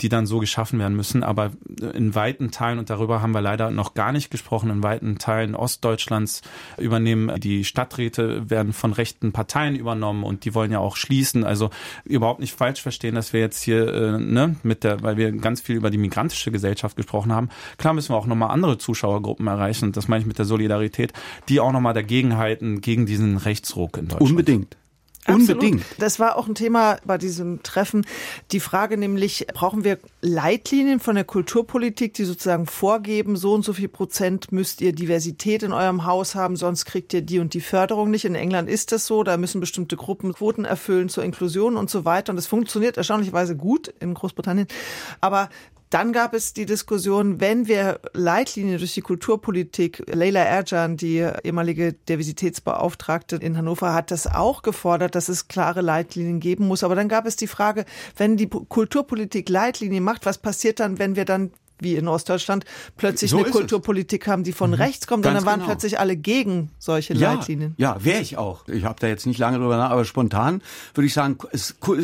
die 0.00 0.08
dann 0.08 0.26
so 0.26 0.38
geschaffen 0.38 0.78
werden 0.78 0.96
müssen. 0.96 1.22
Aber 1.22 1.52
in 1.94 2.14
weiten 2.14 2.50
Teilen, 2.50 2.78
und 2.78 2.90
darüber 2.90 3.22
haben 3.22 3.32
wir 3.32 3.40
leider 3.40 3.70
noch 3.70 3.94
gar 3.94 4.12
nicht 4.12 4.30
gesprochen, 4.30 4.70
in 4.70 4.82
weiten 4.82 5.18
Teilen 5.18 5.54
Ostdeutschlands 5.54 6.42
übernehmen 6.78 7.40
die 7.40 7.64
Stadträte, 7.82 8.48
werden 8.48 8.72
von 8.72 8.92
rechten 8.92 9.32
Parteien 9.32 9.74
übernommen 9.74 10.22
und 10.22 10.44
die 10.44 10.54
wollen 10.54 10.70
ja 10.70 10.78
auch 10.78 10.96
schließen. 10.96 11.44
Also 11.44 11.70
überhaupt 12.04 12.40
nicht 12.40 12.54
falsch 12.54 12.80
verstehen, 12.80 13.14
dass 13.14 13.32
wir 13.32 13.40
jetzt 13.40 13.62
hier, 13.62 13.92
äh, 13.92 14.18
ne, 14.18 14.56
mit 14.62 14.84
der, 14.84 15.02
weil 15.02 15.16
wir 15.16 15.32
ganz 15.32 15.60
viel 15.60 15.76
über 15.76 15.90
die 15.90 15.98
migrantische 15.98 16.52
Gesellschaft 16.52 16.96
gesprochen 16.96 17.32
haben. 17.32 17.48
Klar 17.78 17.94
müssen 17.94 18.10
wir 18.10 18.16
auch 18.16 18.26
nochmal 18.26 18.50
andere 18.50 18.78
Zuschauergruppen 18.78 19.46
erreichen. 19.48 19.92
Das 19.92 20.06
meine 20.06 20.20
ich 20.20 20.26
mit 20.26 20.38
der 20.38 20.44
Solidarität, 20.44 21.12
die 21.48 21.58
auch 21.58 21.72
nochmal 21.72 21.94
dagegen 21.94 22.36
halten, 22.36 22.80
gegen 22.80 23.06
diesen 23.06 23.36
Rechtsruck 23.36 23.96
in 23.96 24.08
Deutschland. 24.08 24.30
Unbedingt. 24.30 24.76
Absolut. 25.24 25.50
Unbedingt. 25.50 25.84
Das 25.98 26.18
war 26.18 26.36
auch 26.36 26.48
ein 26.48 26.56
Thema 26.56 26.98
bei 27.04 27.16
diesem 27.16 27.62
Treffen. 27.62 28.04
Die 28.50 28.58
Frage 28.58 28.96
nämlich, 28.96 29.46
brauchen 29.54 29.84
wir 29.84 29.98
Leitlinien 30.20 30.98
von 30.98 31.14
der 31.14 31.24
Kulturpolitik, 31.24 32.14
die 32.14 32.24
sozusagen 32.24 32.66
vorgeben, 32.66 33.36
so 33.36 33.54
und 33.54 33.64
so 33.64 33.72
viel 33.72 33.88
Prozent 33.88 34.50
müsst 34.50 34.80
ihr 34.80 34.92
Diversität 34.92 35.62
in 35.62 35.72
eurem 35.72 36.06
Haus 36.06 36.34
haben, 36.34 36.56
sonst 36.56 36.86
kriegt 36.86 37.14
ihr 37.14 37.22
die 37.22 37.38
und 37.38 37.54
die 37.54 37.60
Förderung 37.60 38.10
nicht. 38.10 38.24
In 38.24 38.34
England 38.34 38.68
ist 38.68 38.90
das 38.90 39.06
so, 39.06 39.22
da 39.22 39.36
müssen 39.36 39.60
bestimmte 39.60 39.96
Gruppen 39.96 40.32
Quoten 40.32 40.64
erfüllen 40.64 41.08
zur 41.08 41.22
Inklusion 41.22 41.76
und 41.76 41.88
so 41.88 42.04
weiter. 42.04 42.30
Und 42.32 42.36
das 42.36 42.48
funktioniert 42.48 42.96
erstaunlicherweise 42.96 43.56
gut 43.56 43.94
in 44.00 44.14
Großbritannien. 44.14 44.66
Aber 45.20 45.50
dann 45.92 46.12
gab 46.12 46.32
es 46.32 46.54
die 46.54 46.64
Diskussion, 46.64 47.38
wenn 47.40 47.68
wir 47.68 48.00
Leitlinien 48.14 48.78
durch 48.78 48.94
die 48.94 49.02
Kulturpolitik, 49.02 50.02
Leila 50.10 50.40
Erjan, 50.40 50.96
die 50.96 51.18
ehemalige 51.18 51.92
Diversitätsbeauftragte 51.92 53.36
in 53.36 53.58
Hannover, 53.58 53.92
hat 53.92 54.10
das 54.10 54.26
auch 54.26 54.62
gefordert, 54.62 55.14
dass 55.14 55.28
es 55.28 55.48
klare 55.48 55.82
Leitlinien 55.82 56.40
geben 56.40 56.66
muss. 56.66 56.82
Aber 56.82 56.94
dann 56.94 57.08
gab 57.08 57.26
es 57.26 57.36
die 57.36 57.46
Frage, 57.46 57.84
wenn 58.16 58.38
die 58.38 58.48
Kulturpolitik 58.48 59.50
Leitlinien 59.50 60.02
macht, 60.02 60.24
was 60.24 60.38
passiert 60.38 60.80
dann, 60.80 60.98
wenn 60.98 61.14
wir 61.14 61.26
dann 61.26 61.52
wie 61.78 61.96
in 61.96 62.08
Ostdeutschland 62.08 62.64
plötzlich 62.96 63.30
so 63.30 63.38
eine 63.38 63.50
Kulturpolitik 63.50 64.22
es. 64.22 64.28
haben, 64.28 64.44
die 64.44 64.52
von 64.52 64.70
mhm. 64.70 64.76
rechts 64.76 65.06
kommt, 65.06 65.24
Ganz 65.24 65.32
und 65.32 65.40
dann 65.40 65.46
waren 65.46 65.60
genau. 65.60 65.72
plötzlich 65.72 65.98
alle 65.98 66.16
gegen 66.16 66.70
solche 66.78 67.12
ja, 67.14 67.34
Leitlinien. 67.34 67.74
Ja, 67.76 68.02
wäre 68.02 68.20
ich 68.20 68.38
auch. 68.38 68.66
Ich 68.68 68.84
habe 68.84 69.00
da 69.00 69.08
jetzt 69.08 69.26
nicht 69.26 69.38
lange 69.38 69.58
drüber 69.58 69.76
nach, 69.76 69.90
aber 69.90 70.04
spontan 70.04 70.62
würde 70.94 71.06
ich 71.06 71.14
sagen, 71.14 71.38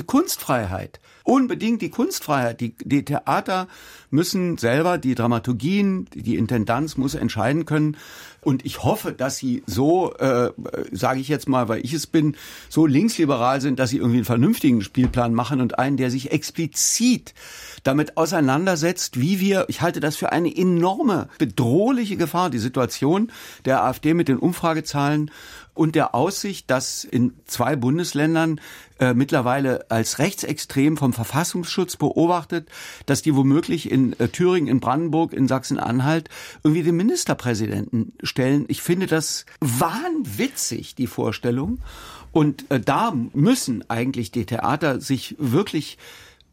Kunstfreiheit 0.06 1.00
unbedingt 1.28 1.82
die 1.82 1.90
Kunstfreiheit. 1.90 2.60
Die, 2.62 2.74
die 2.82 3.04
Theater 3.04 3.68
müssen 4.10 4.56
selber 4.56 4.96
die 4.96 5.14
Dramaturgien, 5.14 6.06
die 6.14 6.36
Intendanz 6.36 6.96
muss 6.96 7.14
entscheiden 7.14 7.66
können. 7.66 7.98
Und 8.40 8.64
ich 8.64 8.82
hoffe, 8.82 9.12
dass 9.12 9.36
sie 9.36 9.62
so, 9.66 10.14
äh, 10.14 10.52
sage 10.90 11.20
ich 11.20 11.28
jetzt 11.28 11.46
mal, 11.46 11.68
weil 11.68 11.84
ich 11.84 11.92
es 11.92 12.06
bin, 12.06 12.34
so 12.70 12.86
linksliberal 12.86 13.60
sind, 13.60 13.78
dass 13.78 13.90
sie 13.90 13.98
irgendwie 13.98 14.18
einen 14.18 14.24
vernünftigen 14.24 14.80
Spielplan 14.80 15.34
machen 15.34 15.60
und 15.60 15.78
einen, 15.78 15.98
der 15.98 16.10
sich 16.10 16.32
explizit 16.32 17.34
damit 17.82 18.16
auseinandersetzt, 18.16 19.20
wie 19.20 19.38
wir 19.38 19.66
Ich 19.68 19.82
halte 19.82 20.00
das 20.00 20.16
für 20.16 20.32
eine 20.32 20.56
enorme, 20.56 21.28
bedrohliche 21.38 22.16
Gefahr, 22.16 22.48
die 22.48 22.58
Situation 22.58 23.30
der 23.66 23.84
AfD 23.84 24.14
mit 24.14 24.28
den 24.28 24.38
Umfragezahlen 24.38 25.30
und 25.78 25.94
der 25.94 26.14
Aussicht, 26.14 26.70
dass 26.70 27.04
in 27.04 27.34
zwei 27.46 27.76
Bundesländern 27.76 28.60
äh, 28.98 29.14
mittlerweile 29.14 29.88
als 29.90 30.18
rechtsextrem 30.18 30.96
vom 30.96 31.12
Verfassungsschutz 31.12 31.96
beobachtet, 31.96 32.68
dass 33.06 33.22
die 33.22 33.36
womöglich 33.36 33.90
in 33.90 34.18
äh, 34.18 34.28
Thüringen, 34.28 34.68
in 34.68 34.80
Brandenburg, 34.80 35.32
in 35.32 35.46
Sachsen-Anhalt 35.46 36.28
irgendwie 36.64 36.82
den 36.82 36.96
Ministerpräsidenten 36.96 38.12
stellen. 38.24 38.64
Ich 38.66 38.82
finde 38.82 39.06
das 39.06 39.46
wahnwitzig, 39.60 40.96
die 40.96 41.06
Vorstellung. 41.06 41.78
Und 42.32 42.68
äh, 42.70 42.80
da 42.80 43.14
müssen 43.32 43.88
eigentlich 43.88 44.32
die 44.32 44.46
Theater 44.46 45.00
sich 45.00 45.36
wirklich 45.38 45.96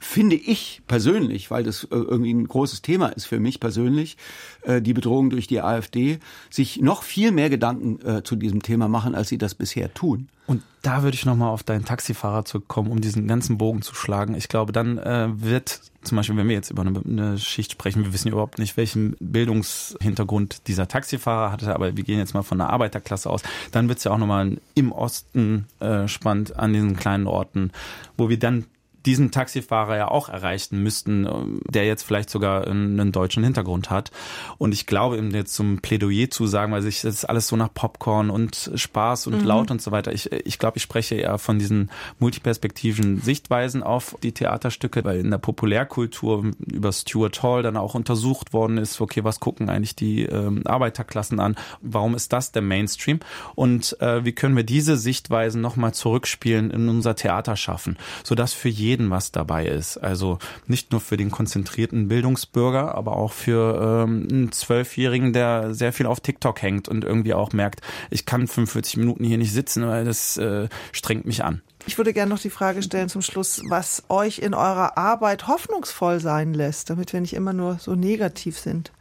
finde 0.05 0.35
ich 0.35 0.81
persönlich, 0.87 1.51
weil 1.51 1.63
das 1.63 1.83
äh, 1.85 1.87
irgendwie 1.91 2.33
ein 2.33 2.47
großes 2.47 2.81
Thema 2.81 3.07
ist 3.07 3.25
für 3.25 3.39
mich 3.39 3.59
persönlich, 3.59 4.17
äh, 4.61 4.81
die 4.81 4.93
Bedrohung 4.93 5.29
durch 5.29 5.47
die 5.47 5.61
AfD, 5.61 6.19
sich 6.49 6.79
noch 6.81 7.03
viel 7.03 7.31
mehr 7.31 7.49
Gedanken 7.49 7.99
äh, 8.05 8.23
zu 8.23 8.35
diesem 8.35 8.61
Thema 8.61 8.87
machen, 8.87 9.15
als 9.15 9.29
sie 9.29 9.37
das 9.37 9.55
bisher 9.55 9.93
tun. 9.93 10.29
Und 10.47 10.61
da 10.83 11.01
würde 11.01 11.15
ich 11.15 11.25
nochmal 11.25 11.49
auf 11.49 11.63
deinen 11.63 11.85
Taxifahrer 11.85 12.45
zurückkommen, 12.45 12.91
um 12.91 13.01
diesen 13.01 13.27
ganzen 13.27 13.57
Bogen 13.57 13.81
zu 13.81 13.95
schlagen. 13.95 14.35
Ich 14.35 14.47
glaube, 14.47 14.71
dann 14.71 14.99
äh, 14.99 15.29
wird 15.33 15.81
zum 16.03 16.17
Beispiel, 16.17 16.37
wenn 16.37 16.47
wir 16.47 16.53
jetzt 16.53 16.69
über 16.69 16.83
eine, 16.83 17.39
Schicht 17.39 17.71
sprechen, 17.71 18.05
wir 18.05 18.13
wissen 18.13 18.27
überhaupt 18.27 18.59
nicht, 18.59 18.77
welchen 18.77 19.15
Bildungshintergrund 19.19 20.67
dieser 20.67 20.87
Taxifahrer 20.87 21.51
hatte, 21.51 21.73
aber 21.73 21.97
wir 21.97 22.03
gehen 22.03 22.19
jetzt 22.19 22.35
mal 22.35 22.43
von 22.43 22.59
der 22.59 22.69
Arbeiterklasse 22.69 23.27
aus, 23.27 23.41
dann 23.71 23.89
wird 23.89 23.97
es 23.97 24.03
ja 24.03 24.11
auch 24.11 24.19
nochmal 24.19 24.57
im 24.75 24.91
Osten 24.91 25.65
äh, 25.79 26.07
spannend 26.07 26.55
an 26.57 26.73
diesen 26.73 26.95
kleinen 26.95 27.25
Orten, 27.25 27.71
wo 28.17 28.29
wir 28.29 28.37
dann 28.37 28.65
diesen 29.05 29.31
Taxifahrer 29.31 29.97
ja 29.97 30.07
auch 30.07 30.29
erreichen 30.29 30.81
müssten, 30.81 31.25
ähm, 31.25 31.61
der 31.69 31.85
jetzt 31.85 32.03
vielleicht 32.03 32.29
sogar 32.29 32.67
einen 32.67 33.11
deutschen 33.11 33.43
Hintergrund 33.43 33.89
hat. 33.89 34.11
Und 34.57 34.73
ich 34.73 34.85
glaube, 34.85 35.17
ihm 35.17 35.31
jetzt 35.31 35.53
zum 35.53 35.79
Plädoyer 35.79 36.29
zu 36.29 36.47
sagen, 36.47 36.71
weil 36.71 36.81
sich 36.81 37.01
das 37.01 37.15
ist 37.15 37.25
alles 37.25 37.47
so 37.47 37.55
nach 37.55 37.73
Popcorn 37.73 38.29
und 38.29 38.71
Spaß 38.75 39.27
und 39.27 39.41
mhm. 39.41 39.47
laut 39.47 39.71
und 39.71 39.81
so 39.81 39.91
weiter. 39.91 40.13
Ich, 40.13 40.31
ich 40.31 40.59
glaube, 40.59 40.77
ich 40.77 40.83
spreche 40.83 41.15
eher 41.15 41.37
von 41.37 41.59
diesen 41.59 41.91
multiperspektiven 42.19 43.21
Sichtweisen 43.21 43.83
auf 43.83 44.15
die 44.23 44.31
Theaterstücke, 44.31 45.03
weil 45.03 45.19
in 45.19 45.31
der 45.31 45.37
Populärkultur 45.37 46.51
über 46.59 46.91
Stuart 46.91 47.43
Hall 47.43 47.63
dann 47.63 47.77
auch 47.77 47.95
untersucht 47.95 48.53
worden 48.53 48.77
ist, 48.77 48.99
okay, 49.01 49.23
was 49.23 49.39
gucken 49.39 49.69
eigentlich 49.69 49.95
die 49.95 50.23
ähm, 50.23 50.61
Arbeiterklassen 50.65 51.39
an? 51.39 51.55
Warum 51.81 52.15
ist 52.15 52.33
das 52.33 52.51
der 52.51 52.61
Mainstream? 52.61 53.19
Und 53.55 53.99
äh, 54.01 54.23
wie 54.25 54.31
können 54.31 54.55
wir 54.55 54.63
diese 54.63 54.97
Sichtweisen 54.97 55.61
nochmal 55.61 55.93
zurückspielen 55.93 56.71
in 56.71 56.89
unser 56.89 57.15
Theater 57.15 57.55
schaffen, 57.55 57.97
sodass 58.23 58.53
für 58.53 58.69
jeden 58.69 58.94
jeden 58.95 59.09
was 59.09 59.31
dabei 59.31 59.67
ist. 59.67 59.97
Also 59.97 60.39
nicht 60.67 60.91
nur 60.91 61.01
für 61.01 61.17
den 61.17 61.31
konzentrierten 61.31 62.07
Bildungsbürger, 62.07 62.95
aber 62.95 63.17
auch 63.17 63.33
für 63.33 64.05
ähm, 64.07 64.27
einen 64.31 64.51
Zwölfjährigen, 64.51 65.33
der 65.33 65.73
sehr 65.73 65.91
viel 65.91 66.05
auf 66.05 66.21
TikTok 66.21 66.61
hängt 66.61 66.87
und 66.87 67.03
irgendwie 67.03 67.33
auch 67.33 67.51
merkt, 67.51 67.81
ich 68.09 68.25
kann 68.25 68.47
45 68.47 68.97
Minuten 68.97 69.25
hier 69.25 69.37
nicht 69.37 69.51
sitzen, 69.51 69.85
weil 69.85 70.05
das 70.05 70.37
äh, 70.37 70.69
strengt 70.93 71.25
mich 71.25 71.43
an. 71.43 71.61
Ich 71.85 71.97
würde 71.97 72.13
gerne 72.13 72.31
noch 72.31 72.39
die 72.39 72.49
Frage 72.49 72.81
stellen 72.81 73.09
zum 73.09 73.21
Schluss, 73.21 73.61
was 73.69 74.03
euch 74.07 74.39
in 74.39 74.53
eurer 74.53 74.97
Arbeit 74.97 75.47
hoffnungsvoll 75.47 76.19
sein 76.21 76.53
lässt, 76.53 76.89
damit 76.89 77.11
wir 77.11 77.21
nicht 77.21 77.33
immer 77.33 77.53
nur 77.53 77.77
so 77.79 77.95
negativ 77.95 78.57
sind. 78.57 78.91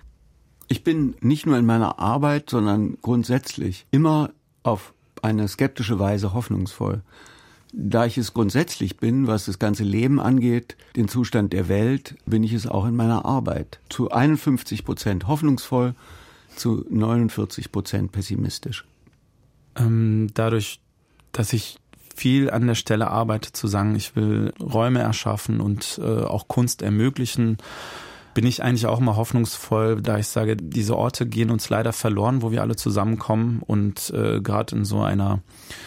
Ich 0.67 0.83
bin 0.83 1.15
nicht 1.21 1.47
nur 1.47 1.57
in 1.57 1.67
meiner 1.67 1.99
Arbeit, 2.01 2.51
sondern 2.51 2.99
grundsätzlich 3.01 3.87
immer 3.91 4.31
auf 4.65 4.93
eine 5.23 5.47
skeptische 5.47 5.99
Weise 5.99 6.35
hoffnungsvoll. 6.35 7.03
Da 7.77 8.07
ich 8.07 8.17
es 8.19 8.35
grundsätzlich 8.35 8.99
bin, 8.99 9.27
was 9.27 9.47
das 9.47 9.59
ganze 9.59 9.83
Leben 9.83 10.21
angeht, 10.21 10.77
den 10.95 11.09
Zustand 11.09 11.53
der 11.53 11.69
Welt, 11.69 12.15
bin 12.25 12.45
ich 12.45 12.53
es 12.53 12.69
auch 12.69 12.87
in 12.87 12.95
meiner 12.95 13.25
Arbeit. 13.25 13.81
Zu 13.89 14.13
51 14.13 14.85
Prozent 14.85 15.27
hoffnungsvoll, 15.27 15.97
zu 16.55 16.85
49 16.89 17.73
Prozent 17.73 18.13
pessimistisch. 18.13 18.85
Ähm, 19.77 20.29
dadurch, 20.35 20.81
dass 21.33 21.53
ich 21.53 21.79
viel 22.15 22.49
an 22.49 22.69
der 22.69 22.77
Stelle 22.77 23.11
arbeite, 23.11 23.51
zu 23.51 23.67
sagen, 23.67 23.97
ich 23.97 24.15
will 24.15 24.53
Räume 24.61 25.01
erschaffen 25.01 25.61
und 25.61 25.99
äh, 26.01 26.05
auch 26.05 26.47
Kunst 26.47 26.81
ermöglichen, 26.81 27.59
bin 28.35 28.47
ich 28.47 28.63
eigentlich 28.63 28.87
auch 28.87 29.01
immer 29.01 29.17
hoffnungsvoll, 29.17 30.03
da 30.03 30.19
ich 30.19 30.27
sage, 30.27 30.57
diese 30.57 30.97
Orte 30.97 31.27
gehen 31.27 31.51
uns 31.51 31.71
leider 31.71 31.93
verloren, 31.93 32.43
wo 32.43 32.51
wir 32.51 32.63
alle 32.63 32.77
zusammenkommen 32.77 33.63
und 33.65 34.11
äh, 34.11 34.41
gerade 34.41 34.77
in 34.77 34.85
so 34.85 35.01
einer 35.01 35.41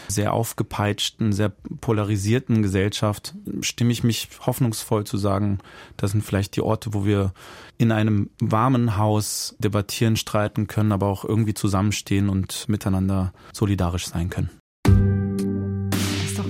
sehr 0.08 0.34
aufgepeitschten, 0.34 1.34
sehr 1.34 1.52
polarisierten 1.82 2.64
Gesellschaft 2.64 3.36
stimme 3.62 3.92
ich 3.92 4.04
mich 4.04 4.30
hoffnungsvoll 4.46 5.04
zu 5.04 5.18
sagen, 5.18 5.60
das 5.98 6.12
sind 6.12 6.24
vielleicht 6.24 6.56
die 6.56 6.62
Orte, 6.62 6.94
wo 6.94 7.06
wir 7.06 7.34
in 7.78 7.92
einem 7.92 8.30
warmen 8.40 8.98
Haus 8.98 9.56
debattieren, 9.60 10.16
streiten 10.16 10.68
können, 10.68 10.92
aber 10.92 11.08
auch 11.08 11.26
irgendwie 11.26 11.54
zusammenstehen 11.54 12.30
und 12.30 12.68
miteinander 12.70 13.34
solidarisch 13.54 14.08
sein 14.08 14.30
können 14.30 14.50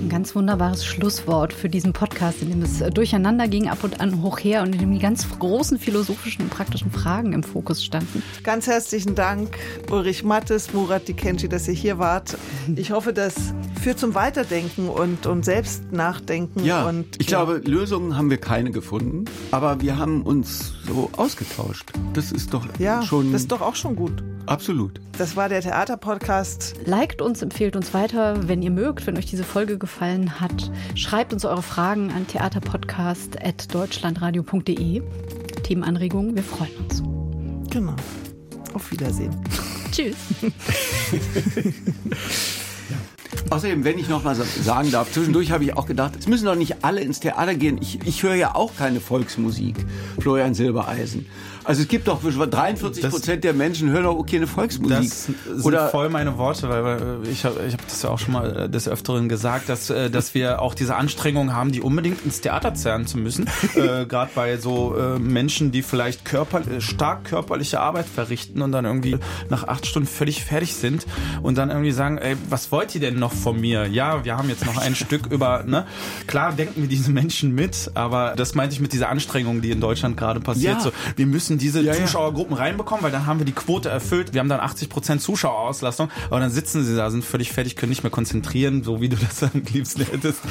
ein 0.08 0.10
ganz 0.10 0.34
wunderbares 0.34 0.86
Schlusswort 0.86 1.52
für 1.52 1.68
diesen 1.68 1.92
Podcast, 1.92 2.40
in 2.40 2.48
dem 2.48 2.62
es 2.62 2.80
äh, 2.80 2.90
durcheinander 2.90 3.46
ging, 3.46 3.68
ab 3.68 3.84
und 3.84 4.00
an 4.00 4.22
hoch 4.22 4.38
her 4.38 4.62
und 4.62 4.72
in 4.74 4.80
dem 4.80 4.92
die 4.92 4.98
ganz 4.98 5.26
großen 5.38 5.78
philosophischen 5.78 6.44
und 6.44 6.50
praktischen 6.50 6.90
Fragen 6.90 7.34
im 7.34 7.42
Fokus 7.42 7.84
standen. 7.84 8.22
Ganz 8.42 8.66
herzlichen 8.66 9.14
Dank, 9.14 9.58
Ulrich 9.90 10.24
Mattes, 10.24 10.72
Murat 10.72 11.06
Dikenci, 11.08 11.48
dass 11.48 11.68
ihr 11.68 11.74
hier 11.74 11.98
wart. 11.98 12.38
Ich 12.74 12.90
hoffe, 12.90 13.12
das 13.12 13.34
führt 13.82 13.98
zum 13.98 14.14
Weiterdenken 14.14 14.88
und, 14.88 15.26
und 15.26 15.44
Selbstnachdenken. 15.44 16.64
Ja, 16.64 16.88
und, 16.88 17.20
ich 17.20 17.28
ja. 17.28 17.44
glaube, 17.44 17.60
Lösungen 17.68 18.16
haben 18.16 18.30
wir 18.30 18.38
keine 18.38 18.70
gefunden, 18.70 19.26
aber 19.50 19.82
wir 19.82 19.98
haben 19.98 20.22
uns 20.22 20.72
so 20.86 21.10
ausgetauscht. 21.18 21.92
Das 22.14 22.32
ist 22.32 22.54
doch 22.54 22.66
ja, 22.78 23.02
schon. 23.02 23.32
Das 23.32 23.42
ist 23.42 23.52
doch 23.52 23.60
auch 23.60 23.74
schon 23.74 23.94
gut. 23.94 24.22
Absolut. 24.48 24.98
Das 25.18 25.36
war 25.36 25.50
der 25.50 25.60
Theaterpodcast. 25.60 26.76
Liked 26.86 27.20
uns, 27.20 27.42
empfehlt 27.42 27.76
uns 27.76 27.92
weiter, 27.92 28.48
wenn 28.48 28.62
ihr 28.62 28.70
mögt, 28.70 29.06
wenn 29.06 29.18
euch 29.18 29.26
diese 29.26 29.44
Folge 29.44 29.76
gefallen 29.98 30.40
hat. 30.40 30.70
Schreibt 30.94 31.32
uns 31.32 31.44
eure 31.44 31.62
Fragen 31.62 32.12
an 32.12 32.28
theaterpodcast.deutschlandradio.de. 32.28 35.02
Themenanregungen, 35.64 36.36
wir 36.36 36.44
freuen 36.44 36.76
uns. 36.76 37.02
Genau. 37.70 37.96
Auf 38.74 38.92
Wiedersehen. 38.92 39.34
Tschüss. 39.90 40.16
Außerdem, 43.50 43.84
wenn 43.84 43.98
ich 43.98 44.08
noch 44.08 44.24
mal 44.24 44.34
sagen 44.34 44.90
darf, 44.90 45.10
zwischendurch 45.10 45.52
habe 45.52 45.64
ich 45.64 45.74
auch 45.76 45.86
gedacht, 45.86 46.14
es 46.18 46.26
müssen 46.26 46.44
doch 46.44 46.54
nicht 46.54 46.84
alle 46.84 47.00
ins 47.00 47.20
Theater 47.20 47.54
gehen. 47.54 47.78
Ich, 47.80 47.98
ich 48.04 48.22
höre 48.22 48.34
ja 48.34 48.54
auch 48.54 48.76
keine 48.76 49.00
Volksmusik, 49.00 49.76
Florian 50.20 50.54
Silbereisen. 50.54 51.26
Also 51.68 51.82
es 51.82 51.88
gibt 51.88 52.08
doch 52.08 52.22
43 52.22 53.10
Prozent 53.10 53.44
der 53.44 53.52
Menschen 53.52 53.90
hören 53.90 54.04
doch 54.04 54.24
keine 54.24 54.46
Volksmusik. 54.46 54.96
Das 54.96 55.24
sind 55.26 55.64
Oder 55.66 55.88
voll 55.90 56.08
meine 56.08 56.38
Worte, 56.38 56.66
weil 56.70 57.28
ich 57.30 57.44
habe 57.44 57.60
ich 57.68 57.74
hab 57.74 57.86
das 57.86 58.02
ja 58.02 58.08
auch 58.08 58.18
schon 58.18 58.32
mal 58.32 58.56
äh, 58.56 58.68
des 58.70 58.88
Öfteren 58.88 59.28
gesagt, 59.28 59.68
dass, 59.68 59.90
äh, 59.90 60.08
dass 60.08 60.32
wir 60.32 60.62
auch 60.62 60.74
diese 60.74 60.96
Anstrengung 60.96 61.54
haben, 61.54 61.70
die 61.70 61.82
unbedingt 61.82 62.24
ins 62.24 62.40
Theater 62.40 62.72
zerren 62.72 63.06
zu 63.06 63.18
müssen. 63.18 63.50
äh, 63.74 64.06
Gerade 64.06 64.30
bei 64.34 64.56
so 64.56 64.96
äh, 64.96 65.18
Menschen, 65.18 65.70
die 65.70 65.82
vielleicht 65.82 66.24
körper, 66.24 66.66
äh, 66.66 66.80
stark 66.80 67.24
körperliche 67.24 67.80
Arbeit 67.80 68.06
verrichten 68.06 68.62
und 68.62 68.72
dann 68.72 68.86
irgendwie 68.86 69.18
nach 69.50 69.68
acht 69.68 69.86
Stunden 69.86 70.08
völlig 70.08 70.42
fertig 70.44 70.74
sind 70.74 71.06
und 71.42 71.58
dann 71.58 71.68
irgendwie 71.68 71.92
sagen, 71.92 72.16
ey, 72.16 72.34
was 72.48 72.72
wollt 72.72 72.94
ihr 72.94 73.02
denn 73.02 73.18
noch 73.18 73.34
von 73.38 73.60
mir? 73.60 73.86
Ja, 73.86 74.24
wir 74.24 74.36
haben 74.36 74.48
jetzt 74.48 74.66
noch 74.66 74.76
ein 74.76 74.94
Stück 74.96 75.26
über, 75.26 75.64
ne? 75.64 75.86
Klar 76.26 76.52
denken 76.52 76.82
wir 76.82 76.88
diese 76.88 77.10
Menschen 77.10 77.54
mit, 77.54 77.90
aber 77.94 78.34
das 78.36 78.54
meinte 78.54 78.74
ich 78.74 78.80
mit 78.80 78.92
dieser 78.92 79.08
Anstrengung, 79.08 79.62
die 79.62 79.70
in 79.70 79.80
Deutschland 79.80 80.16
gerade 80.16 80.40
passiert. 80.40 80.74
Ja. 80.74 80.80
So, 80.80 80.92
wir 81.16 81.26
müssen 81.26 81.58
diese 81.58 81.80
ja, 81.82 81.92
Zuschauergruppen 81.94 82.56
reinbekommen, 82.56 83.02
weil 83.02 83.12
dann 83.12 83.26
haben 83.26 83.38
wir 83.38 83.46
die 83.46 83.52
Quote 83.52 83.88
erfüllt. 83.88 84.32
Wir 84.34 84.40
haben 84.40 84.48
dann 84.48 84.60
80 84.60 84.88
Prozent 84.88 85.22
Zuschauerauslastung, 85.22 86.10
aber 86.28 86.40
dann 86.40 86.50
sitzen 86.50 86.84
sie 86.84 86.96
da, 86.96 87.10
sind 87.10 87.24
völlig 87.24 87.52
fertig, 87.52 87.76
können 87.76 87.90
nicht 87.90 88.02
mehr 88.02 88.10
konzentrieren, 88.10 88.82
so 88.82 89.00
wie 89.00 89.08
du 89.08 89.16
das 89.16 89.42
am 89.54 89.62
liebsten 89.72 90.04
hättest. 90.04 90.40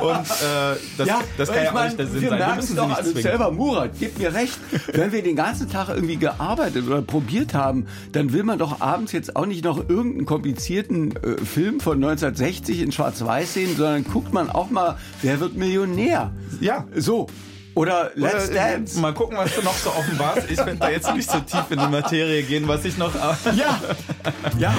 Und 0.00 0.30
äh, 0.30 0.76
das, 0.96 1.08
ja, 1.08 1.20
das 1.36 1.48
kann 1.50 1.64
ja 1.64 1.74
auch 1.74 1.84
nicht 1.84 1.98
der 1.98 2.06
Sinn 2.06 2.20
wir 2.22 2.30
sein. 2.30 2.38
Wir 2.38 2.54
müssen 2.54 2.76
doch 2.76 2.90
also 2.90 3.12
selber, 3.12 3.50
Murat, 3.50 3.90
gib 3.98 4.18
mir 4.18 4.32
recht. 4.32 4.58
Wenn 4.92 5.12
wir 5.12 5.22
den 5.22 5.36
ganzen 5.36 5.70
Tag 5.70 5.88
irgendwie 5.88 6.16
gearbeitet 6.16 6.86
oder 6.86 7.02
probiert 7.02 7.54
haben, 7.54 7.86
dann 8.12 8.32
will 8.32 8.44
man 8.44 8.58
doch 8.58 8.80
abends 8.80 9.12
jetzt 9.12 9.36
auch 9.36 9.46
nicht 9.46 9.64
noch 9.64 9.77
irgendeinen 9.88 10.26
komplizierten 10.26 11.14
äh, 11.16 11.36
Film 11.44 11.80
von 11.80 11.96
1960 11.96 12.82
in 12.82 12.92
Schwarz-Weiß 12.92 13.54
sehen, 13.54 13.76
sondern 13.76 14.04
guckt 14.04 14.32
man 14.32 14.50
auch 14.50 14.70
mal, 14.70 14.98
wer 15.22 15.40
wird 15.40 15.56
Millionär? 15.56 16.32
Ja. 16.60 16.86
So. 16.94 17.26
Oder 17.74 18.10
Let's 18.16 18.50
Oder, 18.50 18.54
Dance. 18.54 18.98
Mal 18.98 19.14
gucken, 19.14 19.36
was 19.38 19.54
du 19.54 19.62
noch 19.62 19.74
so 19.74 19.90
offenbarst. 19.90 20.50
Ich 20.50 20.56
könnte 20.56 20.78
da 20.80 20.90
jetzt 20.90 21.14
nicht 21.14 21.30
so 21.30 21.38
tief 21.38 21.70
in 21.70 21.78
die 21.78 21.86
Materie 21.86 22.42
gehen, 22.42 22.66
was 22.66 22.84
ich 22.84 22.98
noch. 22.98 23.14
ja. 23.54 23.80
Ja. 24.58 24.74